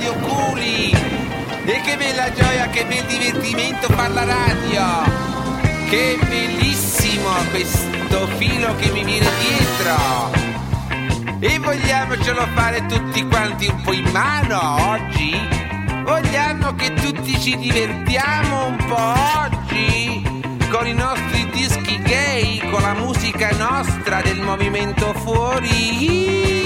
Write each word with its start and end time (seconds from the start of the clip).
Radio 0.00 0.14
Culi! 0.14 0.90
E 1.66 1.80
che 1.82 1.94
bella 1.98 2.32
gioia, 2.32 2.68
che 2.68 2.86
bel 2.86 3.04
divertimento 3.04 3.86
far 3.92 4.10
la 4.12 4.24
radio! 4.24 4.82
Che 5.90 6.18
bellissimo 6.26 7.28
questo 7.50 8.26
filo 8.38 8.74
che 8.76 8.90
mi 8.92 9.04
viene 9.04 9.28
dietro! 9.40 10.30
E 11.38 11.58
vogliamocelo 11.58 12.46
fare 12.54 12.86
tutti 12.86 13.26
quanti 13.26 13.66
un 13.66 13.82
po' 13.82 13.92
in 13.92 14.08
mano 14.10 14.90
oggi? 14.90 15.38
Vogliamo 16.02 16.74
che 16.76 16.94
tutti 16.94 17.38
ci 17.38 17.58
divertiamo 17.58 18.68
un 18.68 18.76
po' 18.76 19.12
oggi? 19.44 20.22
Con 20.70 20.86
i 20.86 20.94
nostri 20.94 21.46
dischi 21.50 22.00
gay, 22.00 22.58
con 22.70 22.80
la 22.80 22.94
musica 22.94 23.50
nostra 23.58 24.22
del 24.22 24.40
movimento 24.40 25.12
fuori? 25.12 26.59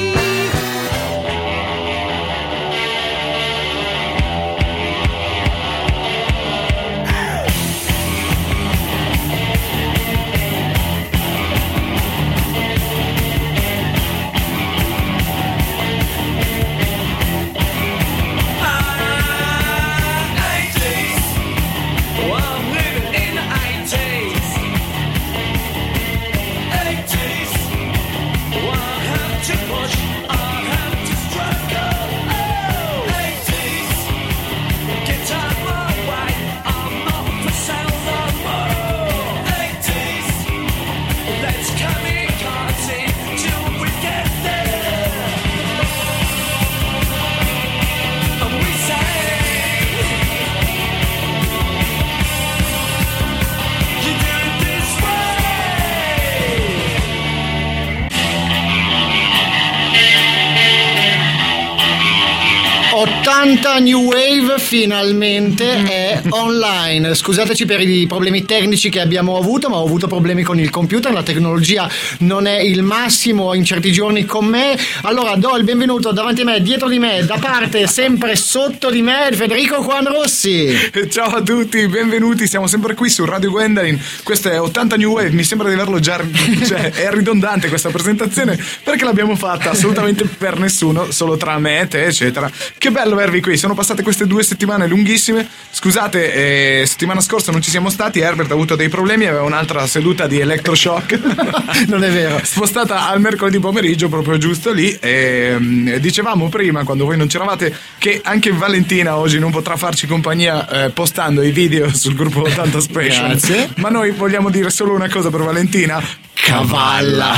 Santa 63.45 63.79
New 63.79 64.05
Wave 64.05 64.59
finalmente 64.59 65.85
è 65.85 66.23
online. 66.31 67.15
Scusateci 67.15 67.67
per 67.67 67.79
i 67.83 68.07
problemi 68.07 68.47
tecnici 68.47 68.89
che 68.89 69.01
abbiamo 69.01 69.37
avuto, 69.37 69.69
ma 69.69 69.77
ho 69.77 69.85
avuto 69.85 70.07
problemi 70.07 70.43
con 70.43 70.59
il 70.59 70.71
computer, 70.71 71.13
la 71.13 71.23
tecnologia 71.23 71.87
non 72.21 72.47
è 72.47 72.59
il 72.59 72.81
massimo 72.83 73.53
in 73.53 73.63
certi 73.63 73.93
giorni 73.93 74.25
con 74.25 74.47
me. 74.47 74.79
Allora 75.03 75.35
do 75.37 75.59
il 75.59 75.65
benvenuto 75.65 76.11
davanti 76.13 76.41
a 76.41 76.45
me, 76.45 76.63
dietro 76.63 76.89
di 76.89 76.99
me, 76.99 77.23
da 77.27 77.37
parte, 77.37 77.87
sempre 77.87 78.35
sotto 78.35 78.89
di 78.89 79.03
me, 79.03 79.29
Federico 79.33 79.83
Juan 79.83 80.07
Rossi. 80.07 80.75
Ciao 81.11 81.35
a 81.37 81.43
tutti, 81.43 81.87
benvenuti, 81.87 82.47
siamo 82.47 82.67
sempre 82.67 82.95
qui 82.95 83.11
su 83.11 83.27
Radio 83.27 83.51
Gwendolyn. 83.51 84.01
Questo 84.23 84.49
è 84.49 84.59
80 84.59 84.97
New 84.97 85.13
Wave, 85.13 85.33
mi 85.33 85.45
sembra 85.45 85.69
di 85.69 85.75
averlo 85.75 86.01
già... 86.01 86.19
cioè 86.65 86.93
è 86.93 87.11
ridondante 87.11 87.69
questa 87.69 87.91
presentazione 87.91 88.59
perché 88.83 89.05
l'abbiamo 89.05 89.37
fatta 89.37 89.73
assolutamente 89.73 90.25
per 90.25 90.59
nessuno, 90.59 91.11
solo 91.11 91.37
tra 91.37 91.59
me 91.59 91.81
e 91.81 91.89
te, 91.89 92.07
eccetera. 92.07 92.51
Che 92.79 92.91
bello 92.91 93.13
avervi 93.13 93.33
avervi 93.35 93.41
qui. 93.41 93.57
Sono 93.57 93.75
passate 93.75 94.03
queste 94.03 94.27
due 94.27 94.43
settimane 94.43 94.87
lunghissime. 94.87 95.47
Scusate, 95.71 96.81
eh, 96.81 96.87
settimana 96.87 97.21
scorsa 97.21 97.51
non 97.51 97.63
ci 97.63 97.71
siamo 97.71 97.91
stati. 97.91 98.21
Herbert 98.21 98.51
ha 98.51 98.55
avuto 98.55 98.77
dei 98.77 98.89
problemi. 98.89 99.27
Aveva 99.27 99.43
un'altra 99.43 99.87
seduta 99.87 100.27
di 100.27 100.39
electroshock. 100.39 101.21
non 101.89 102.05
è 102.05 102.11
vero. 102.11 102.41
Spostata 102.43 103.09
al 103.09 103.21
mercoledì 103.21 103.59
pomeriggio, 103.59 104.09
proprio 104.09 104.39
giusto 104.39 104.73
lì. 104.73 104.97
E, 105.01 105.57
eh, 105.87 106.01
dicevamo 106.01 106.49
prima, 106.49 106.85
quando 106.85 107.05
voi 107.05 107.17
non 107.17 107.27
c'eravate, 107.27 107.75
che 107.99 108.21
anche 108.23 108.53
Valentina 108.53 109.17
oggi 109.17 109.39
non 109.39 109.51
potrà 109.51 109.77
farci 109.77 110.07
compagnia 110.07 110.85
eh, 110.85 110.91
postando 110.91 111.43
i 111.43 111.51
video 111.51 111.93
sul 111.95 112.15
gruppo 112.15 112.43
80 112.43 112.81
Special. 112.81 113.29
Grazie. 113.29 113.71
Ma 113.77 113.89
noi 113.89 114.11
vogliamo 114.13 114.51
dire 114.51 114.71
solo 114.71 114.95
una 114.95 115.09
cosa 115.09 115.31
per 115.31 115.41
Valentina 115.43 116.03
cavalla 116.45 117.33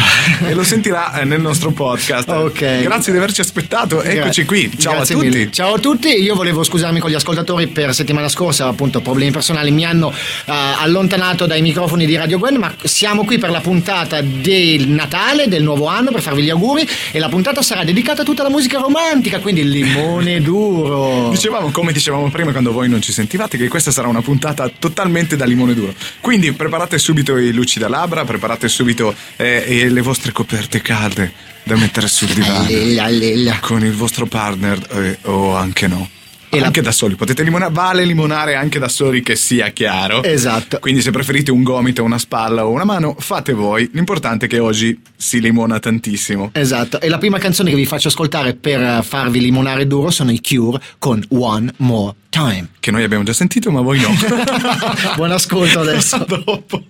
e 0.45 0.53
lo 0.53 0.65
sentirà 0.65 1.21
eh, 1.21 1.25
nel 1.25 1.41
nostro 1.41 1.71
podcast. 1.71 2.29
Ok. 2.29 2.83
Grazie 2.83 3.13
di 3.13 3.19
averci 3.19 3.41
aspettato. 3.41 4.03
Eccoci 4.03 4.45
qui. 4.45 4.71
Ciao 4.77 4.95
Grazie 4.95 5.15
a 5.15 5.19
tutti. 5.19 5.31
Mille. 5.31 5.51
Ciao 5.53 5.75
a 5.75 5.79
tutti. 5.79 5.86
Io 5.87 6.35
volevo 6.35 6.63
scusarmi 6.63 6.99
con 6.99 7.11
gli 7.11 7.15
ascoltatori 7.15 7.67
per 7.67 7.95
settimana 7.95 8.29
scorsa, 8.29 8.67
appunto, 8.67 9.01
problemi 9.01 9.31
personali 9.31 9.71
mi 9.71 9.85
hanno 9.85 10.09
uh, 10.09 10.13
allontanato 10.47 11.47
dai 11.47 11.63
microfoni 11.63 12.07
di 12.07 12.17
Radio 12.17 12.39
Gwen, 12.39 12.57
ma 12.57 12.75
siamo 12.83 13.25
qui 13.25 13.39
per 13.39 13.51
la 13.51 13.61
puntata 13.61 14.21
del 14.21 14.89
Natale, 14.89 15.49
del 15.49 15.63
nuovo 15.63 15.87
anno, 15.87 16.11
per 16.11 16.23
farvi 16.23 16.43
gli 16.43 16.51
auguri 16.51 16.89
e 17.13 17.19
la 17.19 17.29
puntata 17.29 17.63
sarà 17.63 17.85
dedicata 17.85 18.23
a 18.23 18.25
tutta 18.25 18.43
la 18.43 18.51
musica 18.51 18.79
romantica, 18.79 19.41
quindi 19.41 19.61
il 19.61 19.69
limone 19.69 20.41
duro. 20.43 21.29
Dicevamo, 21.31 21.71
come 21.71 21.93
dicevamo 21.93 22.31
prima 22.31 22.53
quando 22.53 22.73
voi 22.73 22.89
non 22.89 23.03
ci 23.03 23.13
sentivate, 23.13 23.57
che 23.57 23.69
questa 23.69 23.91
sarà 23.91 24.09
una 24.09 24.23
puntata 24.23 24.71
totalmente 24.79 25.37
da 25.37 25.45
limone 25.45 25.75
duro. 25.75 25.95
Quindi 26.21 26.53
preparate 26.53 26.99
subito 26.99 27.37
i 27.37 27.53
lucidi 27.53 27.87
labbra, 27.89 28.25
preparate 28.25 28.69
subito 28.69 28.85
subito 28.87 29.15
eh, 29.37 29.89
le 29.89 30.01
vostre 30.01 30.33
coperte 30.33 30.81
calde 30.81 31.55
da 31.67 31.75
mettere 31.75 32.07
sul 32.07 32.29
divano 32.29 32.65
allella, 32.65 33.03
allella. 33.03 33.59
con 33.61 33.85
il 33.85 33.93
vostro 33.93 34.27
partner 34.27 34.79
eh, 34.93 35.19
o 35.23 35.57
anche 35.57 35.89
no. 35.89 36.09
E 36.49 36.63
anche 36.63 36.81
la... 36.81 36.87
da 36.87 36.93
soli, 36.93 37.17
potete 37.17 37.43
limonare, 37.43 37.73
vale 37.73 38.05
limonare 38.05 38.55
anche 38.55 38.79
da 38.79 38.89
soli 38.89 39.21
che 39.21 39.35
sia 39.35 39.71
chiaro. 39.71 40.23
Esatto. 40.23 40.79
Quindi 40.79 41.03
se 41.03 41.11
preferite 41.11 41.51
un 41.51 41.65
gomito, 41.65 42.05
una 42.05 42.19
spalla 42.19 42.65
o 42.65 42.71
una 42.71 42.85
mano, 42.85 43.17
fate 43.19 43.53
voi. 43.53 43.91
L'importante 43.93 44.47
è 44.47 44.49
che 44.49 44.61
oggi 44.61 44.97
si 45.17 45.41
limona 45.41 45.81
tantissimo. 45.81 46.51
Esatto. 46.53 47.01
E 47.01 47.09
la 47.09 47.19
prima 47.19 47.39
canzone 47.39 47.71
che 47.71 47.77
vi 47.77 47.85
faccio 47.85 48.09
ascoltare 48.09 48.55
per 48.55 49.03
farvi 49.05 49.41
limonare 49.41 49.89
duro 49.89 50.11
sono 50.11 50.31
i 50.31 50.41
Cure 50.41 50.81
con 51.01 51.21
One 51.31 51.73
More 51.79 52.15
Time. 52.31 52.69
Che 52.79 52.93
noi 52.93 53.03
abbiamo 53.03 53.25
già 53.25 53.33
sentito, 53.33 53.73
ma 53.73 53.81
voi 53.81 53.99
no. 53.99 54.15
Buon 55.17 55.33
ascolto 55.33 55.81
adesso. 55.81 56.15
A 56.15 56.25
dopo. 56.45 56.85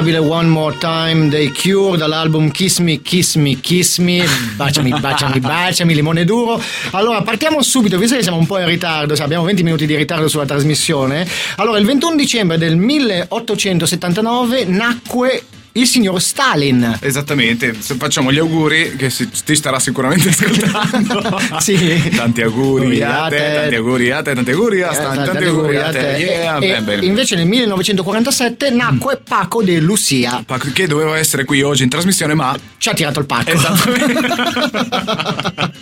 L'indimenticabile 0.00 0.18
One 0.18 0.48
More 0.48 0.78
Time 0.78 1.28
dei 1.28 1.52
Cure 1.52 1.98
dall'album 1.98 2.50
Kiss 2.50 2.78
Me, 2.78 3.02
Kiss 3.02 3.34
Me, 3.34 3.60
Kiss 3.60 3.98
Me, 3.98 4.24
baciami, 4.56 4.98
baciami, 4.98 5.40
baciami, 5.40 5.94
limone 5.94 6.24
duro. 6.24 6.60
Allora, 6.92 7.22
partiamo 7.22 7.62
subito, 7.62 7.98
visto 7.98 8.16
che 8.16 8.22
siamo 8.22 8.38
un 8.38 8.46
po' 8.46 8.58
in 8.58 8.66
ritardo, 8.66 9.14
cioè 9.14 9.24
abbiamo 9.26 9.44
20 9.44 9.62
minuti 9.62 9.86
di 9.86 9.94
ritardo 9.96 10.26
sulla 10.28 10.46
trasmissione. 10.46 11.26
Allora, 11.56 11.78
il 11.78 11.84
21 11.84 12.16
dicembre 12.16 12.56
del 12.56 12.76
1879 12.76 14.64
nacque 14.64 15.44
il 15.72 15.86
signor 15.86 16.20
Stalin. 16.20 16.98
Esattamente, 17.00 17.72
facciamo 17.72 18.32
gli 18.32 18.38
auguri 18.38 18.96
che 18.96 19.08
si, 19.10 19.28
ti 19.44 19.54
starà 19.54 19.78
sicuramente 19.78 20.28
ascoltando. 20.30 21.38
sì. 21.60 22.10
Tanti 22.14 22.42
auguri 22.42 23.02
a 23.02 23.28
te, 23.28 23.52
tanti 23.54 23.74
auguri 23.76 24.10
a 24.10 24.22
te, 24.22 24.34
tanti 24.34 24.50
auguri 24.50 24.82
a 24.82 24.90
Eh, 24.90 24.94
Stan, 24.94 25.24
tanti 25.24 25.44
auguri 25.44 25.76
a 25.76 25.90
te. 25.90 25.98
Yeah, 26.18 26.58
E- 26.58 26.80
bene. 26.82 27.04
Invece 27.04 27.36
nel 27.36 27.46
1947 27.46 28.70
nacque 28.70 29.20
Paco 29.26 29.62
de 29.62 29.78
Lucia. 29.80 30.42
Pac- 30.44 30.72
Che 30.72 30.86
doveva 30.86 31.16
essere 31.18 31.44
qui 31.44 31.62
oggi 31.62 31.82
in 31.84 31.88
trasmissione, 31.88 32.34
ma 32.34 32.56
Ci 32.78 32.88
ha 32.88 32.94
tirato 32.94 33.20
il 33.20 33.26
pacco. 33.26 33.50
Esatto. 33.50 33.90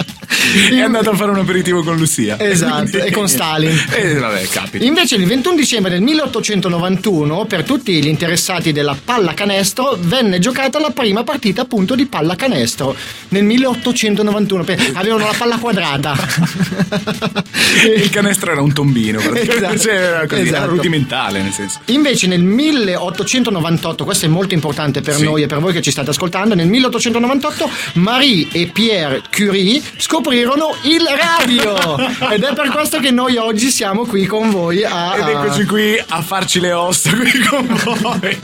è 0.70 0.80
andato 0.80 1.10
a 1.10 1.16
fare 1.16 1.30
un 1.30 1.38
aperitivo 1.38 1.82
con 1.82 1.96
Lucia. 1.96 2.38
Esatto, 2.38 2.98
e 2.98 3.10
con 3.10 3.28
Stalin. 3.28 3.76
E 3.90 4.14
vabbè, 4.14 4.46
capita. 4.48 4.84
Invece 4.84 5.16
il 5.16 5.24
21 5.26 5.56
dicembre 5.56 5.90
del 5.90 6.00
1891, 6.02 7.44
per 7.46 7.64
tutti 7.64 7.92
gli 8.02 8.06
interessati 8.06 8.72
della 8.72 8.96
pallacanestro, 9.02 9.96
venne 10.00 10.38
giocata 10.38 10.78
la 10.80 10.90
prima 10.90 11.24
partita 11.24 11.62
appunto 11.62 11.94
di 11.94 12.06
pallacanestro. 12.06 12.94
Nel 13.28 13.44
1891 13.44 14.64
Pe- 14.64 14.78
avevano 14.94 15.24
la 15.26 15.34
palla 15.36 15.56
quadrata. 15.58 16.16
Il 17.96 18.10
canestro 18.10 18.52
era 18.52 18.60
un 18.60 18.72
tombino. 18.72 19.20
Esatto. 19.20 19.78
Cioè, 19.78 19.94
era, 19.94 20.26
così, 20.26 20.40
era 20.42 20.50
Esatto. 20.58 20.70
rudimentale, 20.70 21.42
nel 21.42 21.52
senso. 21.52 21.80
Invece 21.86 22.26
nel 22.26 22.42
1898, 22.42 24.04
questo 24.04 24.26
è 24.26 24.28
molto 24.28 24.54
importante 24.54 25.00
per 25.00 25.14
Sì. 25.16 25.24
noi 25.24 25.42
e 25.42 25.46
per 25.46 25.58
voi 25.58 25.72
che 25.72 25.82
ci 25.82 25.90
state 25.90 26.10
ascoltando, 26.10 26.54
nel 26.54 26.66
1898 26.68 27.70
Marie 27.94 28.48
e 28.52 28.66
Pierre 28.66 29.22
Curie 29.30 29.80
scoprirono 30.28 30.76
il 30.82 31.08
radio 31.08 31.96
ed 32.30 32.42
è 32.42 32.52
per 32.52 32.68
questo 32.68 33.00
che 33.00 33.10
noi 33.10 33.38
oggi 33.38 33.70
siamo 33.70 34.04
qui 34.04 34.26
con 34.26 34.50
voi 34.50 34.84
a... 34.84 35.16
Ed 35.16 35.26
eccoci 35.26 35.64
qui 35.64 35.98
a 36.06 36.20
farci 36.20 36.60
le 36.60 36.72
ossa 36.72 37.10
qui 37.16 37.30
con 37.48 37.66
voi. 37.66 38.38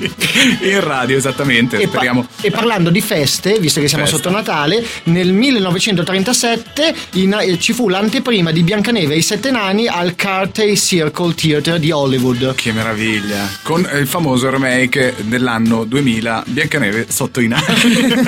In 0.63 0.81
radio, 0.81 1.19
esattamente. 1.19 1.77
E, 1.77 1.83
pa- 1.83 1.91
Speriamo. 1.97 2.27
e 2.41 2.51
parlando 2.51 2.89
di 2.89 3.03
feste, 3.03 3.59
visto 3.59 3.81
che 3.81 3.89
siamo 3.89 4.05
Festa. 4.05 4.17
sotto 4.23 4.31
Natale, 4.35 4.83
nel 5.05 5.33
1937 5.35 6.95
in- 7.13 7.39
eh, 7.39 7.59
ci 7.59 7.75
fu 7.75 7.91
l'anteprima 7.91 8.51
di 8.51 8.63
Biancaneve 8.63 9.13
e 9.13 9.19
i 9.19 9.23
Sette 9.23 9.51
Nani 9.51 9.87
al 9.87 10.15
Carthay 10.15 10.75
Circle 10.79 11.35
Theatre 11.35 11.79
di 11.79 11.91
Hollywood. 11.91 12.55
Che 12.55 12.73
meraviglia! 12.73 13.47
Con 13.63 13.87
eh, 13.91 13.99
il 13.99 14.07
famoso 14.07 14.49
remake 14.49 15.17
dell'anno 15.19 15.85
2000, 15.85 16.45
Biancaneve 16.47 17.07
sotto 17.11 17.41
i 17.41 17.49
navi. 17.49 18.23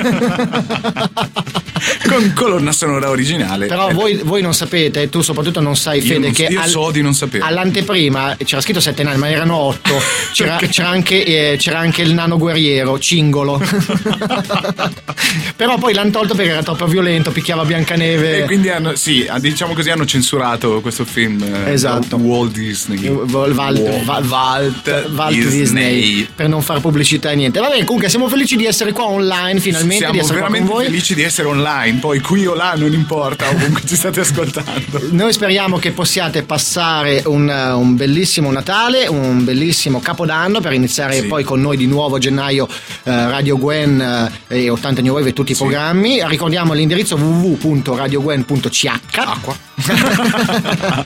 con 2.07 2.33
colonna 2.33 2.71
sonora 2.71 3.09
originale. 3.09 3.46
Però 3.67 3.89
Eh, 3.89 3.93
voi, 3.93 4.19
voi 4.23 4.41
non 4.41 4.53
sapete, 4.53 5.09
tu 5.09 5.21
soprattutto 5.21 5.59
non 5.61 5.75
sai, 5.75 5.99
Io 5.99 6.05
Fede, 6.05 6.19
non- 6.19 6.31
che 6.33 6.43
io 6.49 6.65
so 6.67 6.91
di 6.91 7.01
non 7.01 7.13
sapere. 7.13 7.43
all'anteprima 7.45 8.35
c'era 8.43 8.61
scritto 8.61 8.79
Sette 8.79 9.03
Nani, 9.03 9.17
ma 9.17 9.29
erano 9.29 9.55
otto. 9.55 9.95
C'era, 10.37 10.57
c'era 10.69 10.89
anche, 10.89 11.23
eh, 11.25 11.57
c'era 11.57 11.79
anche 11.79 12.01
il 12.03 12.13
nano 12.13 12.37
guerriero, 12.37 12.99
Cingolo. 12.99 13.59
Però 15.55 15.77
poi 15.77 15.93
l'hanno 15.93 16.11
tolto 16.11 16.35
perché 16.35 16.51
era 16.51 16.63
troppo 16.63 16.85
violento, 16.85 17.31
picchiava 17.31 17.65
Biancaneve. 17.65 18.43
E 18.43 18.45
quindi 18.45 18.69
hanno, 18.69 18.95
sì, 18.95 19.27
diciamo 19.39 19.73
così, 19.73 19.89
hanno 19.89 20.05
censurato 20.05 20.79
questo 20.81 21.05
film. 21.05 21.41
eh, 21.41 21.71
Esatto. 21.71 22.17
Walt 22.17 22.51
Disney. 22.51 23.07
Walt, 23.07 23.53
Walt, 23.55 23.79
Walt- 24.05 24.25
Walt- 24.29 25.09
Walt 25.15 25.35
Disney. 25.47 26.27
per 26.35 26.47
non 26.47 26.61
fare 26.61 26.79
pubblicità 26.79 27.31
e 27.31 27.35
niente. 27.35 27.59
Va 27.59 27.69
bene, 27.69 27.83
comunque 27.85 28.09
siamo 28.09 28.27
felici 28.27 28.55
di 28.55 28.65
essere 28.65 28.91
qua 28.91 29.05
online 29.05 29.59
finalmente, 29.59 29.97
Siamo 29.97 30.13
di 30.13 30.19
essere 30.19 30.37
qua 30.39 30.47
con 30.47 30.53
veramente 30.53 30.73
voi. 30.81 30.85
felici 30.85 31.15
di 31.15 31.23
essere 31.23 31.47
online, 31.47 31.99
poi 31.99 32.19
qui 32.19 32.45
o 32.45 32.53
là 32.53 32.73
non 32.75 32.93
importa, 32.93 33.26
ovunque 33.51 33.81
ci 33.85 33.95
state 33.95 34.19
ascoltando. 34.21 35.01
Noi 35.11 35.33
speriamo 35.33 35.77
che 35.77 35.91
possiate 35.91 36.43
passare 36.43 37.23
un, 37.25 37.49
eh, 37.49 37.71
un 37.71 37.95
bellissimo 37.95 38.51
Natale, 38.51 39.07
un 39.07 39.43
bellissimo 39.43 39.99
Capodanno 39.99 40.61
per 40.61 40.73
iniziare 40.73 41.19
Sì. 41.21 41.27
poi 41.27 41.43
con 41.43 41.59
noi 41.61 41.77
di 41.77 41.87
nuovo 41.87 42.15
a 42.15 42.19
gennaio 42.19 42.67
eh, 43.03 43.29
Radio 43.29 43.57
Gwen 43.57 44.31
eh, 44.47 44.63
e 44.63 44.69
80 44.69 45.01
New 45.01 45.13
Wave 45.13 45.29
e 45.29 45.33
tutti 45.33 45.51
i 45.51 45.55
programmi. 45.55 46.25
Ricordiamo 46.25 46.73
l'indirizzo 46.73 47.15
www.radiogwen.ch. 47.15 48.85
Acqua. 49.15 49.55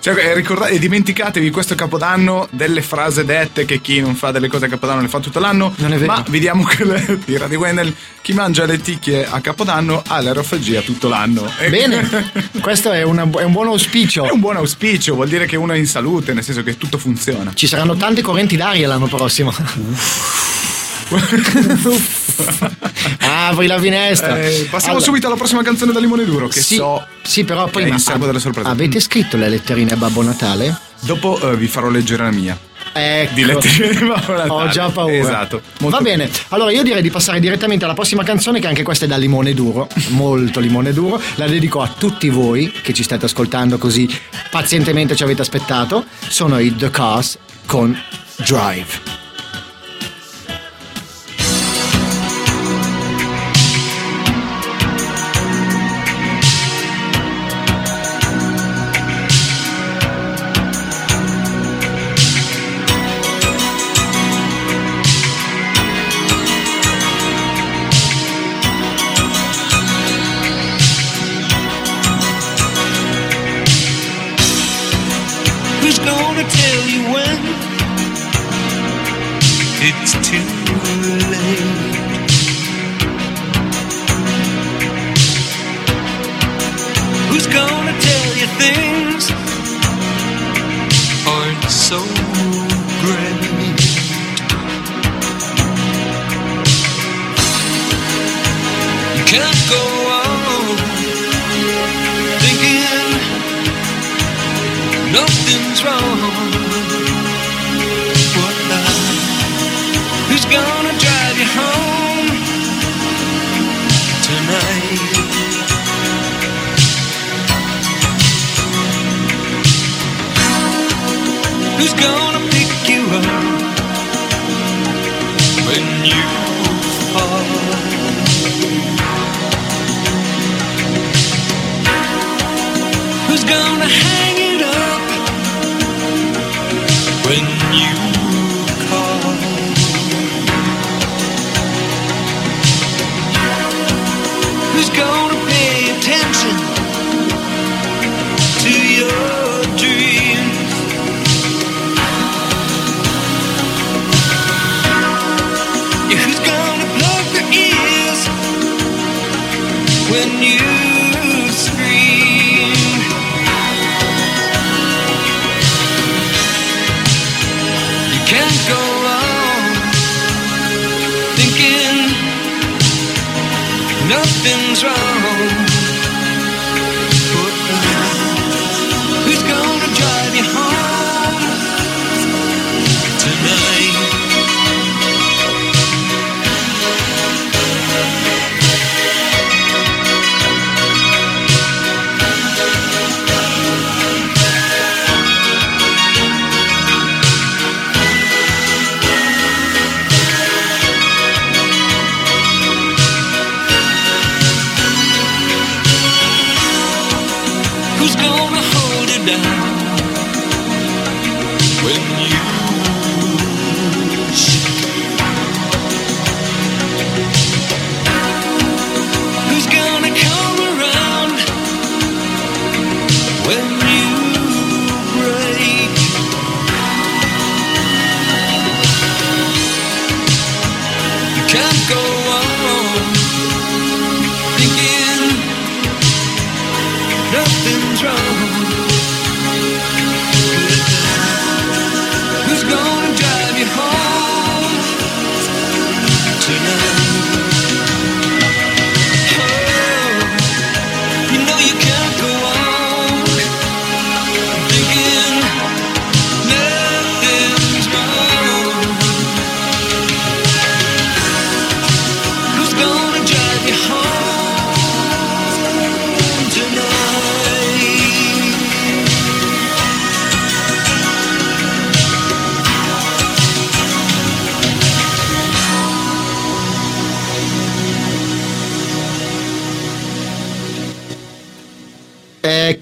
cioè, 0.00 0.14
eh, 0.14 0.34
ricordate, 0.34 0.72
e 0.72 0.78
dimenticatevi 0.78 1.50
questo 1.50 1.74
capodanno 1.74 2.48
delle 2.50 2.82
frase 2.82 3.24
dette 3.24 3.64
che 3.64 3.80
chi 3.80 4.00
non 4.00 4.14
fa 4.14 4.30
delle 4.30 4.48
cose 4.48 4.66
a 4.66 4.68
capodanno 4.68 5.00
le 5.02 5.08
fa 5.08 5.20
tutto 5.20 5.38
l'anno. 5.38 5.72
Non 5.76 5.92
è 5.92 5.98
vero. 5.98 6.12
Ma 6.12 6.24
vi 6.28 6.38
diamo 6.38 6.64
quelle 6.64 7.18
di 7.24 7.36
Radio 7.36 7.58
Wendell. 7.58 7.94
Chi 8.22 8.32
mangia 8.32 8.64
le 8.64 8.80
ticchie 8.80 9.26
a 9.26 9.40
capodanno 9.40 10.02
ha 10.06 10.20
l'aerofagia 10.20 10.80
tutto 10.80 11.08
l'anno. 11.08 11.48
E- 11.58 11.70
Bene, 11.70 12.08
questo 12.60 12.90
è, 12.92 13.02
una- 13.02 13.28
è 13.38 13.42
un 13.44 13.52
buon 13.52 13.66
È 13.66 13.70
auspicio. 13.70 14.28
un 14.32 14.40
buon 14.40 14.56
auspicio, 14.56 15.14
vuol 15.14 15.28
dire 15.28 15.46
che 15.46 15.56
uno 15.56 15.72
è 15.72 15.76
in 15.76 15.86
salute, 15.86 16.32
nel 16.34 16.44
senso 16.44 16.62
che 16.62 16.76
tutto 16.76 16.98
funziona. 16.98 17.52
Ci 17.54 17.66
saranno 17.66 17.96
tante 17.96 18.20
correnti 18.22 18.56
d'aria 18.56 18.86
l'anno 18.88 19.06
prossimo. 19.06 19.52
Apri 23.20 23.66
la 23.66 23.78
finestra. 23.80 24.40
Eh, 24.40 24.66
passiamo 24.70 24.96
Allora, 24.96 25.00
subito 25.04 25.26
alla 25.28 25.36
prossima 25.36 25.62
canzone 25.62 25.92
da 25.92 26.00
Limone 26.00 26.24
Duro, 26.24 26.48
che 26.48 26.60
sì, 26.60 26.76
so. 26.76 27.06
sì, 27.22 27.44
però 27.44 27.66
è 27.66 27.70
prima 27.70 27.96
delle 28.26 28.40
sorprese. 28.40 28.68
avete 28.68 29.00
scritto 29.00 29.36
le 29.36 29.48
letterine 29.48 29.92
a 29.92 29.96
Babbo 29.96 30.22
Natale? 30.22 30.76
Dopo 31.00 31.38
eh, 31.52 31.56
vi 31.56 31.68
farò 31.68 31.88
leggere 31.88 32.24
la 32.24 32.30
mia. 32.32 32.58
Ecco. 32.96 33.34
Di 33.34 33.44
letterine 33.44 33.88
di 33.88 34.06
Babbo 34.06 34.32
Natale. 34.32 34.50
Ho 34.50 34.68
già 34.68 34.88
paura. 34.90 35.12
Esatto. 35.12 35.62
molto 35.80 35.96
Va 35.96 36.02
bene, 36.02 36.30
allora 36.48 36.70
io 36.70 36.82
direi 36.82 37.02
di 37.02 37.10
passare 37.10 37.40
direttamente 37.40 37.84
alla 37.84 37.94
prossima 37.94 38.22
canzone, 38.22 38.60
che 38.60 38.66
anche 38.66 38.82
questa 38.82 39.04
è 39.04 39.08
da 39.08 39.16
limone 39.16 39.54
duro, 39.54 39.88
molto 40.08 40.60
limone 40.60 40.92
duro. 40.92 41.20
La 41.36 41.46
dedico 41.46 41.80
a 41.80 41.88
tutti 41.88 42.28
voi 42.28 42.72
che 42.82 42.92
ci 42.92 43.02
state 43.02 43.26
ascoltando 43.26 43.78
così 43.78 44.08
pazientemente 44.50 45.14
ci 45.14 45.22
avete 45.22 45.42
aspettato. 45.42 46.04
Sono 46.28 46.58
i 46.58 46.74
The 46.74 46.90
Cars 46.90 47.38
con 47.66 47.96
Drive. 48.36 49.25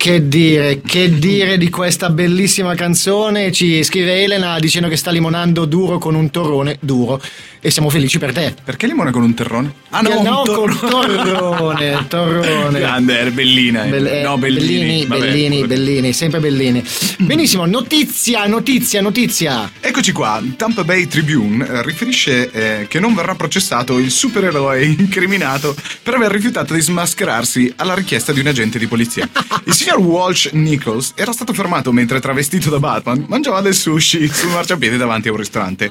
Che 0.05 0.29
dire, 0.29 0.83
che 0.83 1.19
dire 1.19 1.57
di 1.57 1.71
questa 1.71 2.11
bellissima 2.11 2.75
canzone? 2.75 3.51
Ci 3.51 3.83
scrive 3.83 4.23
Elena 4.23 4.59
dicendo 4.59 4.87
che 4.87 4.99
sta 4.99 5.11
limonando 5.11 5.65
duro 5.65 5.97
con 5.97 6.15
un 6.15 6.29
torrone 6.29 6.77
duro 6.81 7.23
e 7.67 7.71
siamo 7.71 7.89
felici 7.89 8.19
per 8.19 8.35
te. 8.35 8.55
Perché 8.63 8.87
limona 8.87 9.11
con 9.11 9.23
un 9.23 9.33
terrone? 9.33 9.73
Ah 9.89 10.03
no, 10.03 10.21
no, 10.23 10.41
un 10.41 10.55
con 10.55 10.79
torrone, 10.79 12.05
torrone. 12.09 12.79
Grande, 12.79 13.19
era 13.19 13.31
bellina. 13.31 13.85
eh. 13.85 13.89
Bell- 13.89 14.07
eh, 14.07 14.23
no, 14.23 14.37
Bellini. 14.37 14.67
Bellini, 14.67 15.07
vabbè. 15.07 15.21
Bellini, 15.21 15.67
Bellini, 15.67 16.13
sempre 16.13 16.41
Bellini. 16.41 16.85
Benissimo, 17.21 17.65
notizia, 17.65 18.45
notizia, 18.47 19.01
notizia. 19.01 19.71
Eccoci 19.81 20.13
qua, 20.13 20.43
Tampa 20.57 20.85
Bay 20.85 21.07
Tribune 21.07 21.67
eh, 21.67 21.83
riferisce 21.83 22.51
eh, 22.51 22.87
che 22.87 23.01
non 23.01 23.15
verrà 23.15 23.35
processato 23.35 23.99
il 23.99 24.11
supereroe 24.11 24.85
incriminato 24.85 25.75
per 26.03 26.15
aver 26.17 26.31
rifiutato 26.33 26.75
di 26.75 26.83
smascherarsi 26.83 27.73
alla 27.77 27.95
richiesta 27.95 28.33
di 28.35 28.41
un 28.41 28.47
agente 28.49 28.79
di 28.79 28.87
polizia. 28.87 29.27
Il 29.65 29.73
signor 29.73 30.01
Walsh 30.01 30.51
Nichols 30.53 31.13
era 31.15 31.33
stato 31.33 31.55
fermato 31.55 31.93
mentre 31.93 32.21
travestito 32.21 32.69
da 32.69 32.79
Batman 32.79 33.25
mangiava 33.27 33.63
del 33.63 33.75
sushi 33.75 34.29
sul 34.29 34.51
marciapiede 34.51 34.99
davanti 34.99 35.29
a 35.29 35.31
un 35.31 35.39
ristorante. 35.39 35.91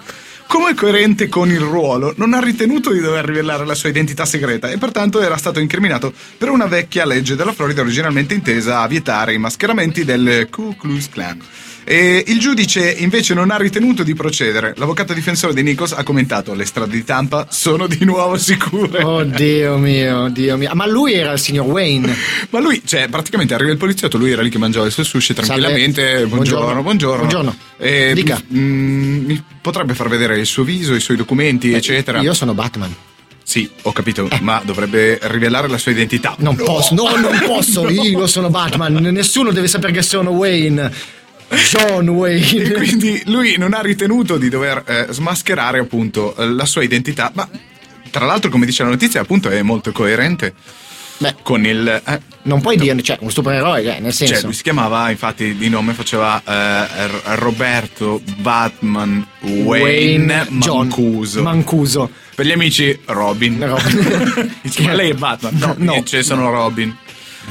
Come 0.53 0.75
coerente 0.75 1.29
con 1.29 1.50
il 1.50 1.60
ruolo, 1.60 2.13
non 2.17 2.36
ha 2.36 2.39
ritenuto 2.39 2.91
di 2.91 3.00
dover 3.00 3.25
rivelare 3.25 3.65
la 3.65 3.74
sua 3.74 3.89
identità 3.89 4.24
segreta 4.24 4.69
e 4.69 4.77
pertanto 4.77 5.19
era 5.19 5.36
stato 5.36 5.60
incriminato 5.60 6.13
per 6.38 6.51
una 6.51 6.67
vecchia 6.67 7.07
legge 7.07 7.36
della 7.36 7.53
Florida 7.53 7.81
originalmente 7.81 8.36
intesa 8.36 8.81
a 8.81 8.88
vietare 8.88 9.33
i 9.33 9.39
mascheramenti 9.39 10.05
del 10.05 10.48
Ku 10.51 10.75
Klux 10.77 11.10
Klan. 11.10 11.41
E 11.85 12.23
il 12.27 12.39
giudice 12.39 12.89
invece 12.91 13.33
non 13.33 13.51
ha 13.51 13.57
ritenuto 13.57 14.03
di 14.03 14.13
procedere. 14.13 14.73
L'avvocato 14.77 15.13
difensore 15.13 15.53
di 15.53 15.63
Nichols 15.63 15.91
ha 15.91 16.03
commentato: 16.03 16.53
Le 16.53 16.65
strade 16.65 16.91
di 16.91 17.03
Tampa 17.03 17.47
sono 17.49 17.87
di 17.87 18.05
nuovo 18.05 18.37
sicure. 18.37 19.03
Oh 19.03 19.23
Dio 19.23 19.77
mio, 19.77 20.29
Dio 20.29 20.57
mio. 20.57 20.71
Ma 20.73 20.87
lui 20.87 21.13
era 21.13 21.33
il 21.33 21.39
signor 21.39 21.65
Wayne. 21.65 22.15
Ma 22.51 22.59
lui, 22.59 22.81
cioè, 22.85 23.07
praticamente 23.09 23.53
arriva 23.53 23.71
il 23.71 23.77
poliziotto, 23.77 24.17
lui 24.17 24.31
era 24.31 24.41
lì 24.41 24.49
che 24.49 24.57
mangiava 24.57 24.85
il 24.85 24.91
suo 24.91 25.03
sushi 25.03 25.33
tranquillamente. 25.33 26.25
Buongiorno, 26.25 26.81
buongiorno. 26.81 27.17
Buongiorno. 27.17 27.55
E, 27.77 28.13
Dica. 28.13 28.41
mm, 28.53 29.25
mi 29.25 29.43
potrebbe 29.59 29.93
far 29.93 30.07
vedere 30.07 30.39
il 30.39 30.45
suo 30.45 30.63
viso, 30.63 30.93
i 30.95 31.01
suoi 31.01 31.17
documenti, 31.17 31.73
eccetera. 31.73 32.21
Io 32.21 32.33
sono 32.33 32.53
Batman. 32.53 32.95
Sì, 33.43 33.69
ho 33.81 33.91
capito, 33.91 34.29
ma 34.39 34.61
dovrebbe 34.63 35.19
rivelare 35.23 35.67
la 35.67 35.77
sua 35.77 35.91
identità. 35.91 36.33
Non 36.39 36.55
posso, 36.55 36.95
no, 36.95 37.09
non 37.17 37.37
posso. 37.45 37.87
Io 37.91 38.25
sono 38.25 38.49
Batman. 38.49 38.93
Nessuno 38.93 39.51
deve 39.51 39.67
sapere 39.67 39.91
che 39.91 40.01
sono 40.01 40.31
Wayne. 40.31 40.91
John 41.55 42.07
E 42.07 42.10
Wayne. 42.10 42.72
quindi 42.74 43.22
lui 43.25 43.55
non 43.57 43.74
ha 43.74 43.81
ritenuto 43.81 44.38
di 44.38 44.50
dover 44.50 44.83
eh, 44.86 45.07
smascherare 45.10 45.79
appunto 45.79 46.36
eh, 46.36 46.45
la 46.48 46.65
sua 46.65 46.83
identità, 46.83 47.31
ma 47.33 47.48
tra 48.12 48.25
l'altro 48.25 48.50
come 48.50 48.65
dice 48.65 48.83
la 48.83 48.89
notizia 48.89 49.22
appunto 49.22 49.50
è 49.50 49.62
molto 49.62 49.91
coerente 49.91 50.53
Beh, 51.17 51.36
con 51.43 51.65
il... 51.65 51.88
eh, 52.05 52.22
non 52.43 52.60
puoi 52.60 52.75
dire, 52.75 53.01
cioè, 53.01 53.17
un 53.22 53.31
supereroe, 53.31 53.81
eh, 53.95 54.00
nel 54.00 54.13
cioè 54.13 54.27
senso. 54.27 54.45
lui 54.48 54.53
si 54.55 54.63
chiamava 54.63 55.10
infatti 55.10 55.55
di 55.55 55.69
nome 55.69 55.93
faceva 55.93 56.41
eh, 56.45 57.36
Roberto 57.36 58.22
Batman 58.38 59.25
Wayne, 59.41 60.48
John 60.53 60.88
Mancuso. 60.88 61.41
Mancuso. 61.43 62.10
per 62.36 62.45
gli 62.45 62.51
amici 62.51 63.00
Robin. 63.05 63.57
Robin. 63.65 64.51
Lei 64.93 65.12
è 65.12 65.13
Batman? 65.13 65.53
No, 65.57 65.75
No. 65.77 65.95
no. 65.95 66.03
c'è 66.03 66.22
sono 66.24 66.50
Robin. 66.51 66.93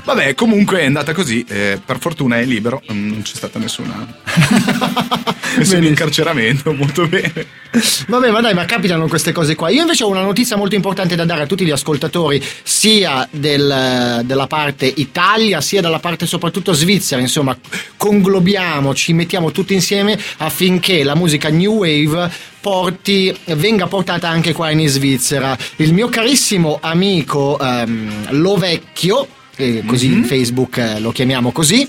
Vabbè, 0.05 0.35
comunque 0.35 0.81
è 0.81 0.87
andata 0.87 1.13
così, 1.13 1.45
eh, 1.49 1.81
per 1.85 1.99
fortuna 1.99 2.39
è 2.39 2.45
libero, 2.45 2.83
mm, 2.93 3.09
non 3.11 3.23
c'è 3.23 3.35
stata 3.35 3.59
nessuna 3.59 4.07
nessun 5.57 5.85
incarceramento, 5.85 6.73
molto 6.73 7.07
bene. 7.07 7.47
Vabbè, 8.09 8.31
ma 8.31 8.41
dai, 8.41 8.55
ma 8.55 8.65
capitano 8.65 9.07
queste 9.07 9.33
cose 9.33 9.55
qua. 9.55 9.69
Io 9.71 9.83
invece 9.83 10.05
ho 10.05 10.09
una 10.09 10.23
notizia 10.23 10.57
molto 10.57 10.75
importante 10.75 11.15
da 11.15 11.25
dare 11.25 11.43
a 11.43 11.47
tutti 11.47 11.65
gli 11.65 11.71
ascoltatori, 11.71 12.43
sia 12.63 13.27
del- 13.31 14.23
della 14.25 14.47
parte 14.47 14.93
Italia, 14.97 15.61
sia 15.61 15.81
dalla 15.81 16.01
parte 16.01 16.27
soprattutto 16.27 16.73
svizzera. 16.73 17.21
Insomma, 17.21 17.57
conglobiamo, 17.97 18.95
ci 18.95 19.13
mettiamo 19.13 19.53
tutti 19.53 19.73
insieme 19.75 20.19
affinché 20.39 21.05
la 21.05 21.15
musica 21.15 21.49
New 21.49 21.79
Wave 21.79 22.31
porti, 22.61 23.37
venga 23.57 23.87
portata 23.89 24.29
anche 24.29 24.53
qua 24.53 24.71
in 24.71 24.87
Svizzera. 24.89 25.57
Il 25.77 25.93
mio 25.93 26.09
carissimo 26.09 26.79
amico 26.81 27.59
ehm, 27.59 28.29
Lo 28.41 28.57
Vecchio, 28.57 29.27
così 29.87 30.07
in 30.07 30.25
Facebook 30.25 30.79
eh, 30.79 31.01
lo 31.01 31.13
chiamiamo 31.13 31.53
così, 31.53 31.89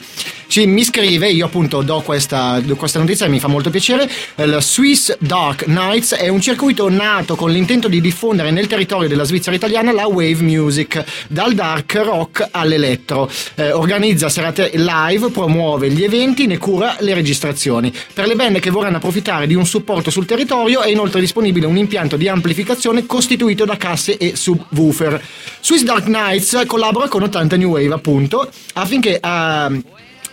ci, 0.53 0.67
mi 0.67 0.83
scrive, 0.83 1.31
io 1.31 1.47
appunto 1.47 1.81
do 1.81 2.01
questa, 2.01 2.59
do 2.59 2.75
questa 2.75 2.99
notizia 2.99 3.25
e 3.25 3.29
mi 3.29 3.39
fa 3.39 3.47
molto 3.47 3.71
piacere, 3.71 4.07
il 4.35 4.57
Swiss 4.61 5.17
Dark 5.17 5.65
Nights 5.65 6.13
è 6.13 6.27
un 6.27 6.39
circuito 6.41 6.87
nato 6.91 7.35
con 7.35 7.49
l'intento 7.49 7.87
di 7.87 7.99
diffondere 7.99 8.51
nel 8.51 8.67
territorio 8.67 9.09
della 9.09 9.23
Svizzera 9.23 9.55
italiana 9.55 9.91
la 9.91 10.05
wave 10.05 10.43
music, 10.43 11.03
dal 11.27 11.55
dark 11.55 11.95
rock 11.95 12.49
all'elettro. 12.51 13.27
Eh, 13.55 13.71
organizza 13.71 14.29
serate 14.29 14.69
live, 14.75 15.31
promuove 15.31 15.89
gli 15.89 16.03
eventi, 16.03 16.45
ne 16.45 16.59
cura 16.59 16.97
le 16.99 17.15
registrazioni. 17.15 17.91
Per 18.13 18.27
le 18.27 18.35
band 18.35 18.59
che 18.59 18.69
vorranno 18.69 18.97
approfittare 18.97 19.47
di 19.47 19.55
un 19.55 19.65
supporto 19.65 20.11
sul 20.11 20.27
territorio 20.27 20.83
è 20.83 20.89
inoltre 20.91 21.19
disponibile 21.19 21.65
un 21.65 21.77
impianto 21.77 22.15
di 22.15 22.27
amplificazione 22.27 23.07
costituito 23.07 23.65
da 23.65 23.77
casse 23.77 24.17
e 24.17 24.35
subwoofer. 24.35 25.19
Swiss 25.61 25.81
Dark 25.81 26.05
Nights 26.05 26.61
collabora 26.67 27.07
con 27.07 27.23
80 27.23 27.57
New 27.57 27.71
Wave 27.71 27.91
appunto 27.91 28.47
affinché... 28.73 29.19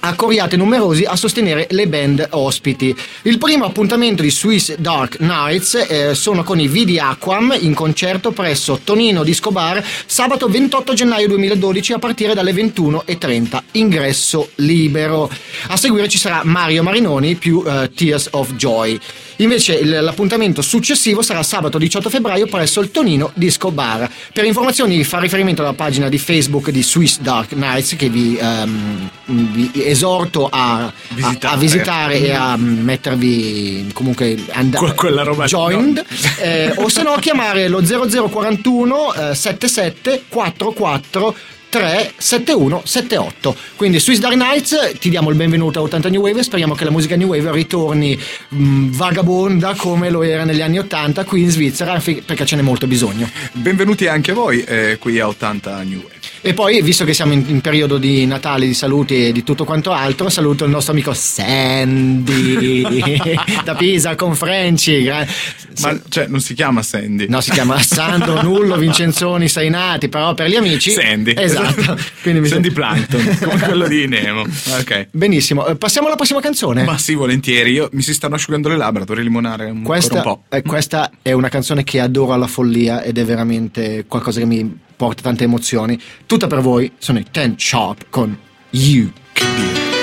accorriate 0.00 0.56
numerosi 0.56 1.04
a 1.04 1.16
sostenere 1.16 1.66
le 1.70 1.86
band 1.86 2.26
ospiti. 2.30 2.94
Il 3.22 3.38
primo 3.38 3.64
appuntamento 3.64 4.22
di 4.22 4.30
Swiss 4.30 4.74
Dark 4.76 5.18
Nights 5.20 5.86
eh, 5.88 6.14
sono 6.14 6.42
con 6.42 6.60
i 6.60 6.68
Vidi 6.68 6.98
Aquam 6.98 7.56
in 7.58 7.74
concerto 7.74 8.30
presso 8.32 8.80
Tonino 8.82 9.22
Disco 9.22 9.50
Bar 9.50 9.84
sabato 10.06 10.48
28 10.48 10.94
gennaio 10.94 11.28
2012 11.28 11.92
a 11.92 11.98
partire 11.98 12.34
dalle 12.34 12.52
21.30. 12.52 13.62
Ingresso 13.72 14.50
libero. 14.56 15.30
A 15.68 15.76
seguire 15.76 16.08
ci 16.08 16.18
sarà 16.18 16.42
Mario 16.44 16.82
Marinoni 16.82 17.34
più 17.36 17.62
eh, 17.66 17.90
Tears 17.94 18.28
of 18.32 18.54
Joy. 18.54 18.98
Invece 19.40 19.82
l'appuntamento 19.84 20.60
successivo 20.62 21.22
sarà 21.22 21.42
sabato 21.42 21.78
18 21.78 22.10
febbraio 22.10 22.46
presso 22.46 22.80
il 22.80 22.90
Tonino 22.90 23.30
Disco 23.34 23.70
Bar. 23.70 24.08
Per 24.32 24.44
informazioni 24.44 25.02
fa 25.04 25.18
riferimento 25.18 25.62
alla 25.62 25.72
pagina 25.72 26.08
di 26.08 26.18
Facebook 26.18 26.70
di 26.70 26.82
Swiss 26.82 27.18
Dark 27.20 27.52
Nights 27.52 27.96
che 27.96 28.08
vi, 28.08 28.36
ehm, 28.40 29.08
vi 29.24 29.70
esorto 29.84 30.48
a 30.50 30.58
a- 30.84 30.92
Visitare. 31.08 31.54
a, 31.54 31.58
visitare 31.58 32.20
e 32.20 32.32
a 32.32 32.56
mettervi 32.56 33.90
comunque 33.94 34.36
and- 34.52 34.74
Que- 34.76 34.94
quella 34.94 35.22
roba- 35.22 35.46
joined 35.46 35.96
no. 36.06 36.42
eh, 36.42 36.72
o 36.76 36.88
se 36.88 37.02
no 37.02 37.14
chiamare 37.20 37.68
lo 37.68 37.80
0041 37.84 39.14
eh, 39.14 39.34
77 39.34 40.24
44 40.28 41.34
37178 41.70 43.56
quindi 43.76 44.00
Swiss 44.00 44.18
Dark 44.18 44.36
Nights 44.36 44.94
ti 44.98 45.08
diamo 45.08 45.30
il 45.30 45.36
benvenuto 45.36 45.78
a 45.78 45.82
80 45.82 46.08
New 46.10 46.20
Wave 46.22 46.42
speriamo 46.42 46.74
che 46.74 46.84
la 46.84 46.90
musica 46.90 47.16
New 47.16 47.28
Wave 47.28 47.52
ritorni 47.52 48.18
mh, 48.48 48.90
vagabonda 48.90 49.74
come 49.74 50.10
lo 50.10 50.22
era 50.22 50.44
negli 50.44 50.60
anni 50.60 50.78
80 50.78 51.24
qui 51.24 51.42
in 51.42 51.50
Svizzera 51.50 52.00
perché 52.00 52.44
ce 52.44 52.56
n'è 52.56 52.62
molto 52.62 52.86
bisogno 52.86 53.30
Benvenuti 53.52 54.06
anche 54.06 54.32
voi 54.32 54.62
eh, 54.64 54.96
qui 54.98 55.18
a 55.20 55.28
80 55.28 55.82
New 55.82 56.00
Wave. 56.00 56.19
E 56.42 56.54
poi, 56.54 56.80
visto 56.82 57.04
che 57.04 57.12
siamo 57.12 57.32
in, 57.32 57.44
in 57.48 57.60
periodo 57.60 57.98
di 57.98 58.24
Natale, 58.26 58.66
di 58.66 58.74
saluti 58.74 59.26
e 59.26 59.32
di 59.32 59.42
tutto 59.42 59.64
quanto 59.64 59.92
altro, 59.92 60.28
saluto 60.30 60.64
il 60.64 60.70
nostro 60.70 60.92
amico 60.92 61.12
Sandy 61.14 62.86
da 63.64 63.74
Pisa 63.74 64.14
con 64.14 64.34
Franci. 64.34 65.02
Gra- 65.02 65.26
Ma 65.80 66.00
cioè, 66.08 66.26
non 66.26 66.40
si 66.40 66.54
chiama 66.54 66.82
Sandy. 66.82 67.26
No, 67.28 67.40
si 67.40 67.50
chiama 67.50 67.80
Sandro 67.82 68.40
Nullo 68.42 68.76
Vincenzoni 68.76 69.48
Sainati, 69.48 70.08
però 70.08 70.34
per 70.34 70.48
gli 70.48 70.56
amici. 70.56 70.90
Sandy. 70.90 71.34
Esatto. 71.36 71.96
Quindi 72.22 72.40
mi 72.40 72.48
Sandy 72.48 72.70
Plankton, 72.70 73.38
come 73.40 73.58
quello 73.60 73.86
di 73.86 74.06
Nemo. 74.06 74.40
Ok. 74.78 75.08
Benissimo, 75.10 75.66
eh, 75.66 75.76
passiamo 75.76 76.06
alla 76.06 76.16
prossima 76.16 76.40
canzone. 76.40 76.84
Ma 76.84 76.98
sì, 76.98 77.14
volentieri. 77.14 77.72
Io 77.72 77.88
mi 77.92 78.02
si 78.02 78.14
stanno 78.14 78.34
asciugando 78.36 78.68
le 78.68 78.76
labbra, 78.76 79.04
dovrei 79.04 79.24
limonare 79.24 79.66
un, 79.66 79.82
Questa, 79.82 80.16
un 80.16 80.22
po'. 80.22 80.42
eh, 80.48 80.62
questa 80.62 81.10
è 81.22 81.32
una 81.32 81.48
canzone 81.48 81.84
che 81.84 82.00
adoro 82.00 82.32
alla 82.32 82.46
follia 82.46 83.02
ed 83.02 83.18
è 83.18 83.24
veramente 83.24 84.04
qualcosa 84.08 84.40
che 84.40 84.46
mi 84.46 84.78
porta 85.00 85.22
tante 85.22 85.44
emozioni. 85.44 85.98
Tutta 86.26 86.46
per 86.46 86.60
voi 86.60 86.92
sono 86.98 87.18
i 87.18 87.24
Ten 87.30 87.54
Sharp 87.56 88.08
con 88.10 88.38
You. 88.68 89.10
It's 89.34 89.99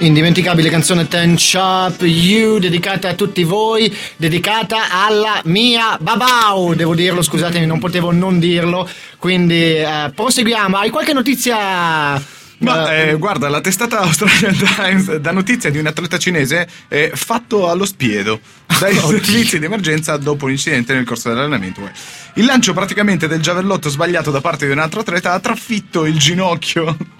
indimenticabile 0.00 0.70
canzone 0.70 1.08
Ten 1.08 1.36
Shop 1.36 2.00
You, 2.02 2.58
dedicata 2.58 3.08
a 3.08 3.14
tutti 3.14 3.44
voi, 3.44 3.94
dedicata 4.16 4.90
alla 4.90 5.40
mia 5.44 5.96
babau, 6.00 6.74
devo 6.74 6.94
dirlo, 6.94 7.22
scusatemi, 7.22 7.66
non 7.66 7.78
potevo 7.78 8.10
non 8.10 8.38
dirlo, 8.38 8.88
quindi 9.18 9.76
eh, 9.76 10.10
proseguiamo. 10.14 10.76
Hai 10.76 10.90
qualche 10.90 11.12
notizia? 11.12 12.38
Ma 12.58 12.94
eh, 12.94 13.08
eh, 13.10 13.14
guarda, 13.16 13.48
la 13.48 13.60
testata 13.60 14.00
Australian 14.00 14.56
Times 14.76 15.16
dà 15.16 15.30
notizia 15.32 15.70
di 15.70 15.78
un 15.78 15.86
atleta 15.86 16.18
cinese 16.18 16.68
eh, 16.88 17.10
fatto 17.14 17.68
allo 17.68 17.86
spiedo 17.86 18.40
dai 18.78 18.94
servizi 19.00 19.58
di 19.58 19.64
emergenza 19.64 20.16
dopo 20.16 20.44
un 20.44 20.52
incidente 20.52 20.94
nel 20.94 21.04
corso 21.04 21.28
dell'allenamento. 21.28 21.88
Il 22.34 22.44
lancio 22.44 22.72
praticamente 22.72 23.28
del 23.28 23.40
giavellotto 23.40 23.88
sbagliato 23.88 24.30
da 24.30 24.40
parte 24.40 24.66
di 24.66 24.72
un 24.72 24.78
altro 24.78 25.00
atleta 25.00 25.32
ha 25.32 25.40
trafitto 25.40 26.04
il 26.04 26.18
ginocchio 26.18 27.18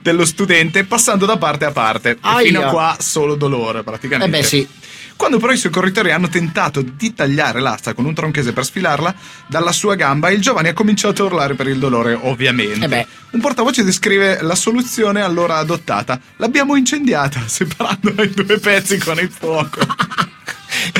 dello 0.00 0.24
studente 0.24 0.84
passando 0.84 1.26
da 1.26 1.36
parte 1.36 1.64
a 1.64 1.72
parte. 1.72 2.10
E 2.10 2.18
Aia. 2.20 2.46
fino 2.46 2.62
a 2.62 2.70
qua 2.70 2.96
solo 2.98 3.34
dolore 3.34 3.82
praticamente. 3.82 4.36
Eh 4.36 4.40
beh, 4.40 4.46
sì. 4.46 4.68
Quando 5.20 5.38
però 5.38 5.52
i 5.52 5.58
soccorritori 5.58 6.12
hanno 6.12 6.30
tentato 6.30 6.80
di 6.80 7.12
tagliare 7.12 7.60
l'asta 7.60 7.92
con 7.92 8.06
un 8.06 8.14
tronchese 8.14 8.54
per 8.54 8.64
sfilarla 8.64 9.14
dalla 9.48 9.70
sua 9.70 9.94
gamba, 9.94 10.30
il 10.30 10.40
giovane 10.40 10.70
ha 10.70 10.72
cominciato 10.72 11.22
a 11.22 11.26
urlare 11.26 11.52
per 11.52 11.68
il 11.68 11.78
dolore, 11.78 12.14
ovviamente. 12.14 13.00
Eh. 13.00 13.06
Un 13.32 13.40
portavoce 13.40 13.84
descrive 13.84 14.38
la 14.40 14.54
soluzione 14.54 15.20
allora 15.20 15.58
adottata. 15.58 16.18
L'abbiamo 16.36 16.74
incendiata, 16.74 17.42
separandola 17.46 18.24
in 18.24 18.32
due 18.34 18.58
pezzi 18.58 18.96
con 18.96 19.18
il 19.18 19.30
fuoco. 19.30 19.80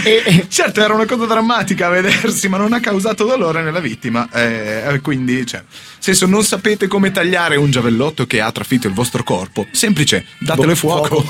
E- 0.03 0.23
e- 0.25 0.47
certo, 0.49 0.81
era 0.83 0.95
una 0.95 1.07
cosa 1.07 1.27
drammatica 1.27 1.87
a 1.87 1.91
vedersi, 1.91 2.49
ma 2.49 2.57
non 2.57 2.73
ha 2.73 2.81
causato 2.81 3.25
dolore 3.25 3.63
nella 3.63 3.81
vittima. 3.81 4.29
Eh, 4.33 4.83
eh, 4.87 5.01
quindi, 5.01 5.47
cioè, 5.47 5.63
senso, 5.99 6.27
non 6.27 6.45
sapete 6.45 6.87
come 6.87 7.11
tagliare 7.11 7.57
un 7.57 7.71
giavellotto 7.71 8.27
che 8.27 8.41
ha 8.41 8.51
trafitto 8.51 8.87
il 8.87 8.95
vostro 8.95 9.23
corpo. 9.23 9.67
Semplice, 9.71 10.27
datele 10.39 10.75
fuoco. 10.75 11.25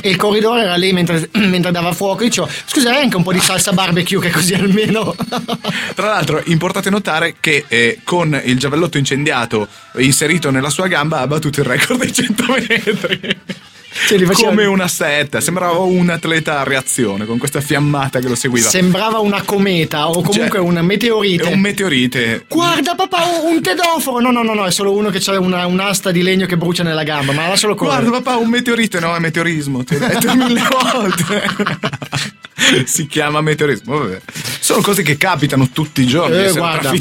E 0.00 0.10
il 0.10 0.16
corridore 0.16 0.62
era 0.62 0.76
lì 0.76 0.92
mentre, 0.92 1.28
mentre 1.38 1.70
dava 1.70 1.92
fuoco. 1.92 2.22
Io 2.22 2.28
dicevo, 2.28 2.48
scusa, 2.66 2.96
anche 2.96 3.16
un 3.16 3.22
po' 3.22 3.32
di 3.32 3.40
salsa 3.40 3.72
barbecue 3.72 4.20
che 4.20 4.30
così 4.30 4.54
almeno. 4.54 5.14
Tra 5.94 6.06
l'altro, 6.06 6.42
importante 6.46 6.90
notare 6.90 7.36
che 7.40 7.64
eh, 7.68 8.00
con 8.04 8.40
il 8.44 8.58
giavellotto 8.58 8.98
incendiato 8.98 9.68
inserito 9.96 10.50
nella 10.50 10.70
sua 10.70 10.86
gamba 10.86 11.20
ha 11.20 11.26
battuto 11.26 11.60
il 11.60 11.66
record 11.66 12.00
dei 12.00 12.12
100 12.12 12.44
metri. 12.46 13.38
Li 14.10 14.24
faceva- 14.24 14.50
Come 14.50 14.64
una 14.66 14.86
setta, 14.88 15.40
sembrava 15.40 15.78
un 15.78 16.08
atleta 16.10 16.60
a 16.60 16.62
reazione 16.62 17.26
con 17.26 17.38
questa 17.38 17.60
fiammata 17.60 18.20
che 18.20 18.28
lo 18.28 18.34
seguiva. 18.36 18.68
Sembrava 18.68 19.18
una 19.18 19.42
cometa 19.42 20.08
o 20.08 20.22
comunque 20.22 20.58
Cioè, 20.58 20.60
un 20.60 20.78
meteorite. 20.84 21.48
È 21.48 21.52
un 21.52 21.60
meteorite. 21.60 22.44
Guarda 22.48 22.94
papà, 22.94 23.24
un- 23.44 23.60
tedoforo! 23.60 24.20
No, 24.20 24.30
no, 24.30 24.42
no, 24.42 24.54
no, 24.54 24.64
è 24.64 24.70
solo 24.70 24.92
uno 24.94 25.10
che 25.10 25.20
ha 25.26 25.38
una, 25.38 25.66
un'asta 25.66 26.10
di 26.12 26.22
legno 26.22 26.46
che 26.46 26.56
brucia 26.56 26.82
nella 26.82 27.02
gamba, 27.02 27.32
ma 27.32 27.48
lascialo 27.48 27.74
correre. 27.74 28.02
Guarda 28.06 28.22
papà, 28.22 28.36
un 28.38 28.48
meteorite, 28.48 29.00
no, 29.00 29.14
è 29.14 29.18
meteorismo, 29.18 29.82
ti 29.84 29.94
ho 29.96 29.98
detto 29.98 30.34
mille 30.36 30.62
volte. 30.70 31.42
si 32.84 33.06
chiama 33.06 33.40
meteorismo, 33.40 33.98
vabbè. 33.98 34.20
Sono 34.60 34.82
cose 34.82 35.02
che 35.02 35.16
capitano 35.16 35.70
tutti 35.72 36.02
i 36.02 36.06
giorni, 36.06 36.44
Eh, 36.44 36.52
guarda. 36.52 36.92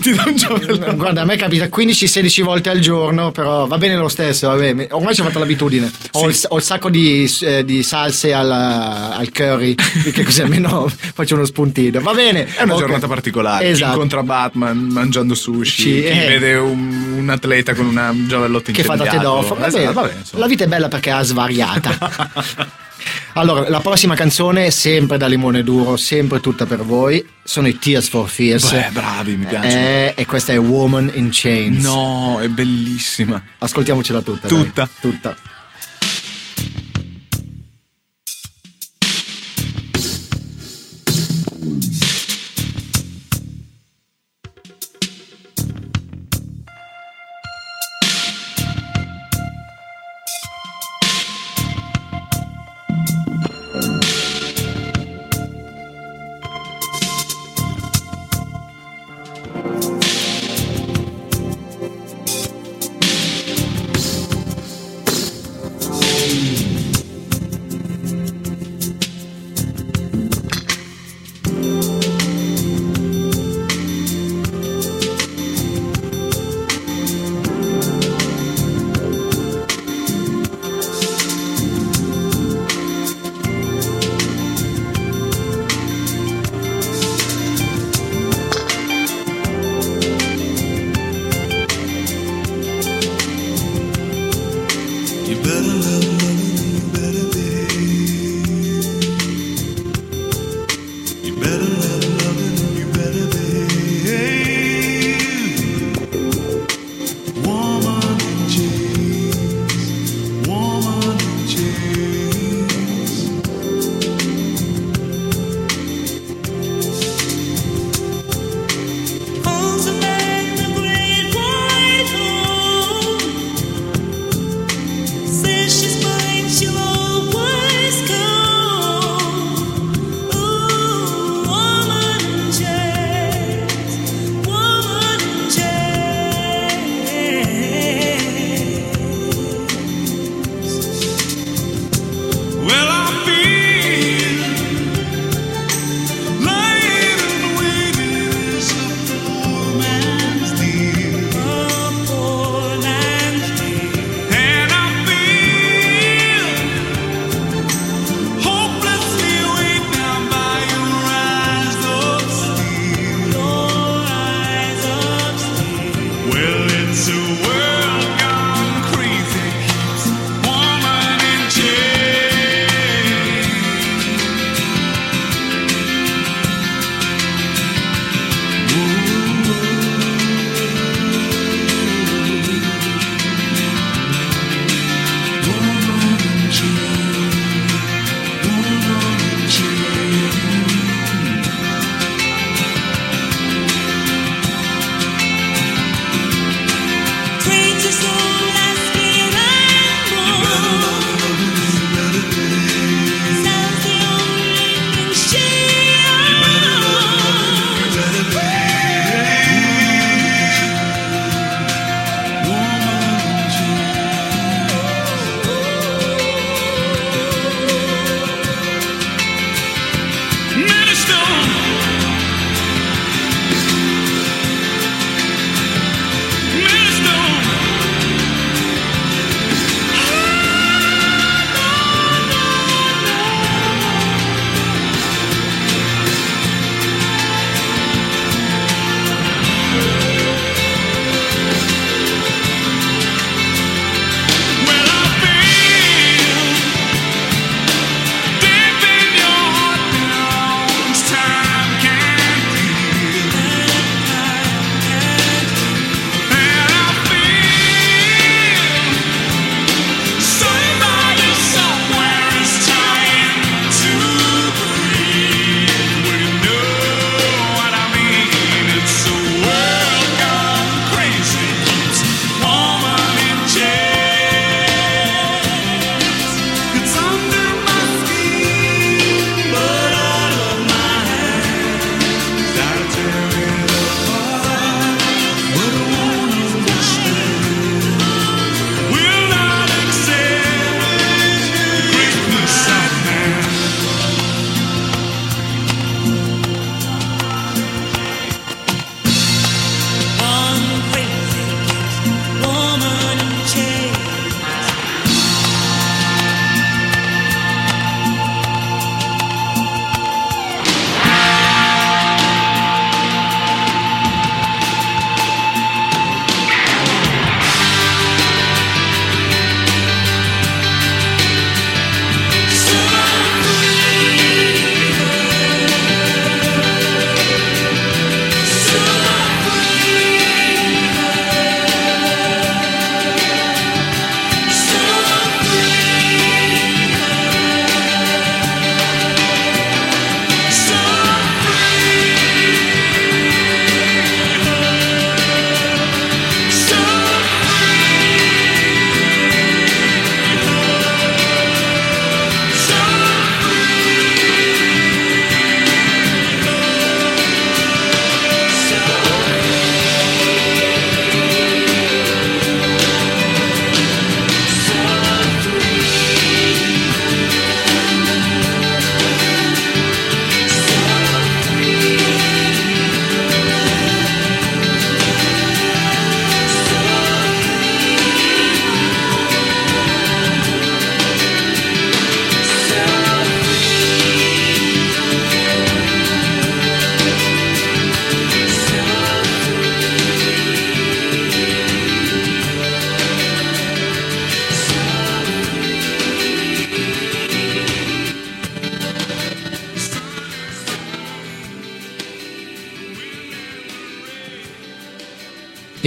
Guarda, 0.96 1.22
a 1.22 1.26
me 1.26 1.36
capita 1.36 1.66
15-16 1.66 2.42
volte 2.44 2.70
al 2.70 2.80
giorno, 2.80 3.32
però 3.32 3.68
va 3.68 3.78
bene 3.78 3.96
lo 3.98 4.08
stesso. 4.08 4.48
Vabbè. 4.48 4.88
Ormai 4.92 5.14
ci 5.14 5.22
ho 5.22 5.26
fatto 5.26 5.40
l'abitudine. 5.40 5.92
Ho, 6.14 6.28
il, 6.30 6.38
ho 6.48 6.58
il 6.58 6.64
sacco 6.64 6.79
di, 6.88 7.30
eh, 7.42 7.66
di 7.66 7.84
salse 7.84 8.34
al, 8.34 8.50
al 8.50 9.30
curry, 9.34 9.76
che 10.14 10.24
così 10.24 10.42
almeno 10.42 10.90
faccio 11.14 11.36
uno 11.36 11.44
spuntino. 11.44 12.00
Va 12.00 12.14
bene. 12.14 12.46
È 12.46 12.62
una 12.64 12.76
ok. 12.76 12.80
giornata 12.80 13.08
particolare. 13.08 13.66
Chi 13.66 13.72
Esatto. 13.72 13.92
incontra 13.92 14.24
Batman 14.24 14.78
mangiando 14.78 15.36
sushi, 15.36 15.82
Sì, 15.82 15.90
chi 15.90 16.04
eh. 16.06 16.28
vede 16.28 16.54
un, 16.56 17.16
un 17.18 17.30
atleta 17.30 17.74
con 17.74 17.88
una 17.88 18.14
giavellotto 18.26 18.72
che 18.72 18.84
fa 18.84 18.96
da 18.96 19.08
tedoforo. 19.08 19.60
Va 19.60 19.68
Esatto, 19.68 19.82
bene. 19.82 19.94
vabbè, 19.94 20.14
insomma. 20.20 20.42
La 20.44 20.48
vita 20.48 20.64
è 20.64 20.68
bella 20.68 20.88
perché 20.88 21.12
è 21.18 21.24
svariata. 21.24 22.68
allora, 23.34 23.70
la 23.70 23.80
prossima 23.80 24.16
canzone, 24.16 24.72
sempre 24.72 25.18
da 25.18 25.28
Limone 25.28 25.64
Duro, 25.64 25.98
sempre 25.98 26.40
tutta 26.40 26.66
per 26.66 26.84
voi, 26.84 27.26
sono 27.44 27.68
i 27.68 27.78
Tears 27.80 28.08
for 28.10 28.30
Fears. 28.30 28.72
Beh, 28.72 28.90
bravi, 28.92 29.36
mi 29.36 29.46
piace. 29.46 29.78
Eh, 29.78 30.14
e 30.22 30.26
questa 30.26 30.54
è 30.54 30.60
Woman 30.60 31.10
in 31.14 31.30
Chains. 31.32 31.84
No, 31.84 32.40
è 32.42 32.48
bellissima. 32.48 33.42
Ascoltiamocela 33.60 34.22
tutta. 34.22 34.48
Tutta. 34.48 34.90
dai. 35.02 35.12
Tutta. 35.12 35.36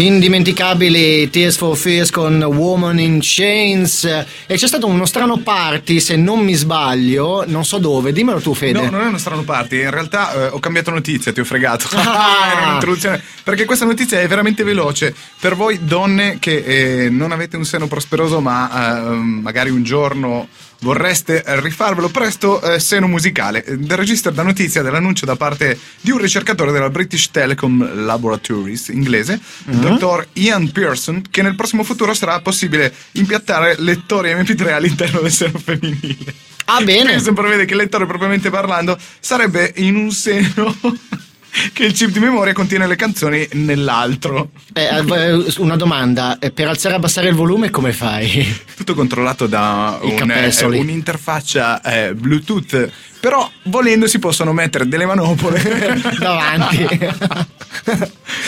He 0.02 0.10
Indimenticabili 0.22 1.28
Tears 1.30 1.56
for 1.56 1.76
Fears 1.76 2.10
con 2.10 2.40
Woman 2.40 3.00
in 3.00 3.18
Chains 3.20 4.04
e 4.04 4.54
c'è 4.54 4.68
stato 4.68 4.86
uno 4.86 5.04
strano 5.04 5.38
party 5.38 5.98
se 5.98 6.14
non 6.14 6.44
mi 6.44 6.54
sbaglio, 6.54 7.42
non 7.44 7.64
so 7.64 7.78
dove, 7.78 8.12
dimmelo 8.12 8.40
tu 8.40 8.54
Fede. 8.54 8.80
No, 8.80 8.88
non 8.88 9.00
è 9.00 9.06
uno 9.06 9.18
strano 9.18 9.42
party, 9.42 9.82
in 9.82 9.90
realtà 9.90 10.32
eh, 10.32 10.46
ho 10.46 10.60
cambiato 10.60 10.92
notizia, 10.92 11.32
ti 11.32 11.40
ho 11.40 11.44
fregato. 11.44 11.88
Ah. 11.96 12.52
Era 12.54 12.66
un'introduzione. 12.68 13.20
Perché 13.42 13.64
questa 13.64 13.84
notizia 13.84 14.20
è 14.20 14.28
veramente 14.28 14.62
veloce. 14.62 15.12
Per 15.40 15.56
voi 15.56 15.80
donne 15.82 16.38
che 16.38 16.58
eh, 16.58 17.10
non 17.10 17.32
avete 17.32 17.56
un 17.56 17.64
seno 17.64 17.88
prosperoso, 17.88 18.40
ma 18.40 19.10
eh, 19.10 19.14
magari 19.16 19.70
un 19.70 19.82
giorno 19.82 20.46
vorreste 20.82 21.42
rifarvelo 21.44 22.08
presto, 22.08 22.60
eh, 22.60 22.78
seno 22.78 23.08
musicale. 23.08 23.64
Eh, 23.64 23.78
Registra 23.88 24.30
da 24.30 24.42
notizia 24.42 24.82
dell'annuncio 24.82 25.26
da 25.26 25.36
parte 25.36 25.78
di 26.00 26.10
un 26.10 26.18
ricercatore 26.18 26.72
della 26.72 26.90
British 26.90 27.30
Telecom 27.30 28.04
Laboratories 28.04 28.88
inglese, 28.88 29.40
il 29.68 29.76
dottor 29.76 30.11
Ian 30.34 30.70
Pearson, 30.72 31.22
che 31.30 31.42
nel 31.42 31.54
prossimo 31.54 31.84
futuro 31.84 32.14
sarà 32.14 32.40
possibile 32.40 32.92
impiattare 33.12 33.76
lettori 33.78 34.32
MP3 34.34 34.72
all'interno 34.72 35.20
del 35.20 35.32
seno 35.32 35.58
femminile. 35.58 36.34
Ah 36.66 36.80
bene, 36.82 37.12
Questo 37.12 37.32
prevede 37.32 37.64
che 37.64 37.72
il 37.72 37.78
lettore, 37.78 38.06
propriamente 38.06 38.50
parlando, 38.50 38.96
sarebbe 39.20 39.72
in 39.76 39.96
un 39.96 40.10
seno 40.10 40.74
che 41.72 41.84
il 41.84 41.92
chip 41.92 42.10
di 42.10 42.18
memoria 42.18 42.52
contiene 42.52 42.86
le 42.86 42.96
canzoni 42.96 43.46
nell'altro. 43.52 44.50
Eh, 44.72 44.84
eh, 44.84 45.54
una 45.58 45.76
domanda, 45.76 46.38
eh, 46.38 46.50
per 46.50 46.68
alzare 46.68 46.94
e 46.94 46.96
abbassare 46.98 47.28
il 47.28 47.34
volume 47.34 47.70
come 47.70 47.92
fai? 47.92 48.60
Tutto 48.76 48.94
controllato 48.94 49.46
da 49.46 49.98
un, 50.00 50.30
eh, 50.30 50.64
un'interfaccia 50.64 51.82
eh, 51.82 52.14
Bluetooth. 52.14 52.90
Però 53.22 53.48
volendo 53.66 54.08
si 54.08 54.18
possono 54.18 54.52
mettere 54.52 54.88
delle 54.88 55.06
manopole 55.06 55.62
Davanti. 56.18 56.88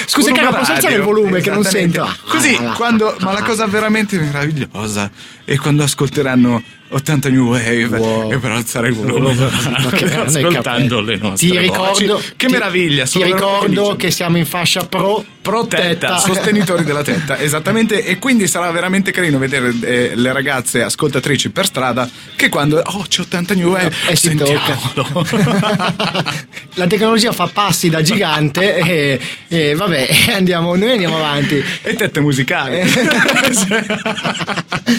Scusa 0.07 0.33
cara, 0.33 0.53
posso 0.53 0.73
alzare 0.73 0.95
il 0.97 1.03
volume 1.03 1.41
che 1.41 1.51
non 1.51 1.63
sento? 1.63 2.05
Così, 2.29 2.57
ah, 2.61 2.73
quando, 2.73 3.15
ma 3.21 3.31
la 3.33 3.43
cosa 3.43 3.67
veramente 3.67 4.19
meravigliosa 4.19 5.09
è 5.45 5.55
quando 5.57 5.85
ascolteranno 5.85 6.61
80 6.89 7.29
New 7.29 7.49
Wave 7.51 7.85
Wow. 7.87 8.33
e 8.33 8.39
per 8.39 8.51
alzare 8.51 8.89
il 8.89 8.95
volume 8.95 9.35
grande 9.37 10.15
ascoltando 10.27 11.01
le 11.01 11.17
nostre 11.19 11.49
Ti 11.51 11.59
ricordo, 11.59 12.15
voci. 12.17 12.33
Che 12.37 12.47
ti- 12.47 12.53
meraviglia, 12.53 13.05
Ti 13.07 13.23
ricordo 13.23 13.61
felice. 13.85 13.97
che 13.97 14.11
siamo 14.11 14.39
in 14.39 14.47
fascia 14.47 14.85
pro 14.87 15.25
Protetta, 15.45 16.17
sostenitori 16.17 16.85
della 16.85 17.03
tetta, 17.03 17.37
esattamente. 17.43 18.03
E 18.03 18.19
quindi 18.19 18.47
sarà 18.49 18.71
veramente 18.71 19.11
carino 19.11 19.37
vedere 19.39 19.75
eh, 19.83 20.13
le 20.15 20.33
ragazze 20.33 20.83
ascoltatrici 20.83 21.51
per 21.51 21.67
strada 21.67 22.09
che 22.35 22.49
quando 22.49 22.81
oh 22.83 23.05
c'è 23.07 23.21
80 23.21 23.55
new 23.55 23.77
E 23.77 24.17
si 24.17 24.29
sentiamolo. 24.29 25.27
La 26.77 26.87
tecnologia 26.87 27.33
fa 27.33 27.47
passi 27.53 27.91
da 27.91 28.01
gigante 28.01 28.77
e, 28.79 29.21
e 29.49 29.75
vabbè, 29.75 30.09
andiamo, 30.35 30.75
noi 30.77 30.93
andiamo 30.93 31.17
avanti. 31.19 31.63
e 31.83 31.95
tette 31.95 32.21
musicali. 32.21 32.81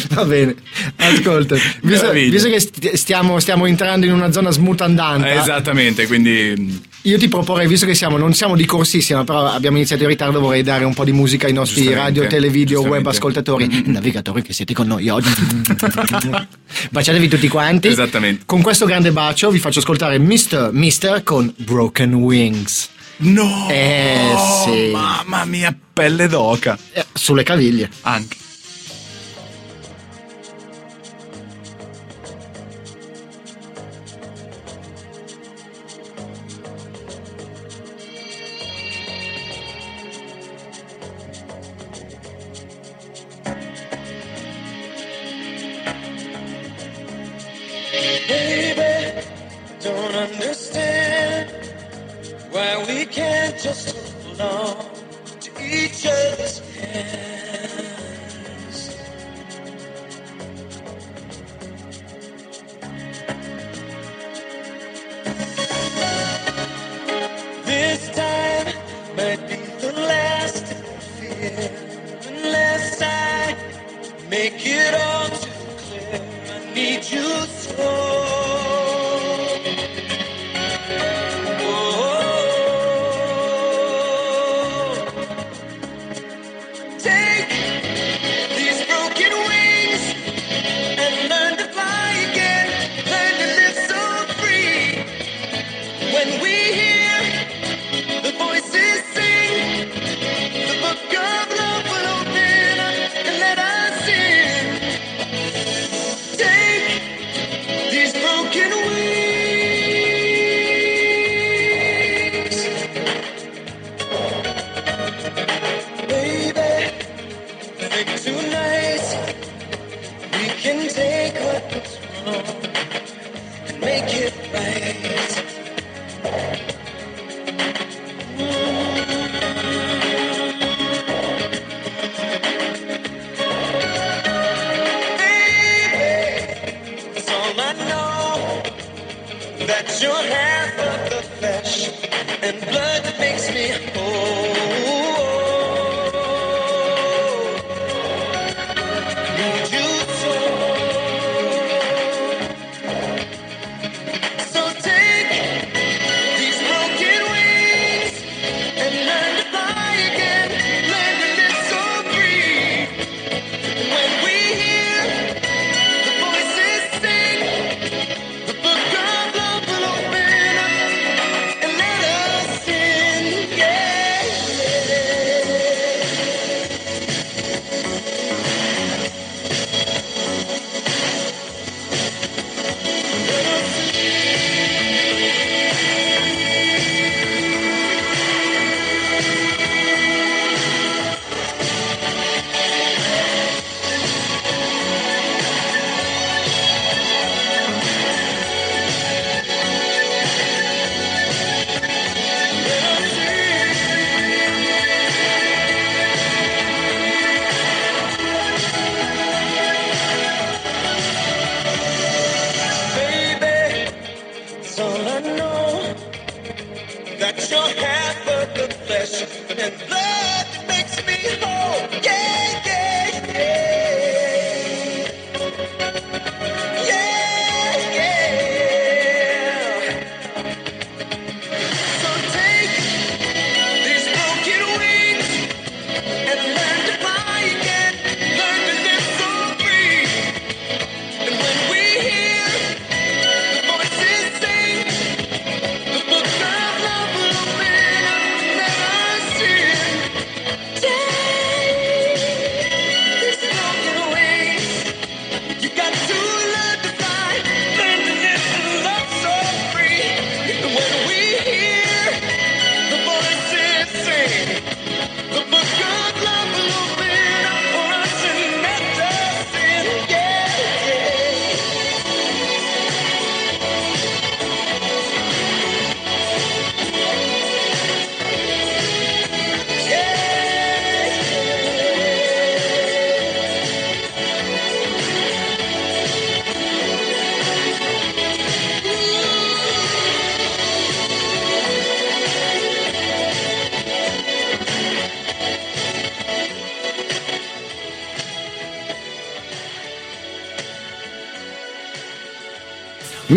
Va 0.10 0.26
bene, 0.26 0.56
ascolta, 0.98 1.56
visto, 1.82 2.12
visto 2.12 2.50
che 2.50 2.60
st- 2.60 2.94
stiamo, 2.94 3.40
stiamo 3.40 3.66
entrando 3.66 4.06
in 4.06 4.14
una 4.14 4.32
zona 4.32 4.52
smutandante, 4.52 5.32
Eh, 5.32 5.38
Esattamente, 5.38 6.06
quindi 6.08 6.94
io 7.06 7.20
ti 7.20 7.28
proporrei, 7.28 7.68
visto 7.68 7.86
che 7.86 7.94
siamo, 7.94 8.18
non 8.18 8.34
siamo 8.34 8.56
di 8.56 8.66
corsissima, 8.66 9.24
però 9.24 9.46
abbiamo 9.46 9.78
iniziato 9.78 10.04
in 10.04 10.10
ritardo, 10.10 10.40
vorrei 10.40 10.64
dare 10.64 10.86
un 10.86 10.94
po' 10.94 11.04
di 11.04 11.12
musica 11.12 11.46
ai 11.46 11.54
nostri 11.54 11.94
radio, 11.94 12.26
televideo, 12.26 12.82
web 12.82 13.06
ascoltatori, 13.06 13.84
navigatori 13.86 14.42
che 14.42 14.54
siete 14.54 14.74
con 14.74 14.88
noi 14.88 15.08
oggi. 15.10 15.30
Baciatevi 16.90 17.28
tutti 17.28 17.48
quanti. 17.48 17.90
Esattamente. 17.90 18.44
Con 18.46 18.62
questo 18.64 18.86
grande 18.88 19.12
bacio 19.12 19.52
vi 19.52 19.60
faccio 19.60 19.80
ascoltare 19.80 20.18
Mr. 20.18 20.70
Mister 20.72 21.22
con 21.22 21.54
Broken 21.58 22.16
Wings. 22.16 22.90
no! 23.18 23.68
Eh, 23.70 24.34
sì. 24.66 24.90
Mamma 24.92 25.46
mia, 25.46 25.78
pelle 25.94 26.28
d'oca. 26.28 26.76
Eh, 26.92 27.06
sulle 27.14 27.44
caviglie. 27.44 27.88
Anche. 28.02 28.38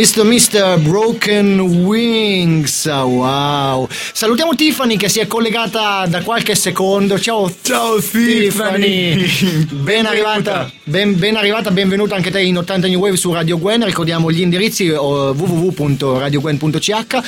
Mr. 0.09 0.25
Mr. 0.25 0.81
Broken 0.81 1.61
Wings, 1.61 2.87
wow. 2.87 3.87
Salutiamo 3.91 4.55
Tiffany 4.55 4.97
che 4.97 5.11
si 5.11 5.19
è 5.19 5.27
collegata 5.27 6.07
da 6.09 6.23
qualche 6.23 6.55
secondo. 6.55 7.21
Ciao, 7.21 7.53
Ciao 7.61 8.01
Tiffany. 8.01 9.29
Ben 9.71 10.07
arrivata, 10.07 10.71
ben, 10.85 11.19
ben 11.19 11.37
arrivata, 11.37 11.71
benvenuta 11.71 12.15
anche 12.15 12.31
te 12.31 12.41
in 12.41 12.57
80 12.57 12.87
New 12.87 13.01
Wave 13.01 13.19
su 13.19 13.35
Radio 13.35 13.59
Gwen. 13.59 13.85
Ricordiamo 13.85 14.31
gli 14.31 14.41
indirizzi 14.41 14.89
oh, 14.89 15.33
www.radiogwen.ch. 15.33 17.19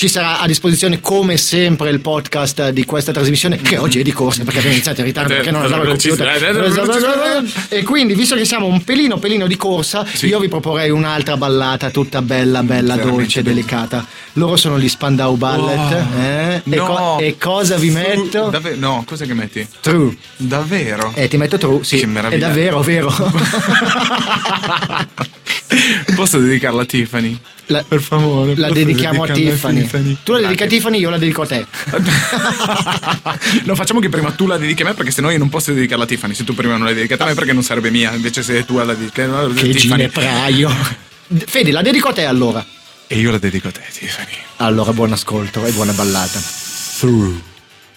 Ci 0.00 0.08
sarà 0.08 0.40
a 0.40 0.46
disposizione 0.46 0.98
come 0.98 1.36
sempre 1.36 1.90
il 1.90 2.00
podcast 2.00 2.70
di 2.70 2.86
questa 2.86 3.12
trasmissione 3.12 3.58
che 3.58 3.76
oggi 3.76 4.00
è 4.00 4.02
di 4.02 4.12
corsa 4.12 4.44
perché 4.44 4.56
abbiamo 4.56 4.76
iniziato 4.76 5.00
in 5.00 5.06
ritardo 5.06 5.34
perché 5.34 5.50
non 5.50 5.60
andava 5.60 5.82
il 5.82 5.90
computer. 5.90 7.44
E 7.68 7.82
quindi, 7.82 8.14
visto 8.14 8.34
che 8.34 8.46
siamo 8.46 8.64
un 8.64 8.82
pelino 8.82 9.18
pelino 9.18 9.46
di 9.46 9.56
corsa, 9.56 10.06
Sì. 10.10 10.28
io 10.28 10.38
vi 10.38 10.48
proporrei 10.48 10.88
un'altra 10.88 11.36
ballata 11.36 11.90
tutta 11.90 12.22
bella, 12.22 12.62
bella, 12.62 12.96
dolce, 12.96 13.42
delicata. 13.42 14.06
Loro 14.32 14.56
sono 14.56 14.78
gli 14.78 14.88
Spandau 14.88 15.36
Ballet. 15.36 15.78
Oh, 15.92 16.18
eh? 16.18 16.62
e, 16.64 16.76
no. 16.76 16.86
co- 16.86 17.18
e 17.18 17.36
cosa 17.36 17.76
vi 17.76 17.90
metto? 17.90 18.48
Dave- 18.48 18.76
no, 18.76 19.04
cosa 19.06 19.26
che 19.26 19.34
metti? 19.34 19.68
True. 19.80 20.16
Davvero? 20.38 21.12
Eh, 21.14 21.28
ti 21.28 21.36
metto 21.36 21.58
true, 21.58 21.84
sì. 21.84 21.98
Che 21.98 22.04
È 22.04 22.06
meraviglia. 22.06 22.46
davvero, 22.46 22.80
vero. 22.80 23.12
Posso 26.14 26.38
dedicarla 26.38 26.82
a 26.82 26.84
Tiffany? 26.84 27.38
La- 27.66 27.84
per 27.86 28.00
favore. 28.00 28.56
La 28.56 28.70
dedichiamo 28.70 29.22
a 29.22 29.26
dedicarla 29.26 29.80
Tiffany. 29.80 30.16
Tu 30.24 30.32
la 30.32 30.40
dedichi 30.40 30.62
a. 30.62 30.66
Tiffany, 30.66 30.98
io 30.98 31.10
la 31.10 31.18
dedico 31.18 31.42
a 31.42 31.46
te. 31.46 31.66
no, 33.64 33.74
facciamo 33.74 34.00
che 34.00 34.08
prima 34.08 34.30
tu 34.32 34.46
la 34.46 34.56
dedichi 34.58 34.82
a 34.82 34.86
me 34.86 34.94
perché 34.94 35.10
sennò 35.10 35.30
io 35.30 35.38
non 35.38 35.48
posso 35.48 35.72
dedicarla 35.72 36.04
a 36.04 36.06
Tiffany. 36.06 36.34
Se 36.34 36.44
tu 36.44 36.54
prima 36.54 36.76
non 36.76 36.84
l'hai 36.86 36.94
dedicata 36.94 37.24
a 37.24 37.26
me 37.28 37.34
perché 37.34 37.52
non 37.52 37.62
sarebbe 37.62 37.90
mia. 37.90 38.12
Invece 38.14 38.42
se 38.42 38.64
tu 38.64 38.76
la 38.76 38.84
dedichi 38.94 39.20
a 39.20 39.46
Che 39.54 39.68
Tiffany. 39.68 39.78
ginepraio. 39.78 40.70
Fede, 41.46 41.70
la 41.70 41.82
dedico 41.82 42.08
a 42.08 42.12
te 42.12 42.24
allora. 42.24 42.64
E 43.06 43.18
io 43.18 43.30
la 43.30 43.38
dedico 43.38 43.68
a 43.68 43.72
te, 43.72 43.82
Tiffany. 43.92 44.34
Allora, 44.56 44.92
buon 44.92 45.12
ascolto 45.12 45.64
e 45.64 45.70
buona 45.72 45.92
ballata. 45.92 46.40
Through. 46.98 47.40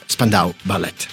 Spandau 0.05 0.53
Ballet. 0.61 1.07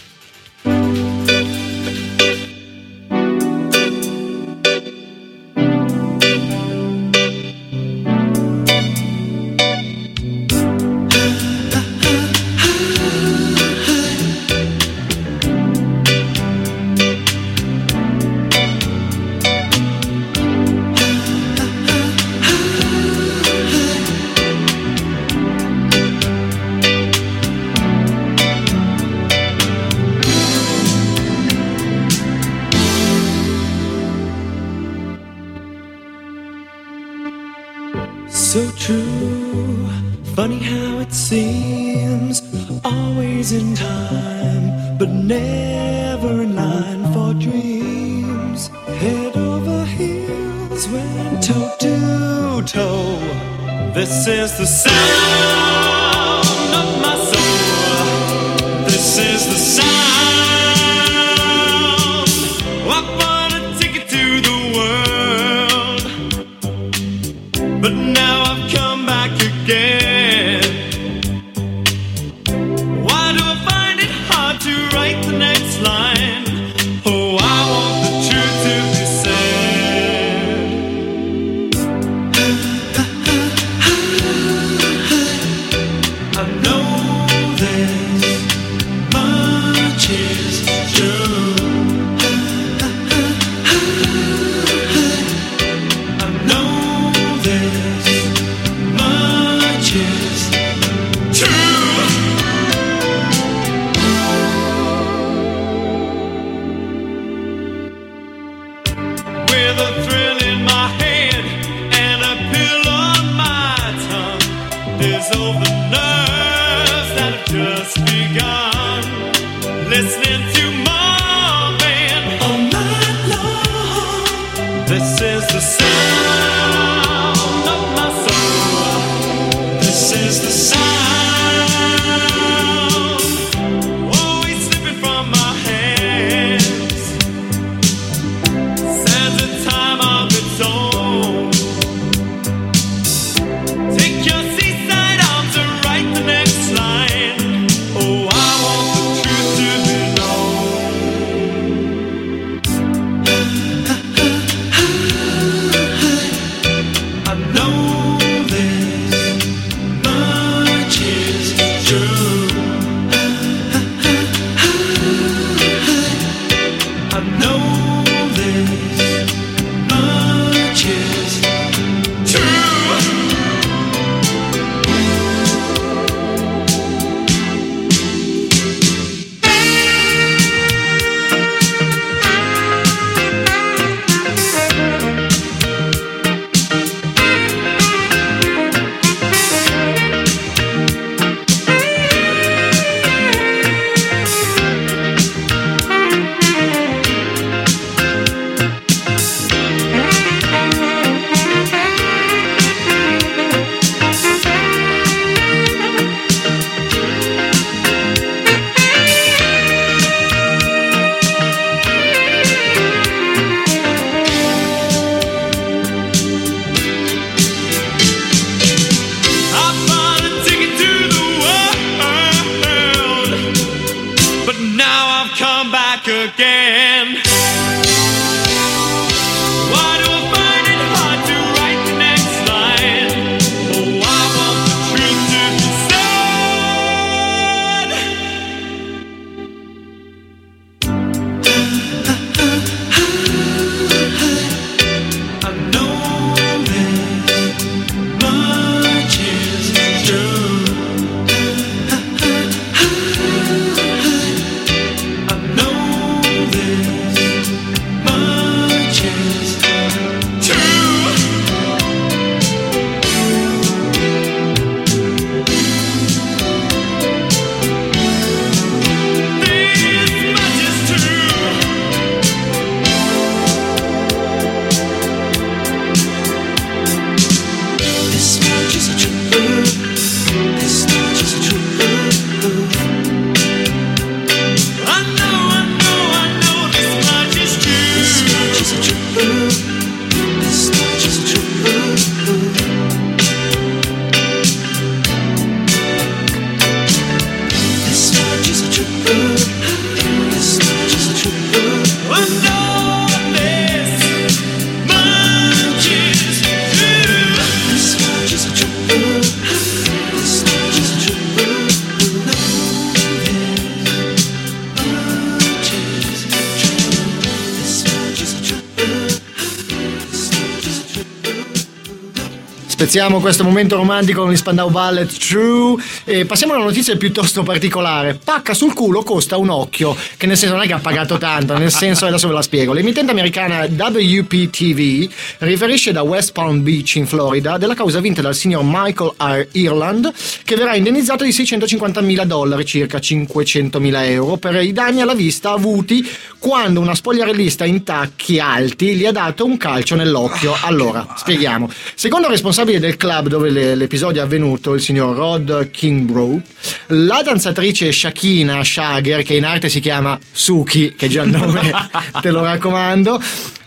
Spezziamo 322.91 323.21
questo 323.21 323.45
momento 323.45 323.77
romantico 323.77 324.23
con 324.23 324.33
gli 324.33 324.37
Spandau 324.37 324.69
Ballet 324.69 325.17
True 325.17 325.81
e 326.11 326.25
passiamo 326.25 326.55
a 326.55 326.57
una 326.57 326.65
notizia 326.65 326.97
piuttosto 326.97 327.45
particolare. 327.45 328.19
Pacca 328.23 328.53
sul 328.53 328.75
culo 328.75 329.05
costa 329.05 329.37
un 329.37 329.49
occhio, 329.49 329.97
che 330.17 330.27
nel 330.27 330.37
senso 330.37 330.57
non 330.57 330.65
è 330.65 330.67
che 330.67 330.73
ha 330.73 330.81
pagato 330.81 331.19
tanto, 331.19 331.57
nel 331.57 331.71
senso 331.71 332.05
adesso 332.05 332.27
ve 332.27 332.35
la 332.35 332.43
spiego. 332.43 332.73
L'emittente 332.73 333.13
americana 333.13 333.69
WPTV 333.71 335.09
riferisce 335.39 335.93
da 335.93 336.03
West 336.03 336.33
Palm 336.33 336.65
Beach 336.65 336.97
in 336.97 337.07
Florida 337.07 337.59
della 337.59 337.75
causa 337.75 338.01
vinta 338.01 338.23
dal 338.23 338.35
signor 338.35 338.65
Michael 338.65 339.13
R. 339.17 339.47
Ireland 339.53 340.13
che 340.43 340.57
verrà 340.57 340.75
indennizzato 340.75 341.23
di 341.23 341.31
650 341.31 342.01
mila 342.01 342.25
dollari, 342.25 342.65
circa 342.65 342.99
500 342.99 343.79
mila 343.79 344.05
euro, 344.05 344.37
per 344.37 344.57
i 344.57 344.73
danni 344.73 345.03
alla 345.03 345.15
vista 345.15 345.53
avuti 345.53 346.05
quando 346.41 346.81
una 346.81 346.97
spogliarellista 346.97 347.65
in 347.65 347.85
tacchi 347.85 348.41
alti 348.41 348.97
gli 348.97 349.07
ha 349.07 349.13
dato 349.13 349.45
un 349.45 349.57
calcio 349.57 349.95
nell'occhio. 349.95 350.57
Allora, 350.63 351.15
spieghiamo. 351.17 351.71
Secondo 351.95 352.27
il 352.27 352.33
responsabile 352.33 352.81
del 352.81 352.97
club 352.97 353.29
dove 353.29 353.51
le- 353.51 353.77
l'episodio 353.77 354.23
è 354.23 354.25
avvenuto, 354.25 354.75
il 354.75 354.81
signor 354.81 355.15
Rod 355.15 355.71
Kingbrough, 356.01 356.41
la 356.89 357.23
danzatrice 357.23 357.93
Shakina 357.93 358.63
Shager, 358.65 359.23
che 359.23 359.35
in 359.35 359.45
arte 359.45 359.69
si 359.69 359.81
chiama 359.81 360.19
Suki, 360.31 360.95
che 360.97 361.09
già 361.09 361.23
il 361.23 361.31
nome, 361.31 361.71
te 362.21 362.31
lo 362.31 362.43
raccomando. 362.43 363.21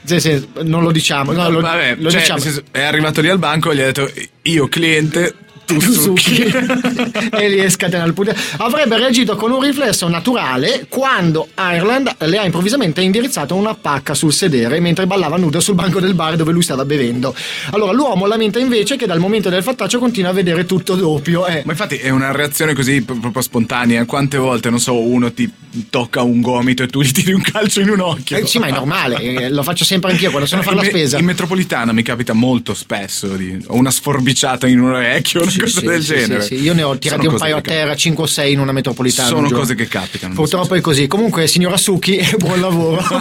Sì, 0.05 0.19
sì, 0.19 0.47
non 0.63 0.83
lo 0.83 0.91
diciamo, 0.91 1.31
no, 1.31 1.49
lo, 1.49 1.61
Vabbè, 1.61 1.95
lo 1.97 2.11
cioè, 2.11 2.21
diciamo. 2.21 2.43
è 2.71 2.81
arrivato 2.81 3.21
lì 3.21 3.29
al 3.29 3.39
banco 3.39 3.71
e 3.71 3.75
gli 3.75 3.81
ha 3.81 3.85
detto 3.85 4.11
io 4.43 4.67
cliente, 4.67 5.33
Suzuki 5.65 6.43
e 7.31 7.49
lì 7.49 7.57
è 7.57 7.69
scatenato 7.69 8.07
il 8.07 8.13
punto. 8.13 8.33
Avrebbe 8.57 8.97
reagito 8.97 9.35
con 9.35 9.51
un 9.51 9.61
riflesso 9.61 10.07
naturale 10.07 10.85
quando 10.89 11.49
Ireland 11.57 12.15
le 12.19 12.37
ha 12.37 12.45
improvvisamente 12.45 13.01
indirizzato 13.01 13.55
una 13.55 13.73
pacca 13.73 14.13
sul 14.13 14.33
sedere 14.33 14.79
mentre 14.79 15.07
ballava 15.07 15.37
nudo 15.37 15.59
sul 15.59 15.75
banco 15.75 15.99
del 15.99 16.13
bar 16.13 16.35
dove 16.35 16.51
lui 16.51 16.61
stava 16.61 16.85
bevendo. 16.85 17.35
Allora 17.71 17.91
l'uomo 17.91 18.25
lamenta 18.25 18.59
invece 18.59 18.95
che 18.95 19.05
dal 19.05 19.19
momento 19.19 19.49
del 19.49 19.63
fattaccio 19.63 19.99
continua 19.99 20.31
a 20.31 20.33
vedere 20.33 20.65
tutto 20.65 20.95
doppio. 20.95 21.45
Eh. 21.47 21.63
Ma 21.65 21.71
infatti 21.71 21.95
è 21.97 22.09
una 22.09 22.31
reazione 22.31 22.73
così 22.73 23.01
proprio 23.01 23.41
spontanea. 23.41 24.05
Quante 24.05 24.37
volte, 24.37 24.69
non 24.69 24.79
so, 24.79 24.99
uno 24.99 25.31
ti 25.31 25.51
tocca 25.89 26.21
un 26.21 26.41
gomito 26.41 26.83
e 26.83 26.87
tu 26.87 27.01
gli 27.01 27.11
tiri 27.11 27.33
un 27.33 27.41
calcio 27.41 27.81
in 27.81 27.89
un 27.89 27.99
occhio? 27.99 28.37
Eh, 28.37 28.45
sì, 28.45 28.59
ma 28.59 28.67
è 28.67 28.71
normale, 28.71 29.17
eh, 29.21 29.49
lo 29.49 29.63
faccio 29.63 29.83
sempre 29.83 30.11
anch'io 30.11 30.29
quando 30.29 30.47
sono 30.47 30.61
a 30.61 30.63
fare 30.63 30.75
la 30.75 30.81
me- 30.83 30.89
spesa. 30.89 31.17
In 31.17 31.25
metropolitana 31.25 31.91
mi 31.91 32.03
capita 32.03 32.33
molto 32.33 32.73
spesso 32.73 33.27
di 33.35 33.57
ho 33.67 33.75
una 33.75 33.91
sforbiciata 33.91 34.67
in 34.67 34.79
un 34.79 34.93
orecchio, 34.93 35.49
Sì, 35.53 35.59
cosa 35.59 35.79
sì, 35.79 35.85
del 35.85 36.01
sì, 36.03 36.13
genere. 36.15 36.41
sì. 36.41 36.55
Io 36.61 36.73
ne 36.73 36.83
ho 36.83 36.97
tirati 36.97 37.25
un 37.25 37.33
cose 37.33 37.43
paio 37.43 37.57
a 37.57 37.61
terra, 37.61 37.95
5 37.95 38.23
o 38.23 38.27
6 38.27 38.53
in 38.53 38.59
una 38.59 38.71
metropolitana. 38.71 39.27
Sono 39.27 39.47
un 39.47 39.53
cose 39.53 39.75
che 39.75 39.87
capitano. 39.87 40.33
Purtroppo 40.33 40.75
è 40.75 40.81
così. 40.81 41.07
Comunque, 41.07 41.47
signora 41.47 41.77
Suki, 41.77 42.19
buon 42.37 42.59
lavoro. 42.59 43.01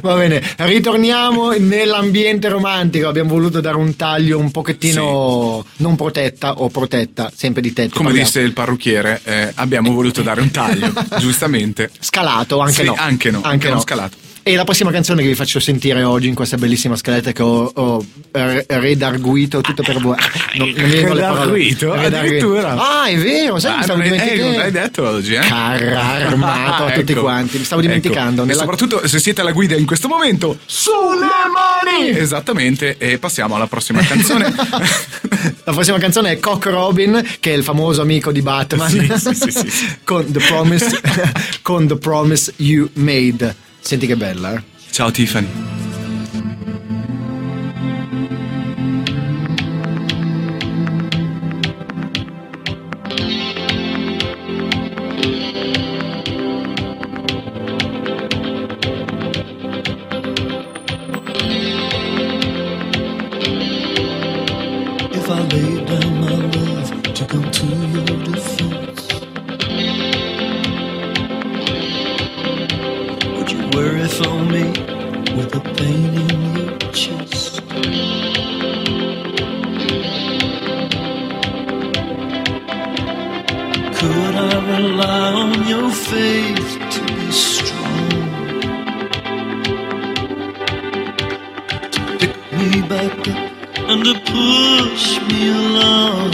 Va 0.00 0.14
bene, 0.14 0.42
ritorniamo 0.56 1.52
nell'ambiente 1.52 2.48
romantico. 2.48 3.08
Abbiamo 3.08 3.30
voluto 3.30 3.60
dare 3.60 3.76
un 3.76 3.96
taglio 3.96 4.38
un 4.38 4.50
pochettino 4.50 5.64
non 5.76 5.96
protetta 5.96 6.60
o 6.60 6.68
protetta, 6.68 7.30
sempre 7.34 7.60
di 7.62 7.72
tette. 7.72 7.90
Come 7.90 8.06
parliamo. 8.06 8.26
disse 8.26 8.40
il 8.40 8.52
parrucchiere, 8.52 9.20
eh, 9.24 9.52
abbiamo 9.54 9.92
voluto 9.92 10.22
dare 10.22 10.40
un 10.40 10.50
taglio, 10.50 10.92
giustamente. 11.18 11.90
Scalato, 11.98 12.60
anche 12.60 12.82
no. 12.84 12.94
anche 12.96 13.30
no, 13.30 13.40
abbiamo 13.42 13.80
scalato. 13.80 14.16
E 14.46 14.56
la 14.56 14.64
prossima 14.64 14.90
canzone 14.90 15.22
che 15.22 15.28
vi 15.28 15.34
faccio 15.34 15.58
sentire 15.58 16.02
oggi 16.02 16.28
in 16.28 16.34
questa 16.34 16.58
bellissima 16.58 16.96
scaletta 16.96 17.32
che 17.32 17.42
ho, 17.42 17.64
ho 17.74 18.04
re- 18.32 18.66
redarguito 18.68 19.62
tutto 19.62 19.82
per 19.82 19.98
voi. 20.00 20.16
Non, 20.56 20.68
non 20.70 20.84
mi 20.88 20.90
vengono 20.94 21.14
le 21.14 21.20
parole. 21.20 21.76
Redarguito? 22.02 22.56
Ah, 22.58 23.06
è 23.06 23.16
vero, 23.16 23.58
sai, 23.58 23.72
mi 23.74 23.78
Ah, 23.80 23.82
stavo 23.82 23.98
non 24.02 24.12
hai- 24.12 24.14
eh, 24.14 24.20
dimenticando. 24.20 24.50
non 24.52 24.60
l'hai 24.60 24.70
detto 24.70 25.08
oggi, 25.08 25.34
eh? 25.34 25.38
Carra 25.40 26.00
armato 26.04 26.84
a 26.84 26.90
tutti 26.92 27.10
Ecco. 27.12 27.20
quanti, 27.22 27.58
mi 27.58 27.64
stavo 27.64 27.80
Ecco. 27.80 27.90
dimenticando. 27.90 28.42
E 28.42 28.46
Nella- 28.46 28.60
soprattutto 28.60 29.06
se 29.08 29.18
siete 29.18 29.40
alla 29.40 29.50
guida 29.52 29.74
in 29.76 29.84
questo 29.86 30.06
momento, 30.08 30.58
sulle 30.66 31.26
mani! 31.52 32.10
Esattamente, 32.10 32.96
e 32.98 33.18
passiamo 33.18 33.56
alla 33.56 33.66
prossima 33.66 34.00
canzone. 34.04 34.54
La 35.64 35.72
prossima 35.72 35.98
canzone 35.98 36.30
è 36.32 36.38
Cock 36.38 36.66
Robin, 36.66 37.20
che 37.40 37.52
è 37.52 37.56
il 37.56 37.62
famoso 37.64 38.00
amico 38.02 38.30
di 38.30 38.42
Batman, 38.42 38.88
Sì, 38.90 39.12
sì, 39.16 39.34
sì, 39.34 39.50
sì, 39.50 39.70
sì. 39.70 39.96
con, 40.04 40.30
The 40.30 40.38
Promise, 40.38 41.00
con 41.62 41.86
The 41.88 41.96
Promise 41.96 42.52
You 42.56 42.88
Made. 42.94 43.54
Senti 43.84 44.06
che 44.06 44.16
bella, 44.16 44.54
eh? 44.54 44.62
Ciao 44.90 45.10
Tiffany. 45.10 45.83
Me 92.70 92.82
back 92.82 93.26
and 93.90 94.04
to 94.04 94.14
push 94.32 95.06
me 95.28 95.40
along. 95.48 96.32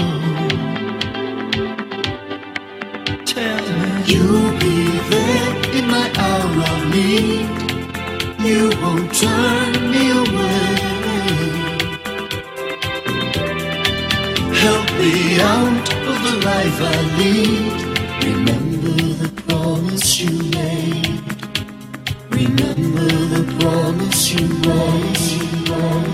Tell 3.24 3.66
me 3.80 3.90
you'll 4.06 4.52
be 4.58 4.78
there 5.12 5.52
in 5.78 5.86
my 5.88 6.06
hour 6.26 6.62
of 6.72 6.80
need. 6.94 7.48
You 8.48 8.62
won't 8.82 9.12
turn 9.14 9.72
me 9.92 10.04
away. 10.22 10.72
Help 14.64 14.86
me 15.00 15.14
out 15.40 15.86
of 16.10 16.16
the 16.26 16.34
life 16.50 16.78
I 16.80 16.98
lead. 17.18 17.76
Remember 18.28 18.96
the 19.22 19.30
promise 19.46 20.20
you 20.20 20.32
made. 20.58 21.22
Remember 22.30 23.08
the 23.34 23.44
promise 23.58 24.32
you 24.32 24.46
made. 24.46 24.60
Promise 24.70 25.32
you 25.32 25.44
made. 25.70 26.09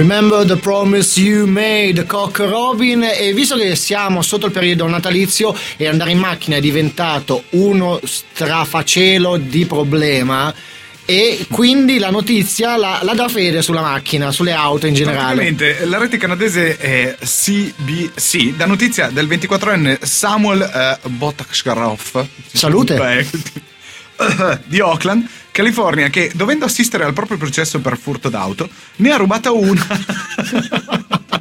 Remember 0.00 0.46
the 0.46 0.56
promise 0.56 1.20
you 1.20 1.46
made, 1.46 2.06
Cock 2.06 2.38
Robin. 2.38 3.02
E 3.02 3.34
visto 3.34 3.54
che 3.54 3.76
siamo 3.76 4.22
sotto 4.22 4.46
il 4.46 4.52
periodo 4.52 4.86
natalizio 4.88 5.54
e 5.76 5.86
andare 5.86 6.12
in 6.12 6.18
macchina 6.18 6.56
è 6.56 6.60
diventato 6.60 7.44
uno 7.50 8.00
strafacelo 8.02 9.36
di 9.36 9.66
problema. 9.66 10.54
E 11.04 11.44
quindi 11.50 11.98
la 11.98 12.08
notizia 12.08 12.78
la, 12.78 13.00
la 13.02 13.12
dà 13.12 13.28
fede 13.28 13.60
sulla 13.60 13.82
macchina, 13.82 14.32
sulle 14.32 14.52
auto 14.52 14.86
in 14.86 14.94
generale. 14.94 15.54
La 15.84 15.98
rete 15.98 16.16
canadese 16.16 16.78
è 16.78 17.18
CBC, 17.22 18.56
da 18.56 18.64
notizia 18.64 19.10
del 19.10 19.28
24enne 19.28 20.02
Samuel 20.02 20.62
eh, 20.62 21.08
Botakshkarov. 21.10 22.26
Salute. 22.50 22.96
Beh, 22.96 23.26
di 24.64 24.80
Oakland, 24.80 25.28
California, 25.60 26.08
che 26.08 26.32
dovendo 26.34 26.64
assistere 26.64 27.04
al 27.04 27.12
proprio 27.12 27.36
processo 27.36 27.80
per 27.80 27.98
furto 27.98 28.30
d'auto, 28.30 28.66
ne 28.96 29.10
ha 29.10 29.16
rubata 29.16 29.52
una. 29.52 29.86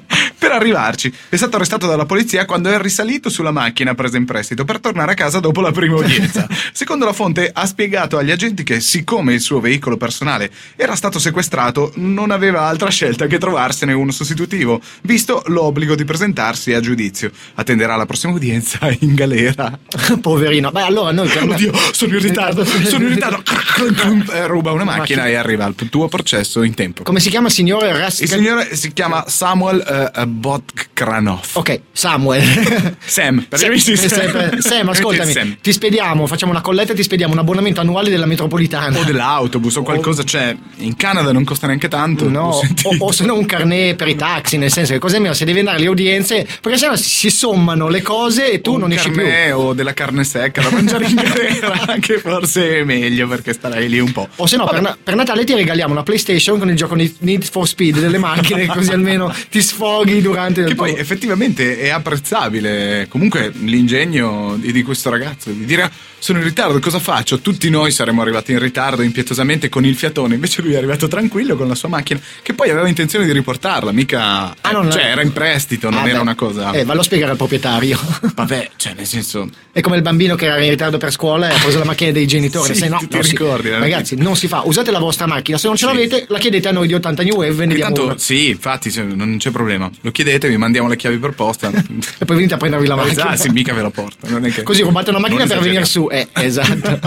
per 0.49 0.57
arrivarci, 0.57 1.13
è 1.29 1.35
stato 1.35 1.57
arrestato 1.57 1.85
dalla 1.85 2.07
polizia 2.07 2.45
quando 2.45 2.71
è 2.71 2.81
risalito 2.81 3.29
sulla 3.29 3.51
macchina 3.51 3.93
presa 3.93 4.17
in 4.17 4.25
prestito 4.25 4.65
per 4.65 4.79
tornare 4.79 5.11
a 5.11 5.13
casa 5.13 5.39
dopo 5.39 5.61
la 5.61 5.71
prima 5.71 5.97
udienza. 5.97 6.47
Secondo 6.73 7.05
la 7.05 7.13
fonte, 7.13 7.51
ha 7.53 7.67
spiegato 7.67 8.17
agli 8.17 8.31
agenti 8.31 8.63
che, 8.63 8.79
siccome 8.79 9.35
il 9.35 9.41
suo 9.41 9.59
veicolo 9.59 9.95
personale 9.95 10.49
era 10.75 10.95
stato 10.95 11.19
sequestrato, 11.19 11.91
non 11.97 12.31
aveva 12.31 12.61
altra 12.61 12.89
scelta 12.89 13.27
che 13.27 13.37
trovarsene 13.37 13.93
uno 13.93 14.11
sostitutivo, 14.11 14.81
visto 15.03 15.43
l'obbligo 15.47 15.93
di 15.93 16.03
presentarsi 16.03 16.73
a 16.73 16.79
giudizio. 16.79 17.29
Attenderà 17.53 17.95
la 17.95 18.07
prossima 18.07 18.33
udienza 18.33 18.79
in 19.01 19.13
galera. 19.13 19.77
Poverino. 20.19 20.71
Beh, 20.71 20.81
allora 20.81 21.11
noi 21.11 21.27
per 21.27 21.43
Oddio, 21.43 21.71
sono 21.91 22.15
in 22.15 22.21
ritardo, 22.21 22.65
sono 22.65 23.03
in 23.03 23.13
ritardo. 23.13 23.43
Ruba 24.47 24.71
una 24.71 24.83
macchina 24.83 25.27
e 25.27 25.35
arriva 25.35 25.65
al 25.65 25.75
tuo 25.75 26.07
processo 26.07 26.63
in 26.63 26.73
tempo. 26.73 27.03
Come 27.03 27.19
si 27.19 27.29
chiama 27.29 27.47
il 27.47 27.53
signore? 27.53 27.95
Ras- 27.95 28.21
Il 28.21 28.29
signore 28.29 28.75
si 28.75 28.91
chiama 28.93 29.25
Samuel 29.27 30.11
eh, 30.15 30.38
Botkranov. 30.39 31.41
Ok, 31.53 31.81
Samuel. 31.91 32.41
Sam, 33.03 33.45
per 33.47 33.59
Sam, 33.59 33.75
Sam, 33.75 34.59
Sam. 34.59 34.89
Ascoltami, 34.89 35.31
Sam. 35.31 35.57
ti 35.61 35.71
spediamo, 35.71 36.25
facciamo 36.27 36.51
una 36.51 36.61
colletta 36.61 36.93
e 36.93 36.95
ti 36.95 37.03
spediamo 37.03 37.33
un 37.33 37.39
abbonamento 37.39 37.81
annuale 37.81 38.09
della 38.09 38.25
metropolitana. 38.25 38.99
O 38.99 39.03
dell'autobus 39.03 39.75
o 39.75 39.83
qualcosa, 39.83 40.23
cioè 40.23 40.55
in 40.77 40.95
Canada 40.95 41.31
non 41.31 41.43
costa 41.43 41.67
neanche 41.67 41.87
tanto. 41.87 42.29
No, 42.29 42.49
o, 42.83 42.95
o 42.99 43.11
se 43.11 43.25
no 43.25 43.35
un 43.35 43.45
carnet 43.45 43.95
per 43.95 44.07
i 44.07 44.15
taxi, 44.15 44.57
nel 44.57 44.71
senso 44.71 44.93
che 44.93 44.99
cosa 44.99 45.17
è 45.17 45.19
meno, 45.19 45.33
se 45.33 45.45
devi 45.45 45.59
andare 45.59 45.77
alle 45.77 45.87
udienze, 45.87 46.47
perché 46.61 46.77
sennò 46.77 46.95
si, 46.95 47.29
sommano 47.29 47.89
le 47.89 48.01
cose 48.01 48.51
e 48.51 48.61
tu 48.61 48.73
Un 48.73 48.79
non 48.81 48.91
esci 48.91 49.11
più. 49.11 49.23
o 49.53 49.73
della 49.73 49.93
carne 49.93 50.23
secca 50.23 50.61
da 50.61 50.71
mangiare 50.71 51.05
in 51.05 51.15
galera, 51.15 51.97
che 51.99 52.19
forse 52.19 52.79
è 52.79 52.83
meglio 52.83 53.27
perché 53.27 53.53
starai 53.53 53.89
lì 53.89 53.99
un 53.99 54.11
po'. 54.11 54.27
O 54.37 54.47
se 54.47 54.57
no, 54.57 54.65
per, 54.65 54.81
Na- 54.81 54.97
per 55.01 55.15
Natale 55.15 55.43
ti 55.43 55.53
regaliamo 55.53 55.91
una 55.93 56.03
PlayStation 56.03 56.57
con 56.57 56.69
il 56.69 56.75
gioco 56.75 56.95
Need 56.95 57.43
for 57.43 57.67
Speed 57.67 57.99
delle 57.99 58.17
macchine, 58.17 58.65
così 58.71 58.91
almeno 58.91 59.33
ti 59.49 59.61
sfoghi 59.61 60.21
durante 60.29 60.63
Che 60.63 60.75
tuo- 60.75 60.85
poi 60.85 60.95
effettivamente 60.95 61.79
è 61.79 61.89
apprezzabile. 61.89 63.07
Comunque 63.09 63.51
l'ingegno 63.53 64.55
di, 64.57 64.71
di 64.71 64.83
questo 64.83 65.09
ragazzo 65.09 65.49
di 65.51 65.65
dire 65.65 65.83
"Ah, 65.83 65.91
sono 66.19 66.39
in 66.39 66.43
ritardo, 66.43 66.79
cosa 66.79 66.99
faccio? 66.99 67.39
Tutti 67.39 67.69
noi 67.69 67.91
saremmo 67.91 68.21
arrivati 68.21 68.51
in 68.51 68.59
ritardo 68.59 69.01
impietosamente 69.01 69.69
con 69.69 69.85
il 69.85 69.95
fiatone, 69.95 70.35
invece 70.35 70.61
lui 70.61 70.73
è 70.73 70.77
arrivato 70.77 71.07
tranquillo 71.07 71.55
con 71.55 71.67
la 71.67 71.75
sua 71.75 71.89
macchina 71.89 72.19
che 72.41 72.53
poi 72.53 72.69
aveva 72.69 72.87
intenzione 72.87 73.25
di 73.25 73.31
riportarla, 73.31 73.91
mica 73.91 74.55
Ah, 74.61 74.71
non- 74.71 74.91
cioè 74.91 75.03
era 75.05 75.21
in 75.21 75.31
prestito, 75.33 75.89
non 75.89 75.99
Ah, 76.03 76.07
era 76.07 76.15
beh. 76.17 76.21
una 76.21 76.35
cosa 76.35 76.71
Eh, 76.71 76.83
vallo 76.85 77.01
a 77.01 77.03
spiegare 77.03 77.31
al 77.31 77.37
proprietario. 77.37 77.99
Vabbè, 78.35 78.69
cioè 78.75 78.93
nel 78.95 79.05
senso 79.07 79.49
È 79.71 79.81
come 79.81 79.95
il 79.97 80.01
bambino 80.01 80.35
che 80.35 80.45
era 80.45 80.61
in 80.61 80.69
ritardo 80.69 80.97
per 80.97 81.11
scuola 81.11 81.49
e 81.49 81.53
ha 81.53 81.59
preso 81.59 81.79
la 81.79 81.85
macchina 81.85 82.11
dei 82.11 82.27
genitori. 82.27 82.73
Sì, 82.73 82.79
Se 82.81 82.89
no, 82.89 82.97
ti- 82.97 83.07
non 83.11 83.23
si- 83.23 83.31
ricordi, 83.31 83.69
eh? 83.69 83.79
ragazzi, 83.79 84.15
non 84.15 84.35
si 84.35 84.47
fa. 84.47 84.61
Usate 84.65 84.91
la 84.91 84.99
vostra 84.99 85.25
macchina. 85.25 85.57
Se 85.57 85.67
non 85.67 85.75
ce 85.77 85.85
Sì. 85.87 85.93
l'avete, 85.93 86.25
la 86.27 86.37
chiedete 86.37 86.67
a 86.67 86.71
noi 86.71 86.87
di 86.87 86.93
80 86.95 87.23
New 87.23 87.35
Wave. 87.35 87.51
Ve 87.53 87.65
ne 87.65 87.75
diamo 87.75 87.93
tanto 87.95 88.17
sì, 88.17 88.49
infatti 88.49 88.91
non 89.15 89.37
c'è 89.39 89.51
problema. 89.51 89.89
Lo 90.01 90.11
chiedete, 90.11 90.49
vi 90.49 90.57
mandiamo 90.57 90.87
le 90.89 90.95
chiavi 90.97 91.17
per 91.17 91.31
posta. 91.31 91.71
E 92.21 92.25
poi 92.25 92.35
venite 92.35 92.55
a 92.55 92.57
prendervi 92.57 92.87
la 92.87 92.95
macchina. 92.95 93.13
Esatto, 93.33 93.41
sì, 93.43 93.49
mica 93.49 93.73
ve 93.73 93.81
la 93.81 93.89
porta. 93.89 94.27
che- 94.49 94.63
Così 94.63 94.81
rubate 94.81 95.09
una 95.11 95.19
macchina 95.19 95.39
Non 95.39 95.47
per 95.47 95.59
venire 95.59 95.85
su. 95.85 96.08
Eh, 96.09 96.27
esatto. 96.33 96.99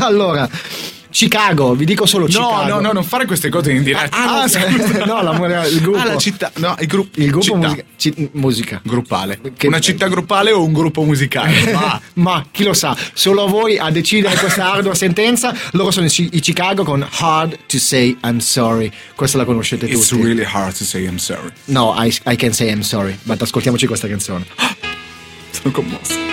allora, 0.00 0.48
Chicago, 1.10 1.74
vi 1.74 1.84
dico 1.84 2.06
solo 2.06 2.24
No, 2.24 2.30
Chicago. 2.30 2.66
no, 2.74 2.80
no, 2.80 2.92
non 2.92 3.04
fare 3.04 3.24
queste 3.24 3.48
cose 3.48 3.70
in 3.70 3.84
diretta. 3.84 4.16
Ah, 4.16 4.40
no, 4.42 4.48
scusa. 4.48 5.04
no, 5.04 5.22
la- 5.22 5.66
il 5.68 5.80
gruppo. 5.80 5.98
Ah, 5.98 6.04
la 6.06 6.16
città. 6.16 6.50
No, 6.56 6.74
il 6.80 6.86
gruppo. 6.88 7.20
Il 7.20 7.30
gruppo 7.30 7.54
musica- 7.54 7.84
ci- 7.96 8.28
musica. 8.32 8.80
Gruppale. 8.82 9.38
Che- 9.56 9.68
Una 9.68 9.78
città 9.78 10.08
gruppale 10.08 10.50
o 10.50 10.64
un 10.64 10.72
gruppo 10.72 11.02
musicale? 11.04 11.70
Va. 11.70 12.00
Ma 12.14 12.44
chi 12.50 12.64
lo 12.64 12.72
sa, 12.74 12.96
solo 13.12 13.46
voi 13.46 13.78
a 13.78 13.90
decidere 13.90 14.34
questa 14.36 14.72
ardua 14.72 14.94
sentenza. 14.96 15.54
Loro 15.72 15.92
sono 15.92 16.06
i 16.06 16.08
Chi- 16.08 16.30
i 16.32 16.40
Chicago 16.40 16.82
con 16.82 17.06
Hard 17.08 17.58
to 17.68 17.78
Say 17.78 18.16
I'm 18.24 18.38
Sorry. 18.38 18.90
Questa 19.14 19.38
la 19.38 19.44
conoscete 19.44 19.86
It's 19.86 20.08
tutti. 20.08 20.22
really 20.24 20.44
hard 20.44 20.76
to 20.76 20.82
say 20.84 21.04
I'm 21.04 21.18
sorry. 21.18 21.50
No, 21.66 21.94
I, 21.96 22.08
I 22.26 22.34
can 22.34 22.52
say 22.52 22.68
I'm 22.70 22.80
sorry. 22.80 23.16
Ma 23.22 23.36
ascoltiamoci 23.38 23.86
questa 23.86 24.08
canzone. 24.08 24.46
Sono 25.52 25.70
commosso. 25.72 26.23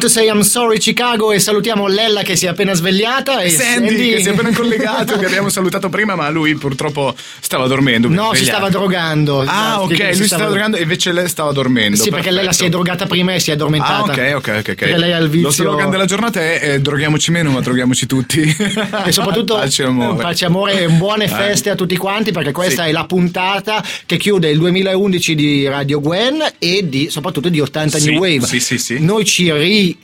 To 0.00 0.08
say 0.08 0.28
I'm 0.28 0.40
sorry 0.40 0.78
Chicago 0.78 1.30
e 1.32 1.38
salutiamo 1.38 1.86
Lella 1.86 2.22
che 2.22 2.34
si 2.36 2.46
è 2.46 2.48
appena 2.48 2.74
svegliata 2.74 3.40
e 3.40 3.50
Sandy, 3.50 4.14
che 4.14 4.20
si 4.22 4.28
è 4.28 4.32
appena 4.32 4.52
collegato, 4.52 5.18
che 5.18 5.26
abbiamo 5.30 5.48
salutato 5.48 5.88
prima, 5.88 6.14
ma 6.14 6.28
lui 6.30 6.54
purtroppo 6.56 7.14
stava 7.40 7.66
dormendo. 7.66 8.08
No, 8.08 8.34
si 8.34 8.44
stava 8.44 8.68
drogando. 8.68 9.42
Ah, 9.46 9.82
ok, 9.82 9.98
lui 9.98 10.14
si 10.14 10.24
stava 10.24 10.46
drogando 10.46 10.76
e 10.76 10.82
invece 10.82 11.12
lei 11.12 11.28
stava 11.28 11.52
dormendo. 11.52 11.96
Sì, 11.96 12.10
perché 12.10 12.30
lei 12.30 12.44
la 12.44 12.52
si 12.52 12.60
è 12.64 12.68
Perfetto. 12.68 12.82
drogata 12.82 13.06
prima 13.06 13.34
e 13.34 13.40
si 13.40 13.50
è 13.50 13.54
addormentata. 13.54 14.12
Ah, 14.12 14.36
ok, 14.36 14.36
ok, 14.36 14.48
ok. 14.58 14.62
Perché 14.74 14.96
lei 14.96 15.12
ha 15.12 15.18
il 15.18 15.28
vizio. 15.28 15.48
Lo 15.48 15.50
slogan 15.54 15.90
della 15.90 16.04
giornata 16.06 16.40
è 16.40 16.60
eh, 16.74 16.80
droghiamoci 16.80 17.30
meno, 17.30 17.50
ma 17.50 17.60
droghiamoci 17.60 18.06
tutti. 18.06 18.38
E 19.04 19.12
soprattutto 19.12 19.54
pace 19.60 19.84
amore. 19.84 20.22
pace 20.22 20.44
amore 20.46 20.88
buone 20.88 21.26
feste 21.28 21.70
a 21.70 21.74
tutti 21.74 21.96
quanti 21.96 22.32
perché 22.32 22.52
questa 22.52 22.82
Sì. 22.84 22.88
è 22.88 22.92
la 22.92 23.04
puntata 23.04 23.82
che 24.06 24.16
chiude 24.16 24.48
il 24.50 24.58
2011 24.58 25.34
di 25.34 25.66
Radio 25.68 26.00
Gwen 26.00 26.42
e 26.58 26.88
di, 26.88 27.08
soprattutto 27.10 27.48
di 27.48 27.60
80 27.60 27.98
Sì, 27.98 28.10
New 28.10 28.20
Wave. 28.20 28.46
sì, 28.46 28.60
sì, 28.60 28.78
sì. 28.78 28.98
Noi 29.00 29.24
ci 29.24 29.50
risentiremo 29.50 29.98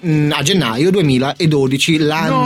mh, 0.00 0.30
a 0.32 0.42
gennaio 0.42 0.90
2012, 0.90 1.98
l'anno. 1.98 2.36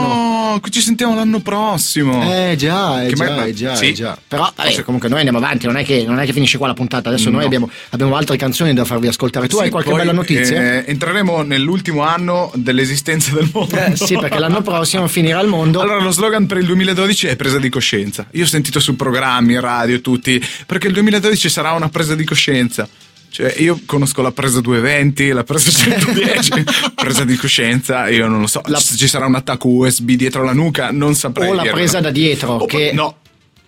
No, 0.57 0.61
ci 0.69 0.81
sentiamo 0.81 1.15
l'anno 1.15 1.39
prossimo. 1.39 2.23
Eh 2.23 2.55
già, 2.57 3.03
eh 3.03 3.09
Che 3.09 3.15
già, 3.15 3.45
eh 3.45 3.53
già, 3.53 3.75
sì. 3.75 3.89
eh 3.89 3.93
già. 3.93 4.17
Però 4.27 4.51
vabbè, 4.55 4.81
comunque 4.83 5.09
noi 5.09 5.19
andiamo 5.19 5.39
avanti, 5.39 5.65
non 5.65 5.77
è, 5.77 5.83
che, 5.83 6.03
non 6.05 6.19
è 6.19 6.25
che 6.25 6.33
finisce 6.33 6.57
qua 6.57 6.67
la 6.67 6.73
puntata, 6.73 7.09
adesso 7.09 7.29
noi 7.29 7.41
No. 7.41 7.45
abbiamo, 7.45 7.69
abbiamo 7.89 8.15
altre 8.15 8.37
canzoni 8.37 8.73
da 8.73 8.85
farvi 8.85 9.07
ascoltare. 9.07 9.47
Tu 9.47 9.57
Sì, 9.57 9.63
hai 9.63 9.69
qualche 9.69 9.89
poi, 9.89 9.99
bella 9.99 10.11
notizia? 10.13 10.61
eh, 10.75 10.83
entreremo 10.87 11.41
nell'ultimo 11.43 12.01
anno 12.01 12.51
dell'esistenza 12.55 13.33
del 13.33 13.49
mondo. 13.53 13.75
Eh, 13.75 13.95
sì, 13.95 14.17
perché 14.17 14.39
l'anno 14.39 14.61
prossimo 14.61 15.07
finirà 15.07 15.39
il 15.41 15.47
mondo. 15.47 15.79
Allora, 15.81 16.01
lo 16.01 16.11
slogan 16.11 16.45
per 16.45 16.57
il 16.57 16.65
2012 16.65 17.27
è 17.27 17.35
presa 17.35 17.59
di 17.59 17.69
coscienza. 17.69 18.25
Io 18.31 18.43
ho 18.43 18.47
sentito 18.47 18.79
su 18.79 18.95
programmi, 18.95 19.59
radio, 19.59 20.01
tutti, 20.01 20.41
perché 20.65 20.87
il 20.87 20.93
2012 20.93 21.49
sarà 21.49 21.71
una 21.73 21.89
presa 21.89 22.15
di 22.15 22.23
coscienza. 22.23 22.87
Cioè, 23.29 23.55
io 23.59 23.79
conosco 23.85 24.21
la 24.21 24.31
presa 24.31 24.61
220, 24.61 25.29
la 25.31 25.43
presa 25.43 25.69
110, 25.69 26.63
presa 26.95 27.23
di 27.23 27.35
coscienza, 27.35 28.07
io 28.09 28.27
non 28.27 28.39
lo 28.41 28.47
so. 28.47 28.61
La- 28.65 28.79
Ci 28.79 29.07
sarà 29.07 29.25
un 29.27 29.35
attacco 29.35 29.67
USB 29.67 30.11
dietro 30.11 30.43
la 30.43 30.53
nuca, 30.53 30.91
non 30.91 31.13
saprei. 31.15 31.49
o 31.49 31.53
la 31.53 31.61
dirlo. 31.63 31.77
presa 31.77 31.99
da 31.99 32.09
dietro. 32.09 32.53
O- 32.53 32.65
che... 32.65 32.91
No, 32.93 33.17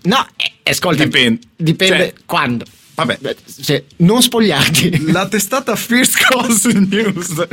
No, 0.04 0.26
eh, 0.38 0.72
ascolta. 0.72 1.04
Dipende. 1.04 1.42
Dipende 1.58 1.98
Cioè, 1.98 2.14
quando. 2.26 2.64
vabbè. 2.96 3.20
Sì, 3.46 3.84
non 3.98 4.22
spogliarti. 4.22 5.12
La 5.12 5.28
testata 5.28 5.76
First 5.76 6.16
Cause 6.26 6.72
News 6.72 7.46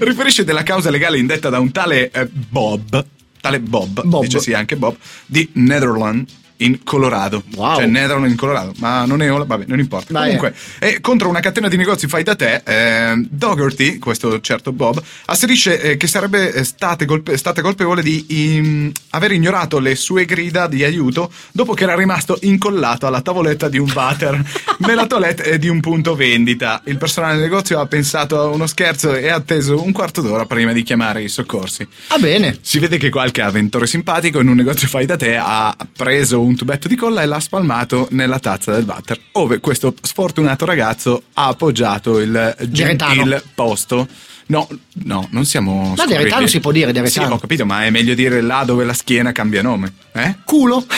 riferisce 0.00 0.42
della 0.44 0.64
causa 0.64 0.90
legale 0.90 1.18
indetta 1.18 1.48
da 1.48 1.60
un 1.60 1.70
tale 1.70 2.10
eh, 2.10 2.26
Bob, 2.26 3.04
tale 3.40 3.60
Bob, 3.60 4.02
Bob. 4.04 4.24
dice 4.24 4.40
sì 4.40 4.52
anche 4.52 4.74
Bob, 4.76 4.96
di 5.26 5.48
Netherland 5.52 6.26
in 6.58 6.82
Colorado. 6.84 7.42
Wow. 7.54 7.76
Cioè 7.76 7.86
Netherland 7.86 8.30
in 8.30 8.36
Colorado, 8.36 8.72
ma 8.78 9.04
non 9.04 9.22
è 9.22 9.28
vabbè, 9.28 9.64
non 9.66 9.78
importa. 9.78 10.12
Vai. 10.12 10.36
Comunque, 10.36 10.54
è 10.78 11.00
contro 11.00 11.28
una 11.28 11.40
catena 11.40 11.68
di 11.68 11.76
negozi 11.76 12.06
fai 12.06 12.22
da 12.22 12.34
te, 12.34 12.62
eh, 12.64 13.26
Dougherty, 13.28 13.98
questo 13.98 14.40
certo 14.40 14.72
Bob, 14.72 15.02
asserisce 15.26 15.80
eh, 15.80 15.96
che 15.96 16.06
sarebbe 16.06 16.52
eh, 16.52 17.04
colpe- 17.06 17.36
stata 17.36 17.62
colpevole 17.62 18.02
di 18.02 18.24
im- 18.28 18.92
aver 19.10 19.32
ignorato 19.32 19.78
le 19.78 19.94
sue 19.94 20.24
grida 20.24 20.66
di 20.66 20.84
aiuto 20.84 21.30
dopo 21.52 21.74
che 21.74 21.84
era 21.84 21.94
rimasto 21.94 22.38
incollato 22.42 23.06
alla 23.06 23.20
tavoletta 23.20 23.68
di 23.68 23.78
un 23.78 23.90
water 23.94 24.42
nella 24.78 25.06
toilette 25.06 25.44
eh, 25.44 25.58
di 25.58 25.68
un 25.68 25.80
punto 25.80 26.14
vendita. 26.14 26.82
Il 26.84 26.98
personale 26.98 27.34
del 27.34 27.42
negozio 27.42 27.80
ha 27.80 27.86
pensato 27.86 28.40
a 28.40 28.46
uno 28.46 28.66
scherzo 28.66 29.14
e 29.14 29.28
ha 29.28 29.34
atteso 29.36 29.82
un 29.82 29.92
quarto 29.92 30.20
d'ora 30.20 30.46
prima 30.46 30.72
di 30.72 30.82
chiamare 30.82 31.22
i 31.22 31.28
soccorsi. 31.28 31.86
Va 32.08 32.18
bene. 32.18 32.58
Si 32.60 32.78
vede 32.78 32.98
che 32.98 33.10
qualche 33.10 33.42
avventore 33.42 33.86
simpatico 33.86 34.40
in 34.40 34.48
un 34.48 34.56
negozio 34.56 34.88
fai 34.88 35.06
da 35.06 35.16
te 35.16 35.36
ha 35.36 35.76
preso 35.96 36.40
un 36.46 36.56
tubetto 36.56 36.88
di 36.88 36.96
colla 36.96 37.22
e 37.22 37.26
l'ha 37.26 37.40
spalmato 37.40 38.08
nella 38.12 38.38
tazza 38.38 38.72
del 38.72 38.84
water, 38.84 39.18
ove 39.32 39.60
questo 39.60 39.94
sfortunato 40.00 40.64
ragazzo 40.64 41.24
ha 41.34 41.48
appoggiato 41.48 42.20
il 42.20 42.56
gentil 42.68 43.42
posto. 43.54 44.06
No, 44.48 44.68
no, 45.04 45.26
non 45.32 45.44
siamo. 45.44 45.94
Ma 45.96 46.04
Diretano 46.06 46.28
scurrili. 46.30 46.48
si 46.48 46.60
può 46.60 46.70
dire, 46.70 46.92
Diretano. 46.92 47.26
Sì, 47.26 47.32
ho 47.32 47.38
capito, 47.38 47.66
ma 47.66 47.84
è 47.84 47.90
meglio 47.90 48.14
dire 48.14 48.40
là 48.40 48.62
dove 48.64 48.84
la 48.84 48.92
schiena 48.94 49.32
cambia 49.32 49.60
nome. 49.60 49.92
Eh? 50.12 50.36
Culo. 50.44 50.84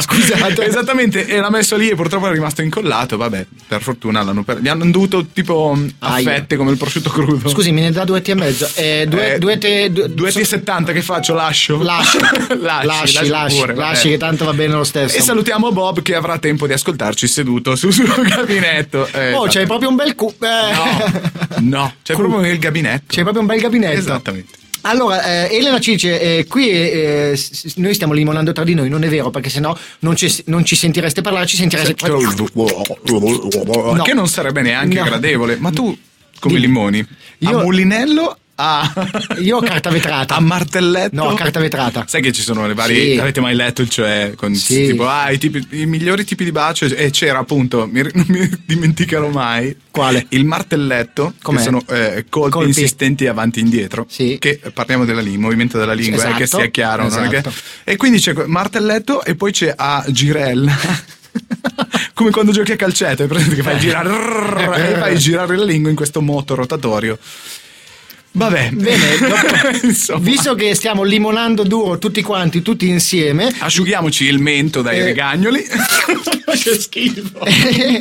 Scusate. 0.00 0.64
Esattamente, 0.66 1.26
e 1.26 1.38
l'ha 1.38 1.50
messo 1.50 1.76
lì 1.76 1.88
e 1.88 1.94
purtroppo 1.94 2.28
è 2.28 2.32
rimasto 2.32 2.62
incollato. 2.62 3.16
Vabbè, 3.16 3.46
per 3.66 3.82
fortuna 3.82 4.22
l'hanno 4.22 4.42
per... 4.42 4.58
gli 4.60 4.68
hanno 4.68 4.84
dovuto 4.90 5.26
tipo 5.26 5.76
a 6.00 6.14
Aia. 6.14 6.32
fette 6.32 6.56
come 6.56 6.70
il 6.72 6.76
prosciutto 6.76 7.10
crudo. 7.10 7.48
Scusi, 7.48 7.70
me 7.72 7.82
ne 7.82 7.90
dà 7.92 8.04
due 8.04 8.20
e 8.22 8.34
mezzo. 8.34 8.68
Eh, 8.74 9.06
due, 9.08 9.34
Eh, 9.34 9.38
due, 9.38 9.58
te, 9.58 9.90
due, 9.92 10.08
2,70 10.30 10.92
che 10.92 11.02
faccio? 11.02 11.34
Lascio? 11.34 11.80
Lasci, 11.82 12.18
lasci, 12.60 12.86
lasci, 12.86 13.28
lasci, 13.28 13.58
pure, 13.60 13.74
lasci, 13.74 14.08
che 14.10 14.16
tanto 14.18 14.44
va 14.44 14.52
bene 14.52 14.74
lo 14.74 14.84
stesso. 14.84 15.16
E 15.16 15.20
salutiamo 15.20 15.70
Bob 15.72 16.02
che 16.02 16.14
avrà 16.14 16.38
tempo 16.38 16.66
di 16.66 16.72
ascoltarci 16.72 17.26
seduto 17.26 17.74
sul 17.76 17.92
suo 17.92 18.06
gabinetto. 18.22 19.06
Eh, 19.12 19.32
Oh, 19.32 19.46
c'hai 19.48 19.66
proprio 19.66 19.88
un 19.88 19.96
bel 19.96 20.14
cu. 20.14 20.32
eh. 20.40 20.72
No, 20.74 21.59
no, 21.60 21.92
c'è 22.02 22.14
Cu- 22.14 22.26
proprio 22.28 22.50
il 22.50 22.58
gabinetto. 22.58 23.04
C'hai 23.08 23.22
proprio 23.22 23.40
un 23.42 23.46
bel 23.48 23.60
gabinetto. 23.60 23.98
Esattamente. 23.98 24.58
Allora, 24.82 25.46
eh, 25.46 25.56
Elena 25.56 25.78
ci 25.78 25.90
dice, 25.92 26.38
eh, 26.38 26.46
qui 26.46 26.70
eh, 26.70 27.32
s- 27.36 27.66
s- 27.66 27.74
noi 27.76 27.92
stiamo 27.92 28.14
limonando 28.14 28.50
tra 28.52 28.64
di 28.64 28.72
noi, 28.72 28.88
non 28.88 29.04
è 29.04 29.08
vero, 29.08 29.28
perché 29.28 29.50
sennò 29.50 29.76
non 30.00 30.16
ci, 30.16 30.34
non 30.46 30.64
ci 30.64 30.74
sentireste 30.74 31.20
parlare, 31.20 31.44
ci 31.46 31.56
sentireste... 31.56 31.94
Che 34.02 34.14
non 34.14 34.28
sarebbe 34.28 34.62
neanche 34.62 34.98
No. 34.98 35.04
gradevole. 35.04 35.56
Ma 35.56 35.70
tu, 35.70 35.96
come 36.38 36.54
Dimmi. 36.54 36.66
limoni? 36.66 37.06
Io- 37.38 37.58
A 37.58 37.62
mulinello? 37.62 38.38
A... 38.62 38.92
Io 39.40 39.56
ho 39.56 39.60
carta 39.62 39.88
vetrata. 39.88 40.34
A 40.36 40.40
martelletto? 40.40 41.14
No, 41.16 41.32
carta 41.34 41.60
vetrata. 41.60 42.04
Sai 42.06 42.20
che 42.20 42.30
ci 42.32 42.42
sono 42.42 42.66
le 42.66 42.74
varie. 42.74 43.14
Sì. 43.14 43.18
Avete 43.18 43.40
mai 43.40 43.54
letto 43.54 43.80
il 43.80 43.88
cioè? 43.88 44.34
Con 44.36 44.54
Sì. 44.54 44.88
tipo, 44.88 45.08
ah, 45.08 45.30
i, 45.30 45.38
tipi- 45.38 45.66
i 45.80 45.86
migliori 45.86 46.24
tipi 46.24 46.44
di 46.44 46.52
bacio. 46.52 46.84
E 46.84 47.10
c'era 47.10 47.38
appunto, 47.38 47.88
mi, 47.90 48.02
non 48.12 48.24
mi 48.28 48.50
dimenticherò 48.66 49.28
mai. 49.30 49.74
Quale? 49.90 50.26
Il 50.30 50.44
martelletto, 50.44 51.32
Com'è? 51.42 51.56
che 51.56 51.62
sono 51.64 51.82
eh, 51.88 52.26
colpi, 52.28 52.50
Colpi. 52.50 52.68
insistenti 52.68 53.26
avanti 53.26 53.60
e 53.60 53.62
indietro. 53.62 54.04
Sì. 54.08 54.36
Che 54.38 54.60
eh, 54.62 54.70
parliamo 54.72 55.04
della 55.06 55.20
lingua, 55.22 55.44
movimento 55.46 55.78
della 55.78 55.94
lingua, 55.94 56.22
eh, 56.28 56.34
che 56.34 56.42
Esatto, 56.42 56.62
sia 56.62 56.70
chiaro. 56.70 57.08
non 57.08 57.24
è 57.24 57.28
che- 57.28 57.36
esatto. 57.38 57.54
E 57.84 57.96
quindi 57.96 58.18
c'è 58.20 58.34
martelletto 58.46 59.24
e 59.24 59.34
poi 59.36 59.52
c'è 59.52 59.72
a 59.74 60.04
girella. 60.08 60.76
Come 62.14 62.30
quando 62.30 62.52
giochi 62.52 62.72
a 62.72 62.76
calcetto, 62.76 63.22
hai 63.22 63.28
presente 63.28 63.54
che 63.54 63.62
fai 63.62 63.78
girare 63.78 64.10
e 64.92 64.98
fai 64.98 65.16
girare 65.18 65.56
la 65.56 65.64
lingua 65.64 65.88
in 65.90 65.96
questo 65.96 66.20
moto 66.20 66.54
rotatorio. 66.54 67.18
Vabbè, 68.32 68.70
Bene, 68.70 69.18
dopo- 70.06 70.18
visto 70.20 70.54
che 70.54 70.74
stiamo 70.76 71.02
limonando 71.02 71.64
duro 71.64 71.98
tutti 71.98 72.22
quanti, 72.22 72.62
tutti 72.62 72.88
insieme, 72.88 73.52
Asciughiamoci 73.58 74.24
il 74.24 74.38
mento 74.38 74.82
dai 74.82 74.98
Eh. 75.00 75.04
regagnoli. 75.06 75.60
che 76.62 76.78
schifo. 76.78 77.40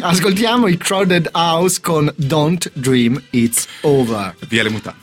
ascoltiamo 0.01 0.67
i 0.67 0.77
Crowded 0.77 1.29
House 1.33 1.79
con 1.81 2.11
Don't 2.15 2.69
Dream 2.73 3.19
It's 3.31 3.65
Over. 3.81 4.35
Via 4.47 4.63
le 4.63 4.69
mutande. 4.69 4.99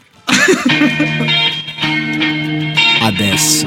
Adesso. 3.02 3.66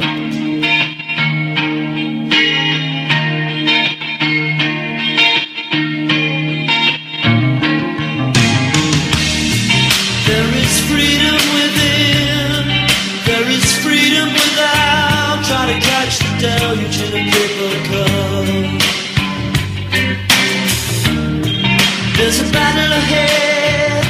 Battle 22.89 23.03
ahead. 23.03 24.03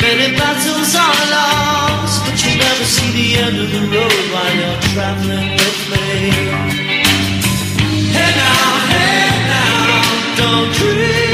Many 0.00 0.34
battles 0.38 0.94
are 0.94 1.24
lost, 1.30 2.24
but 2.24 2.42
you'll 2.42 2.56
never 2.56 2.84
see 2.84 3.10
the 3.12 3.28
end 3.42 3.56
of 3.58 3.70
the 3.70 3.80
road 3.94 4.24
while 4.32 4.54
you're 4.56 4.80
traveling 4.94 5.50
with 5.52 5.80
me. 5.90 6.06
Hey 8.16 8.32
now, 8.34 8.70
hey 8.92 9.28
now, 9.52 10.36
don't 10.38 10.72
dream 10.74 11.25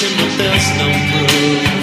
me 0.00 0.08
suspicion, 0.08 0.16
but 0.16 0.38
there's 0.38 1.77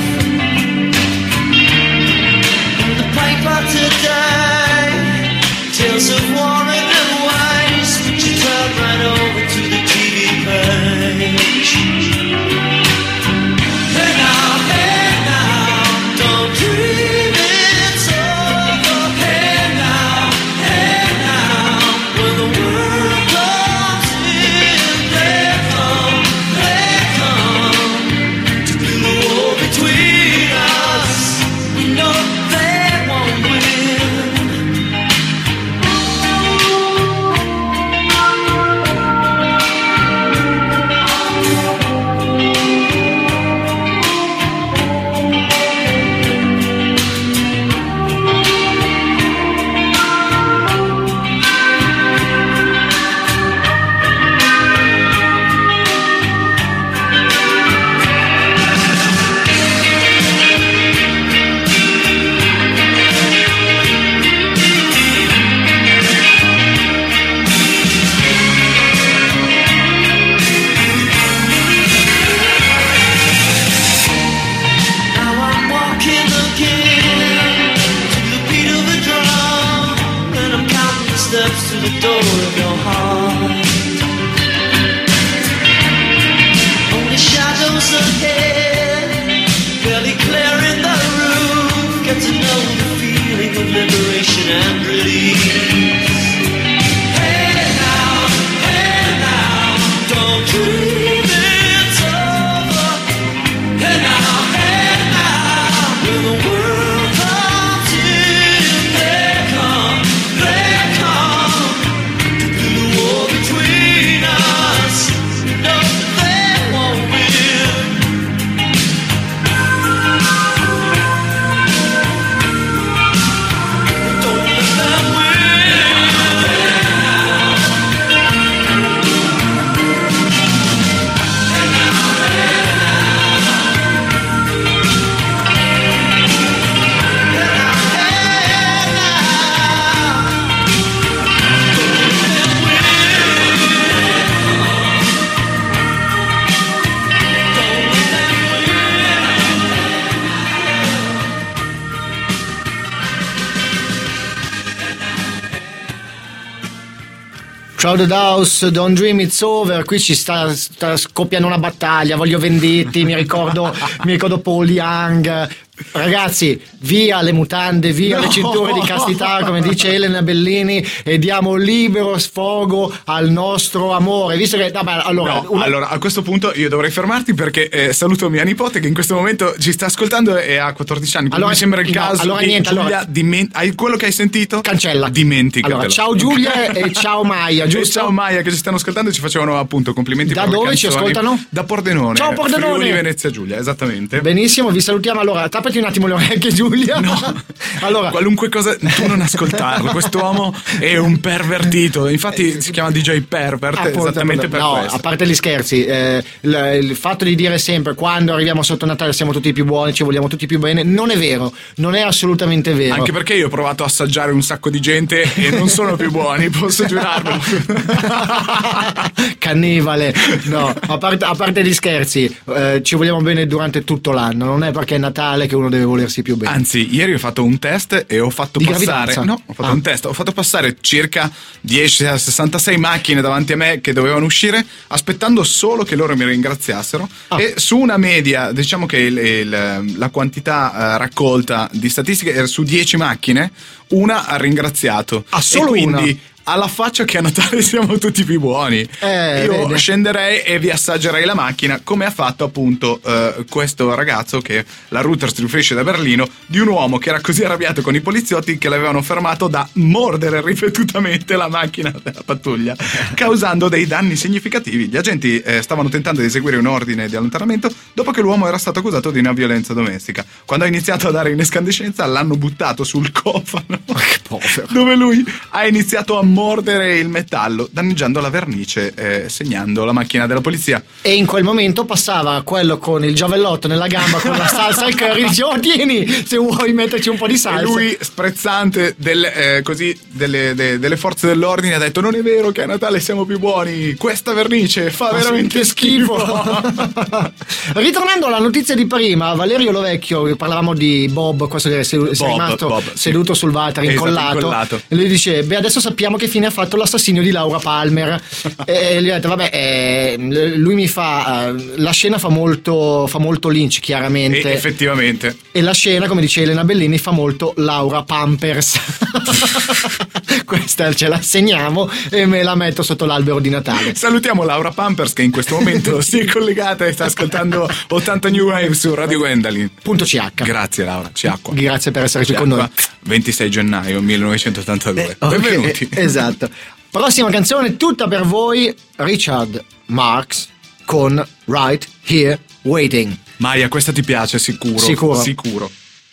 Crowded 157.96 158.12
House, 158.12 158.70
Don't 158.72 158.94
Dream 158.94 159.22
It's 159.22 159.40
Over, 159.42 159.86
qui 159.86 160.02
ci 160.02 160.16
sta, 160.16 160.54
sta 160.54 160.98
scoppiando 160.98 161.48
una 161.48 161.58
battaglia, 161.58 162.18
voglio 162.18 162.38
vendetti, 162.38 163.06
mi 163.06 163.16
ricordo, 163.16 163.74
mi 164.04 164.12
ricordo 164.12 164.40
Paul 164.40 164.70
Young. 164.70 165.48
Ragazzi, 165.94 166.62
via 166.86 167.22
le 167.22 167.32
mutande, 167.32 167.92
via 167.92 168.20
le 168.20 168.30
cinture 168.30 168.74
di 168.74 168.80
castità, 168.82 169.40
come 169.44 169.62
dice 169.62 169.94
Elena 169.94 170.22
Bellini, 170.22 170.86
e 171.04 171.18
diamo 171.18 171.56
libero 171.56 172.18
sfogo 172.18 172.94
al 173.06 173.30
nostro 173.30 173.92
amore. 173.92 174.38
Visto 174.38 174.58
che, 174.58 174.70
vabbè, 174.72 175.02
allora, 175.04 175.34
No, 175.34 175.46
una- 175.50 175.64
allora 175.66 175.90
a 175.90 175.98
questo 175.98 176.22
punto 176.22 176.52
io 176.56 176.70
dovrei 176.70 176.92
fermarti 176.92 177.34
perché 177.34 177.70
eh, 177.70 177.94
saluto 177.94 178.30
mia 178.30 178.44
nipote 178.44 178.80
che 178.80 178.88
in 178.88 178.94
questo 178.94 179.16
momento 179.16 179.56
ci 179.60 179.72
sta 179.72 179.88
ascoltando 179.88 180.38
e 180.38 180.58
ha 180.58 180.74
14 180.74 181.18
anni. 181.18 181.30
Allora, 181.32 181.50
mi 181.50 181.56
sembra 181.56 181.82
il 181.82 181.88
no, 181.88 181.94
caso 181.94 182.22
allora 182.22 182.42
niente, 182.42 182.70
Giulia 182.70 182.82
allora- 182.84 183.06
dimen- 183.08 183.50
hai 183.54 183.74
quello 183.76 183.96
che 183.98 184.06
hai 184.06 184.12
sentito? 184.12 184.62
cancella. 184.62 185.10
Dimenticatelo. 185.10 185.80
Allora, 185.80 185.90
ciao 185.92 186.16
Giulia 186.16 186.72
e 186.72 186.92
ciao 186.94 187.24
Maia, 187.24 187.64
E 187.66 187.68
giusto? 187.68 188.00
ciao 188.00 188.12
Maia 188.12 188.42
che 188.42 188.52
ci 188.52 188.58
stanno 188.58 188.76
ascoltando 188.78 189.10
e 189.10 189.14
ci 189.14 189.22
facevano 189.22 189.58
appunto 189.58 189.94
complimenti 189.94 190.34
Da 190.34 190.42
per 190.42 190.50
le 190.52 190.56
dove 190.56 190.76
ci 190.76 190.84
canzoni. 190.88 191.10
ascoltano? 191.10 191.44
Da 191.50 191.64
Pordenone. 191.64 192.16
Ciao, 192.16 192.34
Pordenone. 192.34 192.74
Friuli, 192.76 192.92
Venezia 192.92 193.30
Giulia, 193.32 193.58
esattamente. 193.58 194.22
Benissimo, 194.22 194.70
vi 194.70 194.82
salutiamo. 194.82 195.20
Allora, 195.20 195.48
tappati 195.50 195.78
un 195.78 195.86
attimo 195.86 196.08
le 196.08 196.14
orecchie, 196.14 196.52
Giulia. 196.54 196.75
No, 196.84 197.44
allora, 197.82 198.10
qualunque 198.10 198.50
cosa, 198.50 198.76
tu 198.76 199.08
non 199.08 199.22
ascoltarlo. 199.22 199.92
Quest'uomo 199.92 200.54
è 200.80 200.98
un 200.98 201.20
pervertito. 201.20 202.08
Infatti 202.08 202.62
si 202.62 202.72
chiama 202.72 202.92
DJ 202.92 203.22
Pervert 203.22 203.78
Appunto, 203.78 204.10
esattamente 204.10 204.48
per 204.48 204.60
no, 204.60 204.78
questo. 204.80 204.96
a 204.96 205.00
parte 205.00 205.28
gli 205.28 205.34
scherzi, 205.34 205.86
eh, 205.86 206.24
il, 206.42 206.80
il 206.82 206.96
fatto 206.96 207.24
di 207.24 207.36
dire 207.36 207.58
sempre 207.58 207.94
quando 207.94 208.34
arriviamo 208.34 208.64
sotto 208.64 208.86
Natale 208.86 209.14
siamo 209.14 209.32
tutti 209.32 209.54
più 209.54 209.66
buoni, 209.66 209.94
ci 209.94 210.04
vogliamo 210.04 210.28
tutti 210.28 210.46
più 210.46 210.60
bene, 210.60 210.84
non 210.84 211.12
è 211.12 211.18
vero, 211.18 211.54
non 211.76 211.96
è 211.96 212.02
assolutamente 212.02 212.74
vero. 212.74 212.96
Anche 212.96 213.12
perché 213.12 213.34
io 213.34 213.48
ho 213.48 213.50
provato 213.50 213.84
a 213.84 213.86
assaggiare 213.88 214.32
un 214.32 214.42
sacco 214.42 214.70
di 214.70 214.80
gente 214.80 215.22
e 215.34 215.52
non 215.52 215.70
sono 215.70 215.96
più 215.96 216.12
buoni, 216.12 216.50
posso 216.50 216.86
giurarvelo. 216.86 217.40
Cannibale, 219.38 220.14
no, 220.44 220.74
a 220.88 220.98
parte, 220.98 221.26
a 221.26 221.36
parte 221.36 221.64
gli 221.64 221.74
scherzi, 221.74 222.36
eh, 222.46 222.82
ci 222.84 222.96
vogliamo 222.96 223.22
bene 223.22 223.46
durante 223.48 223.84
tutto 223.84 224.12
l'anno, 224.12 224.46
non 224.46 224.64
è 224.64 224.72
perché 224.72 224.96
è 224.96 224.98
Natale 224.98 225.48
che 225.48 225.56
uno 225.56 225.70
deve 225.70 225.84
volersi 225.84 226.22
più 226.22 226.36
bene. 226.36 226.54
Anzi, 226.54 226.65
ieri 226.74 227.14
ho 227.14 227.18
fatto 227.20 227.44
un 227.44 227.60
test 227.60 228.06
e 228.08 228.20
ho 228.20 228.30
fatto 228.30 228.60
Di 228.60 228.66
passare. 228.66 229.16
No, 229.24 229.42
ho 229.46 229.54
fatto 229.54 229.70
Ah. 229.70 229.74
un 229.74 229.82
test. 229.82 230.06
Ho 230.06 230.14
fatto 230.14 230.32
passare 230.32 230.78
circa 230.82 231.32
10 231.62 232.06
a 232.06 232.18
66 232.18 232.78
macchine 232.78 233.22
davanti 233.22 233.54
a 233.54 233.56
me 233.58 233.82
che 233.82 233.94
dovevano 233.94 234.26
uscire, 234.26 234.66
aspettando 234.88 235.44
solo 235.44 235.84
che 235.84 235.96
loro 235.96 236.16
mi 236.16 236.26
ringraziassero. 236.26 237.08
Ah. 237.30 237.42
E 237.42 237.54
su 237.58 237.78
una 237.78 237.98
media, 237.98 238.52
diciamo 238.52 238.86
che 238.86 238.98
il- 238.98 239.18
il- 239.18 239.94
la 239.98 240.10
quantità 240.10 240.96
eh, 240.96 240.98
raccolta 240.98 241.70
di 241.72 241.90
statistiche 241.90 242.34
era 242.34 242.48
su 242.48 242.64
10 242.64 242.98
macchine, 242.98 243.52
una 243.90 244.26
ha 244.26 244.36
ringraziato. 244.38 245.26
Ah, 245.30 245.42
solo 245.42 245.76
e 245.76 245.82
quindi. 245.84 246.10
una? 246.12 246.20
Alla 246.48 246.68
faccia 246.68 247.06
che 247.06 247.18
a 247.18 247.22
Natale 247.22 247.62
siamo 247.64 247.98
tutti 247.98 248.24
più 248.24 248.40
buoni. 248.40 248.88
Eh, 249.00 249.46
Io 249.46 249.66
vede. 249.66 249.78
scenderei 249.78 250.42
e 250.42 250.60
vi 250.60 250.70
assaggerei 250.70 251.26
la 251.26 251.34
macchina, 251.34 251.82
come 251.84 252.06
ha 252.06 252.12
fatto 252.12 252.44
appunto 252.44 253.00
eh, 253.04 253.46
questo 253.50 253.94
ragazzo 253.96 254.42
che 254.42 254.64
la 254.90 255.02
Reuters 255.02 255.40
riferisce 255.40 255.74
da 255.74 255.84
Berlino, 255.84 256.28
di 256.46 256.60
un 256.60 256.68
uomo 256.68 257.00
che 257.00 257.10
era 257.10 257.20
così 257.20 257.44
arrabbiato 257.44 257.82
con 257.82 257.96
i 257.96 258.02
poliziotti 258.02 258.60
che 258.60 258.70
l'avevano 258.70 259.02
fermato 259.02 259.48
da 259.48 259.68
mordere 259.74 260.42
ripetutamente 260.42 261.36
la 261.36 261.48
macchina 261.48 261.92
della 262.04 262.22
pattuglia, 262.24 262.76
causando 263.16 263.68
dei 263.68 263.88
danni 263.88 264.16
significativi. 264.16 264.88
Gli 264.88 264.98
agenti 264.98 265.40
eh, 265.40 265.64
stavano 265.64 265.90
tentando 265.90 266.22
di 266.22 266.28
eseguire 266.28 266.58
un 266.58 266.68
ordine 266.68 267.08
di 267.08 267.16
allontanamento 267.16 267.74
dopo 267.94 268.12
che 268.12 268.22
l'uomo 268.22 268.48
era 268.48 268.60
stato 268.60 268.80
accusato 268.80 269.10
di 269.10 269.18
una 269.18 269.34
violenza 269.34 269.74
domestica. 269.74 270.24
Quando 270.46 270.66
ha 270.66 270.68
iniziato 270.68 271.08
a 271.08 271.12
dare 271.12 271.32
in 271.32 271.40
escandescenza 271.40 272.06
l'hanno 272.06 272.36
buttato 272.36 272.84
sul 272.84 273.12
cofano 273.12 273.80
dove 274.70 274.96
lui 274.96 275.24
ha 275.50 275.66
iniziato 275.66 276.20
a 276.20 276.24
mordere 276.36 276.98
il 277.00 277.08
metallo, 277.08 277.68
danneggiando 277.72 278.20
la 278.20 278.30
vernice, 278.30 278.92
eh, 278.94 279.30
segnando 279.30 279.86
la 279.86 279.94
macchina 279.94 280.28
della 280.28 280.42
polizia. 280.42 280.84
E 281.02 281.14
in 281.14 281.26
quel 281.26 281.44
momento 281.44 281.86
passava 281.86 282.42
quello 282.44 282.78
con 282.78 283.04
il 283.06 283.16
giavellotto 283.16 283.68
nella 283.70 283.88
gamba 283.88 284.20
con 284.20 284.36
la 284.38 284.46
salsa 284.48 284.86
al 284.86 284.96
curry 284.96 285.28
diceva 285.28 285.50
"Oh, 285.50 285.60
tieni 285.60 286.24
se 286.28 286.36
vuoi 286.38 286.74
metterci 286.74 287.08
un 287.10 287.18
po' 287.18 287.28
di 287.28 287.38
salsa 287.38 287.62
E 287.62 287.64
lui, 287.64 287.98
sprezzante 288.00 288.96
del, 288.98 289.24
eh, 289.24 289.62
così, 289.64 289.98
delle, 290.12 290.54
de- 290.56 290.78
delle 290.78 290.98
forze 290.98 291.28
dell'ordine, 291.28 291.76
ha 291.76 291.80
detto: 291.80 292.02
Non 292.02 292.16
è 292.16 292.22
vero 292.22 292.52
che 292.52 292.64
a 292.64 292.66
Natale 292.66 293.00
siamo 293.00 293.24
più 293.26 293.40
buoni. 293.40 293.96
Questa 293.96 294.34
vernice 294.34 294.90
fa 294.92 295.12
veramente 295.14 295.64
schifo. 295.64 296.16
Ritornando 297.76 298.26
alla 298.28 298.40
notizia 298.40 298.76
di 298.76 298.86
prima, 298.86 299.34
Valerio 299.34 299.72
Lovecchio, 299.72 300.36
parlavamo 300.36 300.74
di 300.74 301.08
Bob, 301.12 301.48
questo 301.48 301.70
che 301.70 301.80
è 301.80 301.84
sei 301.84 302.00
Bob, 302.00 302.14
rimasto 302.14 302.68
Bob, 302.68 302.84
sì. 302.94 302.98
seduto 302.98 303.34
sul 303.34 303.52
water, 303.52 303.84
Esatto, 303.84 303.92
incollato, 303.92 304.36
incollato. 304.38 304.82
e 304.88 304.96
lui 304.96 305.08
dice, 305.08 305.44
beh 305.44 305.56
adesso 305.56 305.80
sappiamo 305.80 306.18
che 306.18 306.25
fine 306.28 306.46
ha 306.48 306.52
fatto 306.52 306.76
l'assassinio 306.78 307.22
di 307.22 307.32
Laura 307.32 307.60
Palmer. 307.60 308.22
e 308.66 309.02
gli 309.02 309.10
ho 309.10 309.14
detto, 309.14 309.28
vabbè, 309.30 309.50
eh, 309.52 310.16
lui 310.56 310.76
mi 310.76 310.88
fa, 310.88 311.48
eh, 311.50 311.74
la 311.78 311.92
scena 311.92 312.18
fa 312.18 312.30
molto, 312.30 313.08
fa 313.08 313.20
molto 313.20 313.50
Lynch 313.50 313.78
E 313.78 313.82
chiaramente. 313.82 314.52
effettivamente. 314.54 315.38
E 315.52 315.62
la 315.62 315.74
scena, 315.74 316.08
come 316.08 316.22
dice 316.22 316.42
Elena 316.42 316.64
Bellini, 316.64 316.98
fa 316.98 317.12
molto 317.12 317.54
Laura 317.58 318.04
Pampers. 318.04 318.80
Questa 320.46 320.94
ce 320.94 321.08
la 321.08 321.22
segniamo 321.22 321.90
e 322.10 322.26
me 322.26 322.44
la 322.44 322.56
metto 322.56 322.84
sotto 322.84 323.06
l'albero 323.06 323.40
di 323.40 323.50
Natale. 323.50 323.96
Salutiamo 323.96 324.44
Laura 324.44 324.72
Pampers 324.72 325.14
che 325.14 325.24
in 325.24 325.32
questo 325.32 325.56
momento 325.56 326.02
si 326.06 326.20
è 326.20 326.26
collegata 326.26 326.86
e 326.86 326.94
sta 326.94 327.06
ascoltando 327.06 327.68
80 327.90 328.30
New 328.30 328.48
Wave 328.48 328.74
su 328.74 328.94
Radio 328.94 329.18
Gwendolyn. 329.18 329.72
Punto 329.82 330.06
CH. 330.06 330.44
Grazie 330.44 330.86
Laura, 330.86 331.12
acqua. 331.24 331.54
Grazie 331.54 331.92
per 331.92 332.04
essere 332.04 332.26
qui 332.26 332.36
con 332.36 332.48
noi. 332.50 332.62
acqua. 332.62 332.84
26 333.02 333.50
gennaio 333.50 334.02
1982. 334.02 335.16
Ok, 335.20 335.30
Benvenuti. 335.40 335.90
Esatto. 336.06 336.50
Prossima 336.92 337.30
canzone 337.30 337.76
tutta 337.78 338.08
per 338.08 338.24
voi, 338.24 338.74
Richard 338.98 339.62
Marx 339.88 340.48
con 340.86 341.26
Right 341.46 341.88
Here 342.06 342.40
Waiting. 342.62 343.18
Maia, 343.38 343.68
questa 343.68 343.92
ti 343.92 344.02
piace 344.04 344.40
sicuro? 344.40 344.78
Sicuro. 344.78 345.20
Sicuro. 345.20 345.72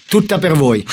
Tutta 0.09 0.39
per 0.39 0.53
voi. 0.55 0.85